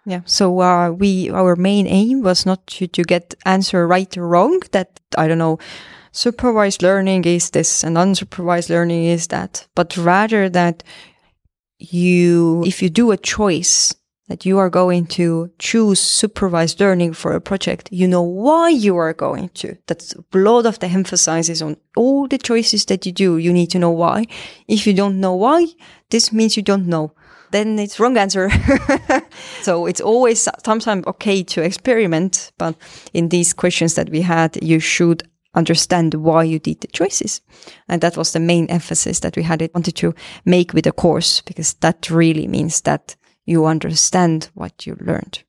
Yeah. 0.05 0.22
So 0.26 0.59
uh, 0.59 0.89
we 0.89 1.30
our 1.30 1.55
main 1.55 1.88
aim 1.88 2.24
was 2.24 2.45
not 2.45 2.66
to, 2.68 2.88
to 2.88 3.03
get 3.03 3.36
answer 3.45 3.88
right 3.88 4.18
or 4.18 4.28
wrong. 4.28 4.61
That 4.72 4.99
I 5.16 5.28
don't 5.28 5.38
know, 5.38 5.59
supervised 6.11 6.82
learning 6.82 7.26
is 7.26 7.51
this 7.51 7.84
and 7.84 7.97
unsupervised 7.97 8.70
learning 8.70 9.05
is 9.05 9.28
that, 9.28 9.68
but 9.76 9.95
rather 9.95 10.49
that 10.49 10.84
you, 11.78 12.64
if 12.66 12.82
you 12.82 12.89
do 12.89 13.11
a 13.11 13.18
choice 13.18 13.93
that 14.28 14.45
you 14.45 14.57
are 14.57 14.69
going 14.69 15.05
to 15.05 15.51
choose 15.59 15.99
supervised 15.99 16.80
learning 16.80 17.13
for 17.13 17.34
a 17.34 17.41
project, 17.41 17.89
you 17.91 18.07
know 18.07 18.21
why 18.21 18.69
you 18.69 18.95
are 18.95 19.13
going 19.13 19.49
to. 19.49 19.78
That's 19.88 20.13
a 20.13 20.38
lot 20.38 20.65
of 20.65 20.80
the 20.80 20.88
emphasis 20.88 21.49
is 21.49 21.61
on 21.61 21.78
all 21.97 22.28
the 22.28 22.38
choices 22.38 22.86
that 22.86 23.05
you 23.05 23.11
do. 23.11 23.38
You 23.38 23.51
need 23.51 23.69
to 23.71 23.80
know 23.80 23.91
why. 23.91 24.26
If 24.67 24.88
you 24.88 24.93
don't 24.93 25.19
know 25.19 25.36
why, 25.36 25.67
this 26.09 26.32
means 26.32 26.55
you 26.55 26.63
don't 26.63 26.88
know 26.88 27.13
then 27.53 27.80
it's 27.80 27.99
wrong 27.99 28.17
answer. 28.17 28.49
so 29.61 29.86
it's 29.86 30.01
always 30.01 30.49
sometimes 30.65 31.05
okay 31.05 31.43
to 31.43 31.61
experiment, 31.61 32.51
but 32.57 32.76
in 33.13 33.30
these 33.30 33.53
questions 33.53 33.93
that 33.93 34.09
we 34.09 34.21
had, 34.21 34.61
you 34.61 34.80
should 34.80 35.24
understand 35.55 36.15
why 36.15 36.43
you 36.43 36.59
did 36.59 36.82
the 36.82 36.88
choices. 36.88 37.41
And 37.88 38.01
that 38.01 38.17
was 38.17 38.34
the 38.34 38.39
main 38.39 38.65
emphasis 38.67 39.19
that 39.19 39.38
we 39.38 39.43
had 39.43 39.61
it 39.61 39.74
wanted 39.74 39.95
to 39.97 40.13
make 40.45 40.74
with 40.74 40.86
the 40.86 40.91
course, 40.91 41.41
because 41.41 41.76
that 41.76 42.09
really 42.09 42.47
means 42.47 42.82
that 42.82 43.15
you 43.46 43.66
understand 43.66 44.50
what 44.54 44.86
you 44.86 44.98
learned. 45.00 45.44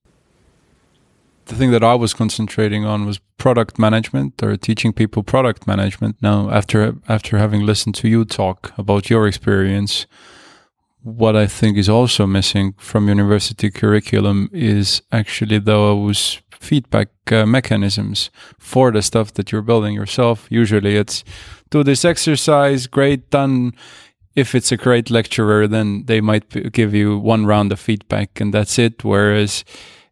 the 1.46 1.54
thing 1.54 1.72
that 1.72 1.84
I 1.84 1.94
was 1.94 2.14
concentrating 2.14 2.84
on 2.84 3.06
was 3.06 3.20
product 3.36 3.78
management 3.78 4.42
or 4.42 4.56
teaching 4.56 4.92
people 4.92 5.22
product 5.22 5.66
management. 5.66 6.16
Now, 6.22 6.50
after 6.50 6.96
after 7.08 7.38
having 7.38 7.66
listened 7.66 7.94
to 7.96 8.08
you 8.08 8.24
talk 8.24 8.72
about 8.78 9.10
your 9.10 9.26
experience, 9.26 10.06
what 11.02 11.36
I 11.36 11.46
think 11.46 11.76
is 11.76 11.88
also 11.88 12.26
missing 12.26 12.74
from 12.78 13.08
university 13.08 13.70
curriculum 13.70 14.48
is 14.52 15.02
actually 15.12 15.58
those 15.58 16.40
feedback 16.60 17.08
uh, 17.30 17.44
mechanisms 17.44 18.30
for 18.58 18.90
the 18.90 19.02
stuff 19.02 19.34
that 19.34 19.52
you're 19.52 19.62
building 19.66 19.94
yourself. 19.94 20.46
Usually, 20.50 20.96
it's 20.96 21.24
do 21.70 21.84
this 21.84 22.04
exercise, 22.04 22.86
great, 22.86 23.30
done. 23.30 23.72
If 24.34 24.54
it's 24.54 24.72
a 24.72 24.76
great 24.76 25.10
lecturer, 25.10 25.68
then 25.68 26.04
they 26.06 26.20
might 26.20 26.48
p- 26.48 26.68
give 26.70 26.94
you 26.94 27.18
one 27.18 27.46
round 27.46 27.72
of 27.72 27.80
feedback 27.80 28.40
and 28.40 28.52
that's 28.52 28.78
it. 28.78 29.04
Whereas 29.04 29.64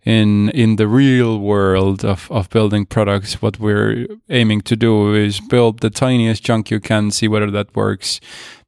in 0.05 0.49
in 0.51 0.77
the 0.77 0.89
real 0.89 1.39
world 1.39 2.05
of, 2.05 2.31
of 2.31 2.49
building 2.51 2.87
products, 2.87 3.43
what 3.43 3.59
we're 3.59 4.07
aiming 4.29 4.63
to 4.63 4.77
do 4.77 5.15
is 5.15 5.41
build 5.41 5.81
the 5.81 5.91
tiniest 5.91 6.45
chunk 6.45 6.71
you 6.71 6.81
can, 6.81 7.11
see 7.11 7.29
whether 7.29 7.51
that 7.51 7.75
works, 7.75 8.21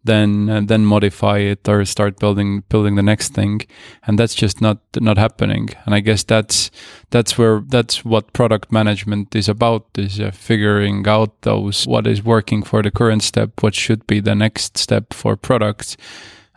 then 0.04 0.50
uh, 0.50 0.60
then 0.60 0.84
modify 0.84 1.38
it 1.38 1.68
or 1.68 1.84
start 1.84 2.18
building 2.18 2.62
building 2.68 2.96
the 2.96 3.02
next 3.02 3.34
thing, 3.34 3.62
and 4.06 4.18
that's 4.18 4.34
just 4.34 4.60
not 4.60 4.78
not 5.00 5.18
happening. 5.18 5.70
And 5.86 5.94
I 5.94 6.00
guess 6.00 6.22
that's 6.22 6.70
that's 7.10 7.38
where 7.38 7.62
that's 7.66 8.04
what 8.04 8.32
product 8.32 8.70
management 8.70 9.34
is 9.34 9.48
about 9.48 9.86
is 9.96 10.20
uh, 10.20 10.30
figuring 10.30 11.08
out 11.08 11.42
those 11.42 11.86
what 11.86 12.06
is 12.06 12.22
working 12.22 12.62
for 12.62 12.82
the 12.82 12.90
current 12.90 13.22
step, 13.22 13.62
what 13.62 13.74
should 13.74 14.06
be 14.06 14.20
the 14.20 14.34
next 14.34 14.78
step 14.78 15.12
for 15.12 15.36
products 15.36 15.96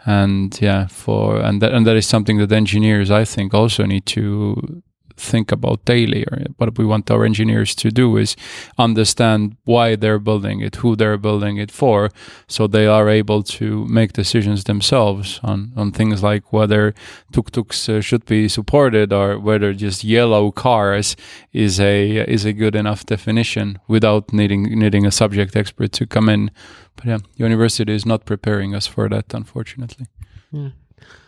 and 0.05 0.61
yeah 0.61 0.87
for 0.87 1.37
and 1.41 1.61
that 1.61 1.73
and 1.73 1.85
that 1.85 1.97
is 1.97 2.07
something 2.07 2.37
that 2.37 2.51
engineers 2.51 3.11
i 3.11 3.25
think 3.25 3.53
also 3.53 3.83
need 3.83 4.05
to 4.05 4.81
think 5.17 5.51
about 5.51 5.83
daily 5.85 6.23
or 6.25 6.45
what 6.57 6.77
we 6.77 6.85
want 6.85 7.09
our 7.11 7.25
engineers 7.25 7.75
to 7.75 7.89
do 7.91 8.17
is 8.17 8.35
understand 8.77 9.57
why 9.65 9.95
they're 9.95 10.19
building 10.19 10.61
it 10.61 10.75
who 10.77 10.95
they're 10.95 11.17
building 11.17 11.57
it 11.57 11.71
for 11.71 12.09
so 12.47 12.67
they 12.67 12.85
are 12.85 13.09
able 13.09 13.41
to 13.43 13.85
make 13.87 14.13
decisions 14.13 14.63
themselves 14.63 15.39
on 15.43 15.71
on 15.75 15.91
things 15.91 16.21
like 16.23 16.53
whether 16.53 16.93
tuk-tuks 17.31 17.89
uh, 17.89 18.01
should 18.01 18.25
be 18.25 18.47
supported 18.47 19.11
or 19.11 19.39
whether 19.39 19.73
just 19.73 20.03
yellow 20.03 20.51
cars 20.51 21.15
is 21.51 21.79
a 21.79 22.17
is 22.31 22.45
a 22.45 22.53
good 22.53 22.75
enough 22.75 23.05
definition 23.05 23.79
without 23.87 24.31
needing 24.31 24.63
needing 24.79 25.05
a 25.05 25.11
subject 25.11 25.55
expert 25.55 25.91
to 25.91 26.05
come 26.05 26.29
in. 26.29 26.51
But 26.95 27.05
yeah 27.05 27.19
university 27.35 27.93
is 27.93 28.05
not 28.05 28.25
preparing 28.25 28.75
us 28.75 28.87
for 28.87 29.09
that 29.09 29.33
unfortunately 29.33 30.07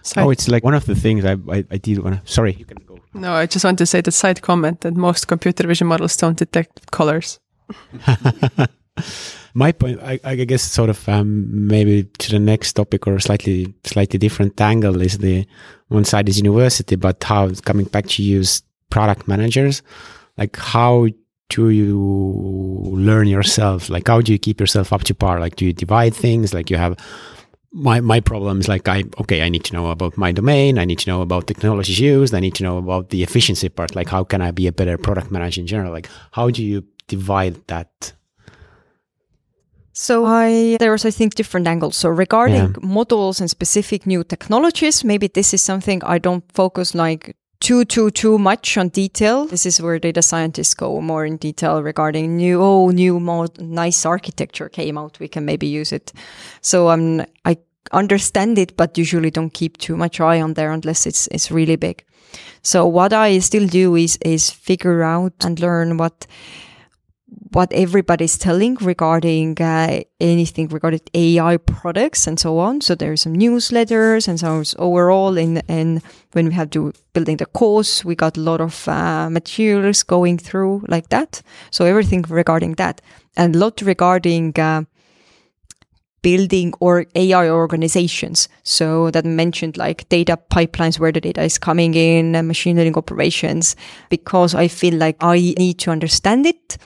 Side, 0.02 0.24
Oh, 0.24 0.30
it's 0.30 0.48
like 0.48 0.64
one 0.64 0.74
of 0.74 0.86
the 0.86 0.96
things 0.96 1.26
I 1.26 1.34
I, 1.50 1.66
I 1.72 1.78
did 1.78 2.00
want 2.04 2.24
to. 2.26 2.32
Sorry, 2.32 2.54
you 2.54 2.66
can 2.66 2.78
go. 2.88 3.00
no, 3.14 3.34
I 3.34 3.46
just 3.46 3.66
want 3.66 3.78
to 3.80 3.86
say 3.86 4.02
the 4.02 4.12
side 4.12 4.42
comment 4.42 4.82
that 4.82 4.96
most 4.96 5.28
computer 5.28 5.68
vision 5.68 5.88
models 5.88 6.16
don't 6.18 6.38
detect 6.38 6.90
colors. 6.92 7.40
My 9.56 9.72
point, 9.72 10.00
I, 10.04 10.20
I 10.24 10.36
guess, 10.36 10.62
sort 10.62 10.90
of 10.90 11.08
um, 11.10 11.68
maybe 11.68 12.04
to 12.20 12.32
the 12.32 12.40
next 12.40 12.74
topic 12.74 13.08
or 13.08 13.16
a 13.16 13.22
slightly 13.22 13.74
slightly 13.84 14.20
different 14.20 14.60
angle 14.62 15.02
is 15.02 15.18
the 15.18 15.46
one 15.88 16.06
side 16.06 16.30
is 16.30 16.38
university, 16.38 16.96
but 16.96 17.24
how 17.24 17.50
coming 17.66 17.86
back 17.86 18.06
to 18.08 18.24
use 18.24 18.62
product 18.90 19.28
managers, 19.28 19.82
like 20.38 20.56
how 20.56 21.08
do 21.50 21.70
you 21.70 22.00
learn 22.94 23.28
yourself? 23.28 23.90
Like 23.90 24.08
how 24.08 24.22
do 24.22 24.32
you 24.32 24.38
keep 24.40 24.60
yourself 24.60 24.94
up 24.94 25.04
to 25.06 25.16
par? 25.16 25.40
Like 25.40 25.56
do 25.56 25.66
you 25.66 25.74
divide 25.74 26.14
things? 26.14 26.54
Like 26.54 26.70
you 26.70 26.78
have 26.78 26.96
my 27.72 28.02
my 28.02 28.20
problem 28.20 28.60
is 28.60 28.68
like 28.68 28.88
I 28.88 29.04
okay 29.20 29.42
I 29.44 29.50
need 29.50 29.64
to 29.66 29.74
know 29.74 29.92
about 29.92 30.18
my 30.18 30.32
domain 30.32 30.80
I 30.80 30.86
need 30.86 31.00
to 31.00 31.10
know 31.10 31.22
about 31.22 31.46
technologies 31.48 32.00
used 32.00 32.34
I 32.34 32.40
need 32.40 32.56
to 32.56 32.64
know 32.64 32.78
about 32.78 33.10
the 33.10 33.22
efficiency 33.22 33.70
part 33.70 33.96
like 33.96 34.10
how 34.10 34.24
can 34.24 34.42
I 34.42 34.52
be 34.52 34.66
a 34.68 34.72
better 34.72 34.98
product 34.98 35.30
manager 35.32 35.62
in 35.62 35.68
general 35.68 35.92
like 35.94 36.10
how 36.32 36.50
do 36.50 36.64
you 36.64 36.84
divide 37.08 37.56
that 37.68 38.14
So 39.94 40.26
I 40.26 40.78
there 40.80 40.92
was 40.92 41.06
I 41.06 41.12
think 41.12 41.36
different 41.36 41.68
angles. 41.68 41.98
So 41.98 42.10
regarding 42.10 42.56
Yeah. 42.56 42.80
models 42.82 43.42
and 43.42 43.50
specific 43.50 44.06
new 44.06 44.24
technologies, 44.24 45.04
maybe 45.04 45.28
this 45.28 45.54
is 45.54 45.62
something 45.62 46.02
I 46.06 46.20
don't 46.20 46.44
focus 46.54 46.96
like 46.96 47.36
too 47.60 47.84
too 47.86 48.10
too 48.12 48.38
much 48.38 48.78
on 48.78 48.90
detail. 48.90 49.46
This 49.46 49.66
is 49.66 49.82
where 49.82 50.00
data 50.00 50.22
scientists 50.22 50.74
go 50.74 51.02
more 51.02 51.26
in 51.26 51.38
detail 51.38 51.84
regarding 51.84 52.38
new 52.38 52.62
oh 52.62 52.90
new 52.90 53.20
more 53.20 53.48
nice 53.60 54.06
architecture 54.06 54.70
came 54.70 54.98
out. 54.98 55.20
We 55.20 55.28
can 55.28 55.46
maybe 55.46 55.68
use 55.68 55.92
it. 55.92 56.14
So 56.62 56.90
um 56.90 57.26
I 57.46 57.58
understand 57.92 58.58
it, 58.58 58.78
but 58.78 58.98
usually 58.98 59.32
don't 59.32 59.54
keep 59.54 59.78
too 59.78 59.98
much 59.98 60.20
eye 60.20 60.42
on 60.42 60.54
there 60.54 60.72
unless 60.72 61.06
it's 61.06 61.28
it's 61.28 61.52
really 61.52 61.76
big. 61.76 62.04
So 62.62 62.86
what 62.86 63.14
I 63.14 63.40
still 63.40 63.68
do 63.68 63.96
is 63.96 64.18
is 64.22 64.50
figure 64.50 65.04
out 65.04 65.34
and 65.44 65.60
learn 65.60 65.98
what 65.98 66.28
what 67.52 67.72
everybody's 67.74 68.38
telling 68.38 68.76
regarding 68.76 69.60
uh, 69.62 70.02
anything 70.20 70.68
regarding 70.68 71.02
AI 71.14 71.58
products 71.58 72.28
and 72.28 72.40
so 72.40 72.60
on. 72.60 72.82
So 72.82 72.96
there's 72.96 73.22
some 73.22 73.36
newsletters 73.36 74.28
and 74.28 74.40
so 74.40 74.64
overall 74.78 75.38
in 75.38 75.58
in 75.68 76.02
when 76.34 76.48
we 76.48 76.54
have 76.54 76.70
to 76.72 76.94
building 77.14 77.38
the 77.38 77.46
course, 77.46 78.06
we 78.06 78.16
got 78.16 78.38
a 78.38 78.42
lot 78.42 78.62
of 78.62 78.88
uh, 78.88 79.30
materials 79.30 80.04
going 80.04 80.38
through 80.38 80.86
like 80.88 81.10
that. 81.10 81.42
So 81.72 81.86
everything 81.86 82.24
regarding 82.30 82.76
that 82.76 83.02
and 83.36 83.56
a 83.56 83.60
lot 83.60 83.82
regarding. 83.82 84.60
Uh, 84.60 84.84
building 86.22 86.74
or 86.82 87.06
AI 87.16 87.50
organizations. 87.50 88.50
So 88.64 89.10
that 89.12 89.24
mentioned 89.24 89.78
like 89.78 90.10
data 90.10 90.38
pipelines, 90.52 91.00
where 91.00 91.14
the 91.14 91.22
data 91.22 91.44
is 91.44 91.58
coming 91.58 91.94
in, 91.94 92.36
and 92.36 92.46
machine 92.46 92.76
learning 92.76 92.98
operations, 92.98 93.78
because 94.10 94.54
I 94.54 94.68
feel 94.68 94.96
like 94.96 95.16
I 95.22 95.56
need 95.58 95.80
to 95.80 95.92
understand 95.92 96.46
it 96.46 96.78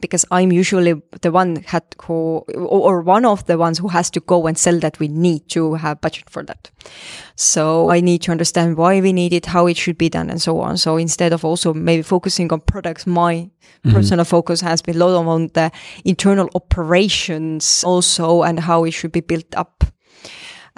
because 0.00 0.24
I'm 0.30 0.52
usually 0.52 1.00
the 1.22 1.32
one 1.32 1.56
had 1.66 1.82
who, 2.02 2.44
or 2.54 3.00
one 3.00 3.24
of 3.24 3.46
the 3.46 3.56
ones 3.56 3.78
who 3.78 3.88
has 3.88 4.10
to 4.10 4.20
go 4.20 4.46
and 4.46 4.58
sell 4.58 4.78
that 4.80 4.98
we 4.98 5.08
need 5.08 5.48
to 5.50 5.74
have 5.74 6.00
budget 6.00 6.28
for 6.28 6.42
that. 6.44 6.70
So 7.34 7.90
I 7.90 8.00
need 8.00 8.22
to 8.22 8.32
understand 8.32 8.76
why 8.76 9.00
we 9.00 9.12
need 9.12 9.32
it, 9.32 9.46
how 9.46 9.66
it 9.66 9.76
should 9.76 9.98
be 9.98 10.08
done 10.08 10.30
and 10.30 10.40
so 10.40 10.60
on. 10.60 10.76
So 10.76 10.96
instead 10.96 11.32
of 11.32 11.44
also 11.44 11.72
maybe 11.72 12.02
focusing 12.02 12.52
on 12.52 12.60
products, 12.60 13.06
my 13.06 13.50
personal 13.84 14.24
focus 14.24 14.60
has 14.60 14.82
been 14.82 14.96
a 14.96 14.98
lot 14.98 15.26
on 15.26 15.48
the 15.54 15.70
internal 16.04 16.50
operations 16.54 17.84
also 17.84 18.42
and 18.42 18.60
how 18.60 18.84
it 18.84 18.92
should 18.92 19.12
be 19.12 19.20
built 19.20 19.54
up. 19.56 19.84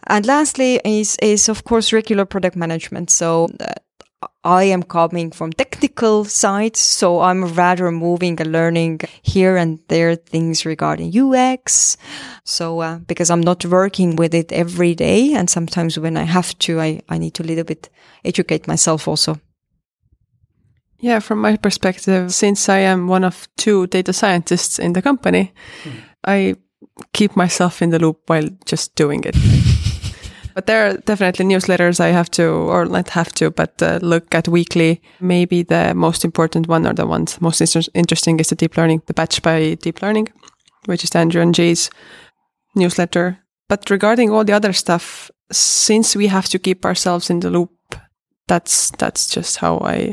And 0.06 0.26
lastly 0.26 0.80
is, 0.84 1.16
is 1.20 1.48
of 1.48 1.64
course 1.64 1.92
regular 1.92 2.24
product 2.24 2.56
management. 2.56 3.10
So 3.10 3.48
uh, 3.60 3.74
I 4.42 4.64
am 4.64 4.82
coming 4.82 5.30
from 5.30 5.52
technical 5.52 6.24
sides, 6.24 6.80
so 6.80 7.20
I'm 7.20 7.44
rather 7.44 7.90
moving 7.92 8.40
and 8.40 8.50
learning 8.50 9.00
here 9.22 9.56
and 9.56 9.78
there 9.88 10.16
things 10.16 10.66
regarding 10.66 11.16
UX. 11.16 11.96
So, 12.44 12.80
uh, 12.80 12.98
because 12.98 13.30
I'm 13.30 13.40
not 13.40 13.64
working 13.64 14.16
with 14.16 14.34
it 14.34 14.50
every 14.50 14.94
day, 14.94 15.34
and 15.34 15.48
sometimes 15.48 15.98
when 15.98 16.16
I 16.16 16.24
have 16.24 16.58
to, 16.60 16.80
I, 16.80 17.00
I 17.08 17.18
need 17.18 17.34
to 17.34 17.42
a 17.42 17.48
little 17.48 17.64
bit 17.64 17.90
educate 18.24 18.66
myself 18.66 19.06
also. 19.06 19.38
Yeah, 20.98 21.20
from 21.20 21.40
my 21.40 21.56
perspective, 21.56 22.34
since 22.34 22.68
I 22.68 22.78
am 22.78 23.06
one 23.06 23.22
of 23.22 23.46
two 23.56 23.86
data 23.86 24.12
scientists 24.12 24.80
in 24.80 24.94
the 24.94 25.02
company, 25.02 25.52
I 26.26 26.56
keep 27.12 27.36
myself 27.36 27.82
in 27.82 27.90
the 27.90 28.00
loop 28.00 28.22
while 28.26 28.48
just 28.64 28.96
doing 28.96 29.22
it. 29.24 29.36
but 30.59 30.66
there 30.66 30.88
are 30.88 30.96
definitely 30.96 31.44
newsletters 31.44 32.00
I 32.00 32.09
have 32.09 32.32
to, 32.32 32.42
or 32.42 32.84
not 32.84 33.11
have 33.11 33.32
to, 33.34 33.48
but 33.48 33.80
uh, 33.80 34.00
look 34.02 34.34
at 34.34 34.48
weekly. 34.48 35.00
Maybe 35.20 35.62
the 35.62 35.94
most 35.94 36.24
important 36.24 36.66
one 36.66 36.84
or 36.84 36.92
the 36.92 37.06
ones 37.06 37.40
most 37.40 37.61
inter- 37.61 37.88
interesting 37.94 38.40
is 38.40 38.48
the 38.48 38.56
deep 38.56 38.76
learning, 38.76 39.02
the 39.06 39.14
batch 39.14 39.40
by 39.40 39.74
deep 39.74 40.02
learning, 40.02 40.32
which 40.86 41.04
is 41.04 41.14
Andrew 41.14 41.40
and 41.40 41.54
Jay's 41.54 41.90
newsletter. 42.74 43.38
But 43.68 43.88
regarding 43.88 44.32
all 44.32 44.44
the 44.44 44.52
other 44.52 44.72
stuff, 44.72 45.30
since 45.52 46.16
we 46.16 46.26
have 46.26 46.48
to 46.48 46.59
keep 46.59 46.84
ourselves 46.84 47.30
in 47.30 47.38
the 47.38 47.50
loop, 47.50 47.70
that's 48.48 48.90
that's 48.98 49.28
just 49.28 49.59
how 49.59 49.78
I 49.84 50.12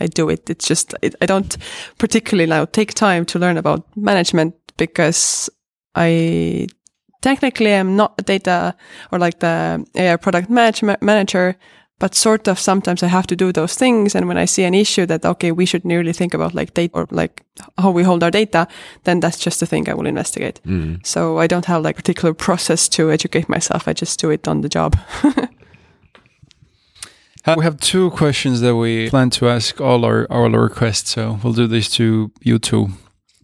I 0.00 0.06
do 0.06 0.30
it. 0.30 0.48
It's 0.48 0.66
just 0.66 0.94
it, 1.02 1.16
I 1.20 1.26
don't 1.26 1.54
particularly 1.98 2.48
now 2.48 2.64
take 2.64 2.94
time 2.94 3.26
to 3.26 3.38
learn 3.38 3.58
about 3.58 3.84
management 3.94 4.54
because 4.78 5.50
I 5.94 6.68
technically 7.20 7.74
I'm 7.74 7.96
not 7.96 8.14
a 8.18 8.22
data 8.22 8.74
or 9.10 9.18
like 9.18 9.38
the 9.38 9.84
AI 9.94 10.16
product 10.16 10.50
manage- 10.50 10.82
manager, 11.00 11.56
but 11.98 12.14
sort 12.14 12.48
of 12.48 12.58
sometimes 12.58 13.02
I 13.02 13.06
have 13.06 13.26
to 13.28 13.36
do 13.36 13.52
those 13.52 13.74
things. 13.74 14.14
And 14.14 14.28
when 14.28 14.36
I 14.36 14.44
see 14.46 14.64
an 14.64 14.74
issue 14.74 15.06
that 15.06 15.24
okay, 15.24 15.52
we 15.52 15.66
should 15.66 15.84
really 15.84 16.12
think 16.12 16.34
about 16.34 16.54
like 16.54 16.74
data 16.74 16.94
or 16.94 17.06
like 17.10 17.42
how 17.78 17.90
we 17.90 18.02
hold 18.02 18.22
our 18.22 18.30
data, 18.30 18.66
then 19.04 19.20
that's 19.20 19.38
just 19.38 19.60
the 19.60 19.66
thing 19.66 19.88
I 19.88 19.94
will 19.94 20.06
investigate. 20.06 20.60
Mm-hmm. 20.66 20.96
So 21.04 21.38
I 21.38 21.46
don't 21.46 21.66
have 21.66 21.82
like 21.82 21.96
particular 21.96 22.34
process 22.34 22.88
to 22.90 23.10
educate 23.10 23.48
myself. 23.48 23.88
I 23.88 23.92
just 23.92 24.20
do 24.20 24.30
it 24.30 24.46
on 24.48 24.60
the 24.60 24.68
job. 24.68 24.96
We 27.54 27.62
have 27.62 27.78
two 27.78 28.10
questions 28.10 28.60
that 28.62 28.74
we 28.74 29.08
plan 29.08 29.30
to 29.30 29.48
ask 29.48 29.80
all 29.80 30.04
our 30.04 30.26
all 30.30 30.52
our 30.52 30.62
requests, 30.62 31.10
so 31.10 31.38
we'll 31.42 31.52
do 31.52 31.68
this 31.68 31.88
to 31.90 32.32
you 32.42 32.58
two. 32.58 32.88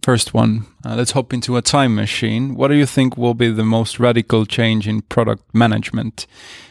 First 0.03 0.33
one, 0.33 0.65
uh, 0.85 0.95
let's 0.95 1.11
hop 1.11 1.33
into 1.33 1.57
a 1.57 1.61
time 1.61 1.95
machine. 1.95 2.55
What 2.55 2.67
do 2.67 2.75
you 2.75 2.85
think 2.85 3.17
will 3.17 3.33
be 3.33 3.49
the 3.49 3.63
most 3.63 3.99
radical 3.99 4.45
change 4.45 4.87
in 4.87 5.01
product 5.01 5.43
management 5.53 6.27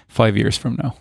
five 0.07 0.37
years 0.37 0.59
from 0.59 0.77
now? 0.83 0.97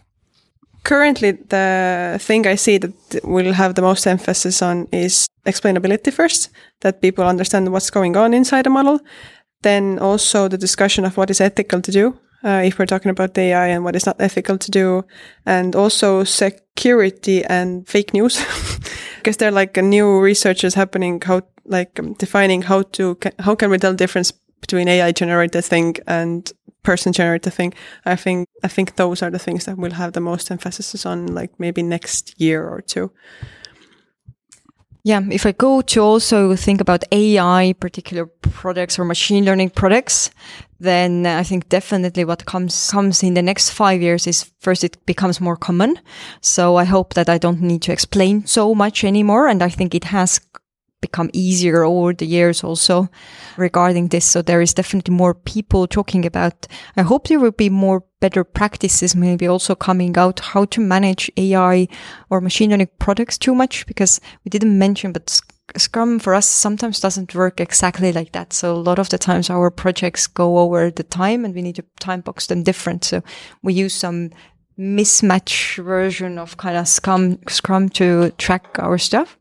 currently 0.84 1.32
the 1.32 2.18
thing 2.20 2.48
I 2.48 2.56
see 2.56 2.78
that 2.78 2.94
will 3.24 3.54
have 3.54 3.76
the 3.76 3.82
most 3.82 4.08
emphasis 4.08 4.62
on 4.62 4.88
is 4.92 5.28
explainability 5.46 6.12
first, 6.12 6.50
that 6.82 7.02
people 7.02 7.26
understand 7.26 7.72
what's 7.72 7.90
going 7.90 8.18
on 8.18 8.34
inside 8.34 8.68
a 8.68 8.70
model. 8.70 9.00
Then 9.62 10.00
also 10.00 10.48
the 10.48 10.58
discussion 10.58 11.06
of 11.06 11.18
what 11.18 11.30
is 11.30 11.42
ethical 11.42 11.82
to 11.82 11.92
do. 11.92 12.18
Uh, 12.44 12.64
if 12.66 12.80
we're 12.80 12.86
talking 12.86 13.12
about 13.12 13.34
the 13.34 13.42
AI 13.42 13.68
and 13.68 13.84
what 13.84 13.96
is 13.96 14.06
not 14.06 14.20
ethical 14.20 14.58
to 14.58 14.72
do, 14.72 15.04
and 15.46 15.76
also 15.76 16.24
security 16.24 17.44
and 17.46 17.88
fake 17.88 18.14
news, 18.14 18.44
because 19.18 19.38
there 19.38 19.50
are 19.50 19.52
like 19.52 19.78
a 19.78 19.82
new 19.82 20.20
researches 20.20 20.74
happening 20.74 21.22
how 21.22 21.42
like 21.66 22.00
um, 22.00 22.14
defining 22.14 22.64
how 22.64 22.82
to 22.82 23.16
ca- 23.16 23.38
how 23.40 23.56
can 23.56 23.70
we 23.70 23.78
tell 23.78 23.94
difference 23.94 24.32
between 24.62 24.88
AI 24.88 25.12
generated 25.12 25.66
thing 25.66 25.96
and 26.08 26.52
person 26.84 27.14
generated 27.14 27.54
thing. 27.54 27.74
I 28.06 28.16
think 28.16 28.48
I 28.64 28.68
think 28.68 28.96
those 28.96 29.22
are 29.22 29.30
the 29.32 29.40
things 29.40 29.66
that 29.66 29.78
will 29.78 29.94
have 29.94 30.14
the 30.14 30.22
most 30.22 30.52
emphasis 30.52 31.06
on 31.06 31.28
like 31.28 31.52
maybe 31.60 31.84
next 31.84 32.40
year 32.40 32.68
or 32.68 32.82
two. 32.82 33.12
Yeah, 35.04 35.22
if 35.32 35.48
I 35.48 35.52
go 35.52 35.82
to 35.82 36.00
also 36.00 36.56
think 36.56 36.80
about 36.80 37.04
AI, 37.12 37.74
particular 37.80 38.28
products 38.28 39.00
or 39.00 39.06
machine 39.06 39.46
learning 39.46 39.72
products, 39.72 40.30
then 40.80 41.26
uh, 41.26 41.40
I 41.40 41.44
think 41.44 41.70
definitely 41.70 42.24
what 42.24 42.46
comes 42.46 42.92
comes 42.92 43.24
in 43.24 43.34
the 43.34 43.42
next 43.42 43.72
five 43.72 44.02
years 44.02 44.28
is 44.28 44.52
first 44.60 44.84
it 44.84 45.04
becomes 45.08 45.42
more 45.42 45.58
common. 45.58 46.00
So 46.42 46.76
I 46.76 46.84
hope 46.84 47.16
that 47.16 47.30
I 47.30 47.40
don't 47.40 47.62
need 47.62 47.82
to 47.84 47.92
explain 47.92 48.46
so 48.46 48.76
much 48.76 49.04
anymore, 49.04 49.48
and 49.48 49.64
I 49.64 49.70
think 49.70 49.96
it 49.96 50.06
has 50.06 50.40
become 51.02 51.32
easier 51.34 51.84
over 51.84 52.14
the 52.14 52.28
years 52.28 52.64
also 52.64 53.10
regarding 53.58 54.10
this. 54.10 54.26
So 54.26 54.44
there 54.44 54.62
is 54.62 54.76
definitely 54.76 55.16
more 55.16 55.34
people 55.34 55.88
talking 55.88 56.28
about. 56.28 56.68
I 56.96 57.02
hope 57.02 57.28
there 57.28 57.40
will 57.40 57.52
be 57.58 57.70
more 57.70 58.04
better 58.22 58.46
practices, 58.46 59.16
maybe 59.16 59.48
also 59.48 59.76
coming 59.76 60.18
out 60.18 60.40
how 60.40 60.64
to 60.66 60.80
manage 60.80 61.30
AI 61.36 61.90
or 62.30 62.40
machine 62.40 62.70
learning 62.70 62.90
products 63.00 63.38
too 63.38 63.54
much 63.54 63.86
because 63.86 64.22
we 64.46 64.50
didn't 64.50 64.80
mention, 64.80 65.12
but 65.12 65.30
Sc- 65.30 65.52
Scrum 65.76 66.20
for 66.20 66.34
us 66.34 66.48
sometimes 66.48 67.00
doesn't 67.00 67.36
work 67.36 67.60
exactly 67.60 68.14
like 68.14 68.32
that. 68.32 68.54
So 68.54 68.74
a 68.74 68.78
lot 68.78 69.00
of 69.00 69.10
the 69.10 69.18
times 69.18 69.50
our 69.50 69.70
projects 69.70 70.28
go 70.28 70.60
over 70.60 70.90
the 70.90 71.04
time 71.04 71.44
and 71.44 71.54
we 71.54 71.62
need 71.62 71.76
to 71.76 71.86
time 72.00 72.22
box 72.22 72.48
them 72.48 72.64
different. 72.64 73.04
So 73.04 73.22
we 73.62 73.74
use 73.74 73.94
some 73.94 74.30
mismatch 74.80 75.84
version 75.84 76.38
of 76.38 76.58
kind 76.58 76.78
of 76.78 76.88
Scrum, 76.88 77.40
Scrum 77.48 77.90
to 77.90 78.32
track 78.38 78.80
our 78.80 78.98
stuff. 78.98 79.38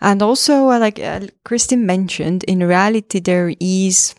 And 0.00 0.22
also, 0.22 0.70
uh, 0.70 0.78
like 0.78 1.00
uh, 1.00 1.26
mentioned, 1.72 2.44
in 2.44 2.60
reality, 2.60 3.20
there 3.20 3.54
is 3.60 4.14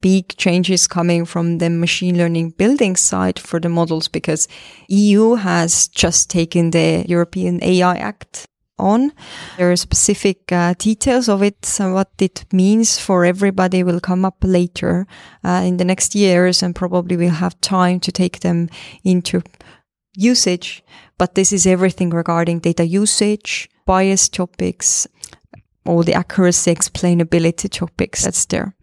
big 0.00 0.36
changes 0.36 0.86
coming 0.86 1.24
from 1.24 1.58
the 1.58 1.70
machine 1.70 2.16
learning 2.16 2.50
building 2.50 2.96
side 2.96 3.38
for 3.38 3.58
the 3.60 3.68
models 3.68 4.08
because 4.08 4.48
EU 4.88 5.34
has 5.34 5.88
just 5.88 6.30
taken 6.30 6.70
the 6.70 7.04
European 7.08 7.62
AI 7.62 7.96
Act 7.96 8.46
on. 8.78 9.12
There 9.56 9.70
are 9.70 9.76
specific 9.76 10.52
uh, 10.52 10.74
details 10.78 11.28
of 11.28 11.42
it 11.42 11.76
and 11.80 11.94
what 11.94 12.10
it 12.20 12.44
means 12.52 12.98
for 12.98 13.24
everybody 13.24 13.82
will 13.82 14.00
come 14.00 14.24
up 14.24 14.36
later 14.42 15.06
uh, 15.44 15.62
in 15.64 15.76
the 15.78 15.84
next 15.84 16.14
years 16.14 16.62
and 16.62 16.74
probably 16.74 17.16
we'll 17.16 17.30
have 17.30 17.60
time 17.60 18.00
to 18.00 18.12
take 18.12 18.40
them 18.40 18.68
into 19.04 19.42
usage. 20.14 20.82
But 21.18 21.34
this 21.34 21.52
is 21.52 21.66
everything 21.66 22.10
regarding 22.10 22.60
data 22.60 22.86
usage, 22.86 23.68
bias 23.86 24.28
topics, 24.28 25.08
all 25.88 26.02
the 26.02 26.14
accuracy 26.14 26.74
explainability 26.74 27.70
topics 27.70 28.24
that's 28.24 28.46
there. 28.46 28.74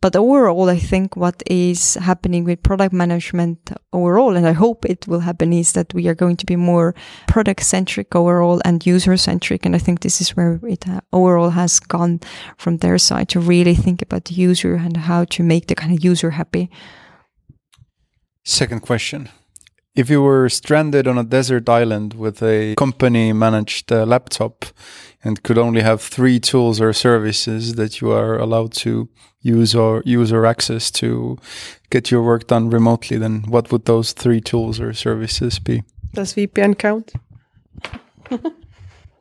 But 0.00 0.16
overall, 0.16 0.70
I 0.70 0.78
think 0.78 1.16
what 1.16 1.42
is 1.46 1.94
happening 1.94 2.44
with 2.44 2.62
product 2.62 2.92
management 2.92 3.72
overall, 3.92 4.36
and 4.36 4.46
I 4.46 4.52
hope 4.52 4.84
it 4.84 5.08
will 5.08 5.20
happen, 5.20 5.52
is 5.52 5.72
that 5.72 5.92
we 5.92 6.08
are 6.08 6.14
going 6.14 6.36
to 6.36 6.46
be 6.46 6.56
more 6.56 6.94
product 7.26 7.64
centric 7.64 8.14
overall 8.14 8.60
and 8.64 8.86
user 8.86 9.16
centric. 9.16 9.66
And 9.66 9.74
I 9.74 9.78
think 9.78 10.00
this 10.00 10.20
is 10.20 10.36
where 10.36 10.60
it 10.62 10.88
uh, 10.88 11.00
overall 11.12 11.50
has 11.50 11.80
gone 11.80 12.20
from 12.56 12.78
their 12.78 12.98
side 12.98 13.28
to 13.30 13.40
really 13.40 13.74
think 13.74 14.00
about 14.00 14.26
the 14.26 14.34
user 14.34 14.74
and 14.76 14.96
how 14.96 15.24
to 15.24 15.42
make 15.42 15.66
the 15.66 15.74
kind 15.74 15.92
of 15.92 16.04
user 16.04 16.30
happy. 16.30 16.70
Second 18.44 18.80
question. 18.80 19.28
If 19.94 20.08
you 20.08 20.22
were 20.22 20.48
stranded 20.48 21.06
on 21.06 21.18
a 21.18 21.24
desert 21.24 21.68
island 21.68 22.14
with 22.14 22.42
a 22.42 22.74
company 22.76 23.32
managed 23.34 23.92
uh, 23.92 24.06
laptop 24.06 24.64
and 25.22 25.42
could 25.42 25.58
only 25.58 25.82
have 25.82 26.00
three 26.00 26.40
tools 26.40 26.80
or 26.80 26.94
services 26.94 27.74
that 27.74 28.00
you 28.00 28.10
are 28.10 28.38
allowed 28.38 28.72
to 28.72 29.10
use 29.42 29.74
or 29.74 30.02
use 30.06 30.32
or 30.32 30.46
access 30.46 30.90
to 30.92 31.36
get 31.90 32.10
your 32.10 32.22
work 32.22 32.46
done 32.46 32.70
remotely, 32.70 33.18
then 33.18 33.42
what 33.48 33.70
would 33.70 33.84
those 33.84 34.12
three 34.12 34.40
tools 34.40 34.80
or 34.80 34.94
services 34.94 35.58
be? 35.58 35.82
Does 36.14 36.34
VPN 36.34 36.78
count? 36.78 37.12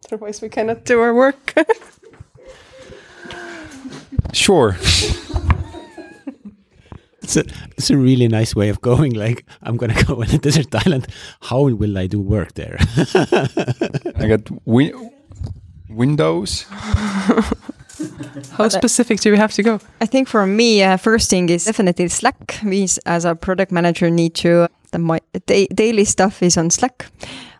Otherwise, 0.05 0.41
we 0.41 0.47
cannot 0.47 0.85
do 0.85 1.01
our 1.01 1.13
work. 1.13 1.53
Sure. 4.33 4.77
It's 7.21 7.37
a, 7.37 7.43
it's 7.77 7.89
a 7.89 7.97
really 7.97 8.27
nice 8.27 8.55
way 8.55 8.69
of 8.69 8.81
going. 8.81 9.13
Like, 9.13 9.45
I'm 9.61 9.77
going 9.77 9.93
to 9.93 10.05
go 10.05 10.21
on 10.21 10.29
a 10.29 10.37
desert 10.47 10.73
island. 10.73 11.07
How 11.41 11.61
will 11.69 11.97
I 11.97 12.07
do 12.07 12.19
work 12.19 12.53
there? 12.55 12.77
I 14.15 14.27
got 14.27 14.45
wi- 14.65 14.93
Windows. 15.89 16.65
How 18.51 18.69
specific 18.69 19.19
do 19.19 19.31
we 19.31 19.37
have 19.37 19.53
to 19.53 19.63
go? 19.63 19.79
I 19.99 20.05
think 20.07 20.27
for 20.27 20.45
me, 20.47 20.81
uh, 20.83 20.97
first 20.97 21.29
thing 21.29 21.49
is 21.49 21.65
definitely 21.65 22.07
Slack. 22.07 22.57
We, 22.63 22.87
as 23.05 23.25
a 23.25 23.35
product 23.35 23.71
manager, 23.71 24.09
need 24.09 24.33
to 24.35 24.67
the 24.91 24.99
my 24.99 25.19
da- 25.45 25.67
daily 25.67 26.05
stuff 26.05 26.41
is 26.41 26.57
on 26.57 26.69
Slack. 26.69 27.05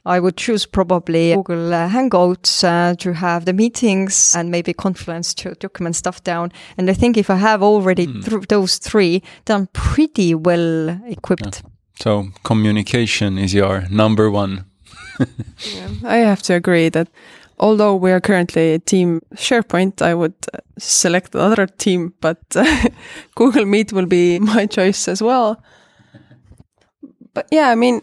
I 0.05 0.19
would 0.19 0.35
choose 0.35 0.65
probably 0.65 1.35
Google 1.35 1.73
uh, 1.73 1.87
Hangouts 1.89 2.63
uh, 2.63 2.95
to 2.95 3.13
have 3.13 3.45
the 3.45 3.53
meetings 3.53 4.35
and 4.35 4.49
maybe 4.49 4.73
Confluence 4.73 5.33
to 5.35 5.53
document 5.55 5.95
stuff 5.95 6.23
down. 6.23 6.51
And 6.77 6.89
I 6.89 6.93
think 6.93 7.17
if 7.17 7.29
I 7.29 7.35
have 7.35 7.61
already 7.61 8.07
Mm. 8.07 8.25
th- 8.25 8.47
those 8.47 8.79
three, 8.79 9.21
then 9.45 9.55
I'm 9.61 9.67
pretty 9.73 10.33
well 10.33 10.89
equipped. 11.05 11.61
So 11.99 12.29
communication 12.43 13.37
is 13.37 13.53
your 13.53 13.83
number 13.91 14.31
one. 14.31 14.65
Yeah, 15.75 15.89
I 16.03 16.15
have 16.25 16.41
to 16.43 16.55
agree 16.55 16.89
that 16.89 17.07
although 17.59 17.95
we 17.95 18.11
are 18.11 18.19
currently 18.19 18.73
a 18.73 18.79
team 18.79 19.21
SharePoint, 19.35 20.01
I 20.01 20.15
would 20.15 20.33
uh, 20.51 20.57
select 20.79 21.35
another 21.35 21.67
team, 21.67 22.13
but 22.21 22.39
uh, 22.55 22.65
Google 23.35 23.65
Meet 23.65 23.93
will 23.93 24.07
be 24.07 24.39
my 24.55 24.65
choice 24.65 25.07
as 25.07 25.21
well. 25.21 25.61
But 27.35 27.45
yeah, 27.51 27.69
I 27.69 27.75
mean, 27.75 28.01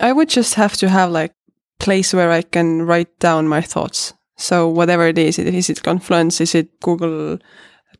I 0.00 0.12
would 0.12 0.28
just 0.28 0.54
have 0.54 0.76
to 0.78 0.88
have 0.88 1.10
like 1.10 1.34
place 1.78 2.14
where 2.14 2.30
I 2.30 2.42
can 2.42 2.82
write 2.82 3.18
down 3.18 3.48
my 3.48 3.60
thoughts. 3.60 4.14
So 4.36 4.68
whatever 4.68 5.06
it 5.06 5.18
is, 5.18 5.38
is 5.38 5.70
it 5.70 5.82
Confluence, 5.82 6.40
is 6.40 6.54
it 6.54 6.80
Google 6.80 7.38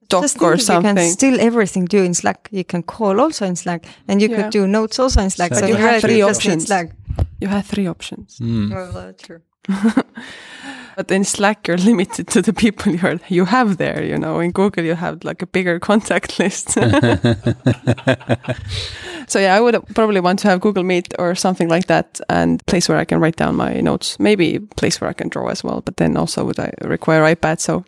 Doc 0.08 0.22
Just 0.22 0.42
or 0.42 0.56
think 0.56 0.84
You 0.84 0.94
can 0.94 1.10
still 1.10 1.40
everything 1.40 1.84
do 1.84 2.02
in 2.02 2.14
Slack. 2.14 2.48
You 2.50 2.64
can 2.64 2.82
call 2.82 3.20
also 3.20 3.46
in 3.46 3.56
Slack, 3.56 3.86
and 4.08 4.20
you 4.20 4.28
Yeah. 4.28 4.42
could 4.42 4.50
do 4.52 4.66
notes 4.66 4.98
also 4.98 5.20
in 5.22 5.30
Slack. 5.30 5.50
But 5.50 5.58
so 5.58 5.66
you 5.66 5.74
in 5.74 5.80
have 5.80 6.00
three 6.00 6.18
you 6.18 6.26
just 6.26 6.44
need 6.44 6.52
options. 6.52 6.66
Slack. 6.66 6.90
You 7.40 7.48
have 7.48 7.66
three 7.66 7.86
options. 7.88 8.38
Mm. 8.40 8.70
Well, 8.70 8.96
uh, 8.96 9.12
true. 9.12 9.40
But 10.96 11.10
in 11.10 11.24
Slack, 11.24 11.66
you're 11.68 11.76
limited 11.90 12.28
to 12.28 12.42
the 12.42 12.52
people 12.52 12.92
you're, 13.00 13.18
you 13.28 13.44
have 13.44 13.76
there. 13.78 14.02
You 14.02 14.18
know, 14.18 14.40
in 14.40 14.52
Google, 14.52 14.84
you 14.84 14.94
have 14.94 15.24
like 15.24 15.42
a 15.42 15.46
bigger 15.46 15.78
contact 15.88 16.38
list. 16.38 16.70
so 19.28 19.38
yeah, 19.38 19.54
I 19.54 19.60
would 19.60 19.82
probably 19.94 20.20
want 20.20 20.38
to 20.40 20.48
have 20.48 20.60
Google 20.60 20.82
Meet 20.84 21.14
or 21.18 21.34
something 21.34 21.68
like 21.68 21.86
that, 21.86 22.20
and 22.28 22.64
place 22.66 22.88
where 22.88 22.98
I 22.98 23.04
can 23.04 23.20
write 23.20 23.36
down 23.36 23.56
my 23.56 23.80
notes. 23.80 24.18
Maybe 24.18 24.58
place 24.76 25.00
where 25.00 25.10
I 25.10 25.14
can 25.14 25.28
draw 25.28 25.48
as 25.48 25.64
well. 25.64 25.80
But 25.80 25.96
then 25.96 26.16
also 26.16 26.44
would 26.44 26.58
I 26.58 26.72
require 26.82 27.22
iPad? 27.22 27.60
So 27.60 27.84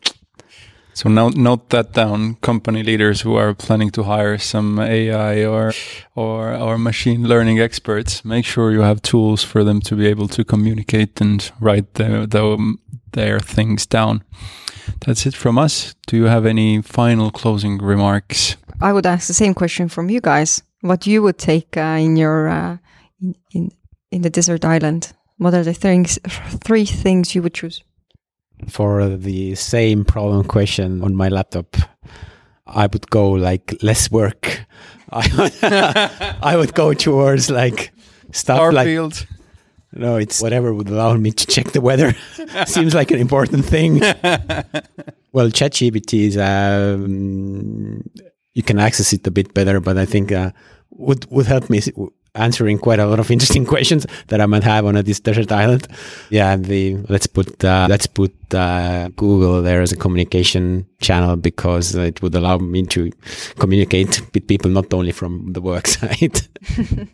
So 0.94 1.08
note 1.08 1.36
note 1.36 1.70
that 1.70 1.92
down, 1.92 2.36
company 2.36 2.84
leaders 2.84 3.22
who 3.22 3.34
are 3.34 3.52
planning 3.52 3.90
to 3.90 4.04
hire 4.04 4.38
some 4.38 4.78
AI 4.78 5.44
or 5.44 5.72
or 6.14 6.54
or 6.54 6.78
machine 6.78 7.26
learning 7.26 7.60
experts. 7.60 8.24
Make 8.24 8.44
sure 8.44 8.70
you 8.70 8.82
have 8.82 9.02
tools 9.02 9.42
for 9.42 9.64
them 9.64 9.80
to 9.80 9.96
be 9.96 10.06
able 10.06 10.28
to 10.28 10.44
communicate 10.44 11.20
and 11.20 11.52
write 11.60 11.94
the, 11.94 12.26
the, 12.26 12.76
their 13.12 13.40
things 13.40 13.86
down. 13.86 14.22
That's 15.04 15.26
it 15.26 15.34
from 15.34 15.58
us. 15.58 15.94
Do 16.06 16.16
you 16.16 16.24
have 16.26 16.46
any 16.46 16.82
final 16.82 17.30
closing 17.30 17.78
remarks? 17.78 18.56
I 18.80 18.92
would 18.92 19.06
ask 19.06 19.26
the 19.26 19.34
same 19.34 19.54
question 19.54 19.88
from 19.88 20.10
you 20.10 20.20
guys. 20.20 20.62
What 20.80 21.06
you 21.06 21.22
would 21.22 21.38
take 21.38 21.76
uh, 21.76 21.98
in 21.98 22.16
your 22.16 22.48
uh, 22.48 22.76
in, 23.20 23.34
in 23.52 23.70
in 24.10 24.22
the 24.22 24.30
desert 24.30 24.64
island? 24.64 25.12
What 25.38 25.54
are 25.54 25.64
the 25.64 25.74
things, 25.74 26.18
three 26.64 26.84
things 26.84 27.34
you 27.34 27.42
would 27.42 27.54
choose? 27.54 27.82
For 28.68 29.08
the 29.16 29.54
same 29.54 30.04
problem 30.04 30.44
question 30.44 31.02
on 31.02 31.14
my 31.14 31.28
laptop, 31.28 31.76
I 32.66 32.86
would 32.86 33.10
go 33.10 33.30
like 33.30 33.76
less 33.82 34.10
work. 34.10 34.64
I 35.10 35.28
would, 35.36 35.54
I 36.42 36.56
would 36.56 36.74
go 36.74 36.92
towards 36.94 37.50
like 37.50 37.92
stuff 38.32 38.72
like 38.72 38.88
Starfield. 38.88 39.26
no, 39.92 40.16
it's 40.16 40.40
whatever 40.42 40.72
would 40.74 40.88
allow 40.88 41.14
me 41.14 41.30
to 41.30 41.46
check 41.46 41.72
the 41.72 41.80
weather. 41.80 42.14
Seems 42.66 42.94
like 42.94 43.10
an 43.10 43.20
important 43.20 43.64
thing. 43.64 44.00
well, 45.32 45.48
ChatGPT 45.50 46.28
is 46.28 46.36
um, 46.36 48.02
you 48.54 48.62
can 48.62 48.78
access 48.78 49.12
it 49.12 49.26
a 49.26 49.30
bit 49.30 49.54
better, 49.54 49.80
but 49.80 49.98
I 49.98 50.06
think 50.06 50.32
uh, 50.32 50.50
would 50.96 51.30
would 51.30 51.46
help 51.46 51.70
me 51.70 51.80
answering 52.34 52.78
quite 52.78 52.98
a 52.98 53.06
lot 53.06 53.20
of 53.20 53.30
interesting 53.34 53.64
questions 53.64 54.06
that 54.28 54.40
I 54.40 54.46
might 54.46 54.64
have 54.64 54.84
on 54.86 54.96
a, 54.96 55.02
this 55.02 55.20
desert 55.20 55.52
island. 55.52 55.86
Yeah, 56.30 56.56
the 56.56 56.96
let's 57.08 57.26
put 57.26 57.64
uh, 57.64 57.86
let's 57.88 58.06
put 58.06 58.34
uh, 58.54 59.08
Google 59.16 59.62
there 59.62 59.82
as 59.82 59.92
a 59.92 59.96
communication 59.96 60.86
channel 61.00 61.36
because 61.36 61.94
it 61.94 62.22
would 62.22 62.34
allow 62.34 62.58
me 62.58 62.84
to 62.86 63.10
communicate 63.58 64.20
with 64.32 64.46
people 64.46 64.70
not 64.70 64.92
only 64.92 65.12
from 65.12 65.52
the 65.52 65.60
work 65.60 65.86
side. 65.96 66.40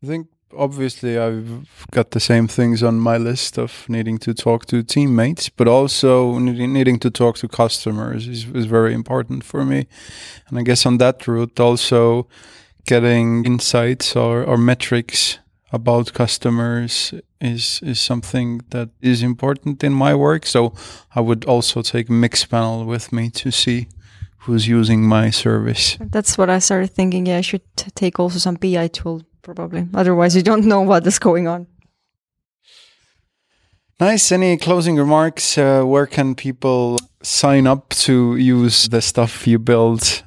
I 0.00 0.06
think 0.06 0.28
obviously 0.56 1.18
I've 1.18 1.66
got 1.90 2.10
the 2.10 2.20
same 2.20 2.48
things 2.48 2.82
on 2.82 2.98
my 2.98 3.16
list 3.16 3.58
of 3.58 3.88
needing 3.88 4.18
to 4.18 4.34
talk 4.34 4.66
to 4.66 4.82
teammates, 4.82 5.48
but 5.48 5.68
also 5.68 6.38
needing, 6.38 6.98
to 7.00 7.10
talk 7.10 7.36
to 7.38 7.48
customers 7.48 8.26
is, 8.26 8.46
is 8.54 8.66
very 8.66 8.94
important 8.94 9.44
for 9.44 9.64
me. 9.64 9.86
And 10.48 10.58
I 10.58 10.62
guess 10.62 10.86
on 10.86 10.98
that 10.98 11.26
route, 11.26 11.60
also 11.60 12.28
getting 12.86 13.44
insights 13.44 14.16
or, 14.16 14.42
or 14.42 14.56
metrics 14.56 15.38
about 15.70 16.14
customers 16.14 17.12
is 17.40 17.80
is 17.82 18.00
something 18.00 18.62
that 18.70 18.88
is 19.02 19.22
important 19.22 19.84
in 19.84 19.92
my 19.92 20.14
work. 20.14 20.46
So 20.46 20.72
I 21.14 21.20
would 21.20 21.44
also 21.44 21.82
take 21.82 22.08
Mixpanel 22.08 22.86
with 22.86 23.12
me 23.12 23.30
to 23.30 23.50
see 23.50 23.88
who's 24.38 24.66
using 24.66 25.06
my 25.06 25.30
service. 25.30 25.98
That's 26.00 26.38
what 26.38 26.48
I 26.48 26.58
started 26.58 26.90
thinking. 26.90 27.26
Yeah, 27.26 27.38
I 27.38 27.42
should 27.42 27.62
take 27.94 28.18
also 28.18 28.38
some 28.38 28.54
BI 28.54 28.88
tool 28.88 29.27
probably. 29.42 29.86
Otherwise, 29.94 30.36
you 30.36 30.42
don't 30.42 30.64
know 30.64 30.82
what 30.82 31.06
is 31.06 31.18
going 31.18 31.48
on. 31.48 31.66
Nice. 34.00 34.30
Any 34.30 34.56
closing 34.56 34.96
remarks? 34.96 35.58
Uh, 35.58 35.82
where 35.82 36.06
can 36.06 36.34
people 36.34 36.98
sign 37.22 37.66
up 37.66 37.88
to 37.90 38.36
use 38.36 38.88
the 38.88 39.00
stuff 39.00 39.46
you 39.46 39.58
build? 39.58 40.22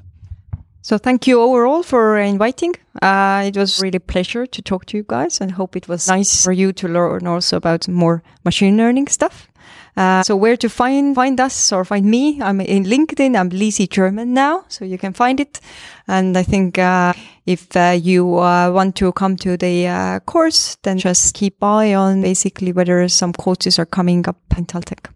So 0.81 0.97
thank 0.97 1.27
you 1.27 1.39
overall 1.39 1.83
for 1.83 2.17
inviting. 2.17 2.73
Uh, 3.01 3.43
it 3.47 3.55
was 3.55 3.81
really 3.81 3.97
a 3.97 3.99
pleasure 3.99 4.45
to 4.47 4.61
talk 4.61 4.85
to 4.87 4.97
you 4.97 5.05
guys 5.07 5.39
and 5.39 5.51
hope 5.51 5.75
it 5.75 5.87
was 5.87 6.07
nice 6.07 6.43
for 6.43 6.51
you 6.51 6.73
to 6.73 6.87
learn 6.87 7.27
also 7.27 7.55
about 7.57 7.87
more 7.87 8.23
machine 8.43 8.77
learning 8.77 9.07
stuff. 9.07 9.50
Uh, 9.97 10.23
so 10.23 10.35
where 10.35 10.55
to 10.57 10.69
find 10.69 11.15
find 11.15 11.39
us 11.39 11.71
or 11.71 11.83
find 11.83 12.05
me? 12.05 12.41
I'm 12.41 12.61
in 12.61 12.85
LinkedIn. 12.85 13.37
I'm 13.37 13.49
Liisi 13.49 13.89
German 13.89 14.33
now, 14.33 14.63
so 14.67 14.85
you 14.85 14.97
can 14.97 15.13
find 15.13 15.39
it. 15.39 15.59
And 16.07 16.37
I 16.37 16.43
think 16.43 16.77
uh, 16.77 17.13
if 17.45 17.75
uh, 17.75 17.97
you 18.01 18.39
uh, 18.39 18.71
want 18.71 18.95
to 18.97 19.11
come 19.11 19.35
to 19.37 19.57
the 19.57 19.87
uh, 19.87 20.19
course, 20.21 20.77
then 20.83 20.97
just 20.97 21.33
keep 21.33 21.61
eye 21.61 21.93
on 21.93 22.21
basically 22.21 22.71
whether 22.71 23.07
some 23.09 23.33
courses 23.33 23.79
are 23.79 23.85
coming 23.85 24.27
up 24.27 24.39
in 24.57 24.65
Taltech. 24.65 25.09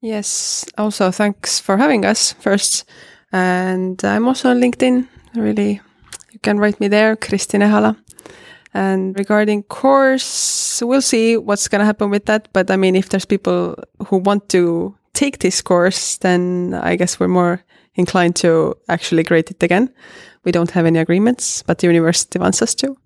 yes, 0.00 0.64
also 0.78 1.10
thanks 1.10 1.60
for 1.60 1.76
having 1.76 2.04
us 2.04 2.32
first. 2.34 2.84
And 3.32 4.02
I'm 4.04 4.26
also 4.26 4.50
on 4.50 4.60
LinkedIn. 4.60 5.06
Really, 5.34 5.80
you 6.32 6.38
can 6.42 6.58
write 6.58 6.80
me 6.80 6.88
there, 6.88 7.16
Kristin 7.16 7.62
Ehala. 7.62 7.96
And 8.72 9.18
regarding 9.18 9.64
course, 9.64 10.80
we'll 10.84 11.02
see 11.02 11.36
what's 11.36 11.68
going 11.68 11.80
to 11.80 11.84
happen 11.84 12.10
with 12.10 12.26
that. 12.26 12.48
But 12.52 12.70
I 12.70 12.76
mean, 12.76 12.94
if 12.94 13.08
there's 13.08 13.24
people 13.24 13.76
who 14.06 14.18
want 14.18 14.48
to 14.50 14.94
take 15.12 15.38
this 15.38 15.60
course, 15.60 16.18
then 16.18 16.78
I 16.80 16.96
guess 16.96 17.18
we're 17.18 17.28
more 17.28 17.64
inclined 17.94 18.36
to 18.36 18.76
actually 18.88 19.24
grade 19.24 19.50
it 19.50 19.62
again. 19.62 19.92
We 20.44 20.52
don't 20.52 20.70
have 20.70 20.86
any 20.86 20.98
agreements, 20.98 21.62
but 21.62 21.78
the 21.78 21.88
university 21.88 22.38
wants 22.38 22.62
us 22.62 22.74
to. 22.76 22.96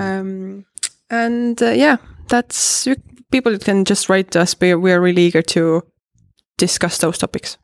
Um, 0.00 0.64
and 1.10 1.62
uh, 1.62 1.70
yeah, 1.70 1.96
that's 2.28 2.86
you, 2.86 2.96
people 3.30 3.58
can 3.58 3.84
just 3.84 4.08
write 4.08 4.30
to 4.30 4.40
us. 4.40 4.56
We 4.60 4.74
we 4.74 4.92
are 4.92 5.00
really 5.00 5.22
eager 5.22 5.42
to 5.42 5.82
discuss 6.56 6.98
those 6.98 7.18
topics. 7.18 7.58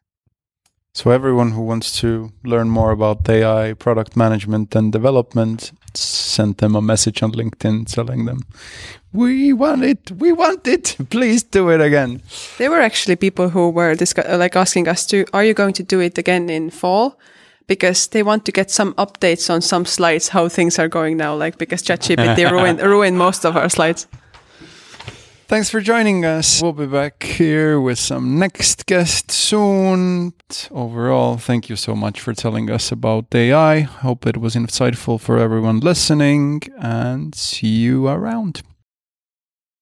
So 0.95 1.11
everyone 1.11 1.53
who 1.53 1.63
wants 1.63 1.99
to 2.01 2.33
learn 2.45 2.69
more 2.69 2.91
about 2.91 3.27
AI 3.27 3.73
product 3.73 4.15
management 4.15 4.75
and 4.77 4.93
development, 4.93 5.73
send 5.95 6.59
them 6.59 6.77
a 6.77 6.83
message 6.83 7.23
on 7.23 7.33
LinkedIn 7.33 7.87
telling 7.87 8.27
them, 8.27 8.41
"We 9.11 9.55
want 9.55 9.85
it. 9.85 10.11
We 10.11 10.33
want 10.33 10.67
it. 10.69 10.97
Please 11.11 11.43
do 11.43 11.71
it 11.71 11.81
again." 11.81 12.21
There 12.59 12.71
were 12.71 12.83
actually 12.83 13.17
people 13.17 13.49
who 13.49 13.71
were 13.71 13.95
discuss- 13.95 14.29
uh, 14.29 14.37
like 14.37 14.55
asking 14.55 14.87
us 14.87 15.07
to, 15.07 15.25
are 15.33 15.45
you 15.45 15.55
going 15.55 15.73
to 15.75 15.83
do 15.83 15.99
it 16.01 16.19
again 16.19 16.51
in 16.51 16.69
fall? 16.71 17.19
Because 17.67 18.09
they 18.09 18.23
want 18.23 18.45
to 18.45 18.53
get 18.53 18.71
some 18.71 18.93
updates 18.95 19.49
on 19.49 19.63
some 19.63 19.87
slides, 19.87 20.29
how 20.29 20.49
things 20.49 20.79
are 20.79 20.89
going 20.89 21.17
now. 21.17 21.35
Like 21.35 21.57
because 21.57 21.83
ChatGPT 21.89 22.51
ruined 22.51 22.83
ruined 22.83 23.17
most 23.17 23.47
of 23.47 23.57
our 23.57 23.71
slides. 23.71 24.07
Thanks 25.53 25.69
for 25.69 25.83
joining 25.83 26.25
us. 26.25 26.63
We'll 26.63 26.73
be 26.73 26.87
back 26.87 27.23
here 27.23 27.79
with 27.79 27.99
some 27.99 28.39
next 28.39 28.87
guest 28.87 29.31
soon. 29.31 30.33
Overall, 30.71 31.37
thank 31.37 31.69
you 31.69 31.77
so 31.77 31.95
much 31.95 32.21
for 32.21 32.33
telling 32.33 32.71
us 32.71 32.91
about 32.91 33.27
AI. 33.35 33.81
Hope 33.81 34.27
it 34.27 34.39
was 34.39 34.55
insightful 34.55 35.21
for 35.21 35.37
everyone 35.37 35.81
listening 35.81 36.63
and 36.79 37.35
see 37.35 37.67
you 37.67 38.09
around. 38.09 38.63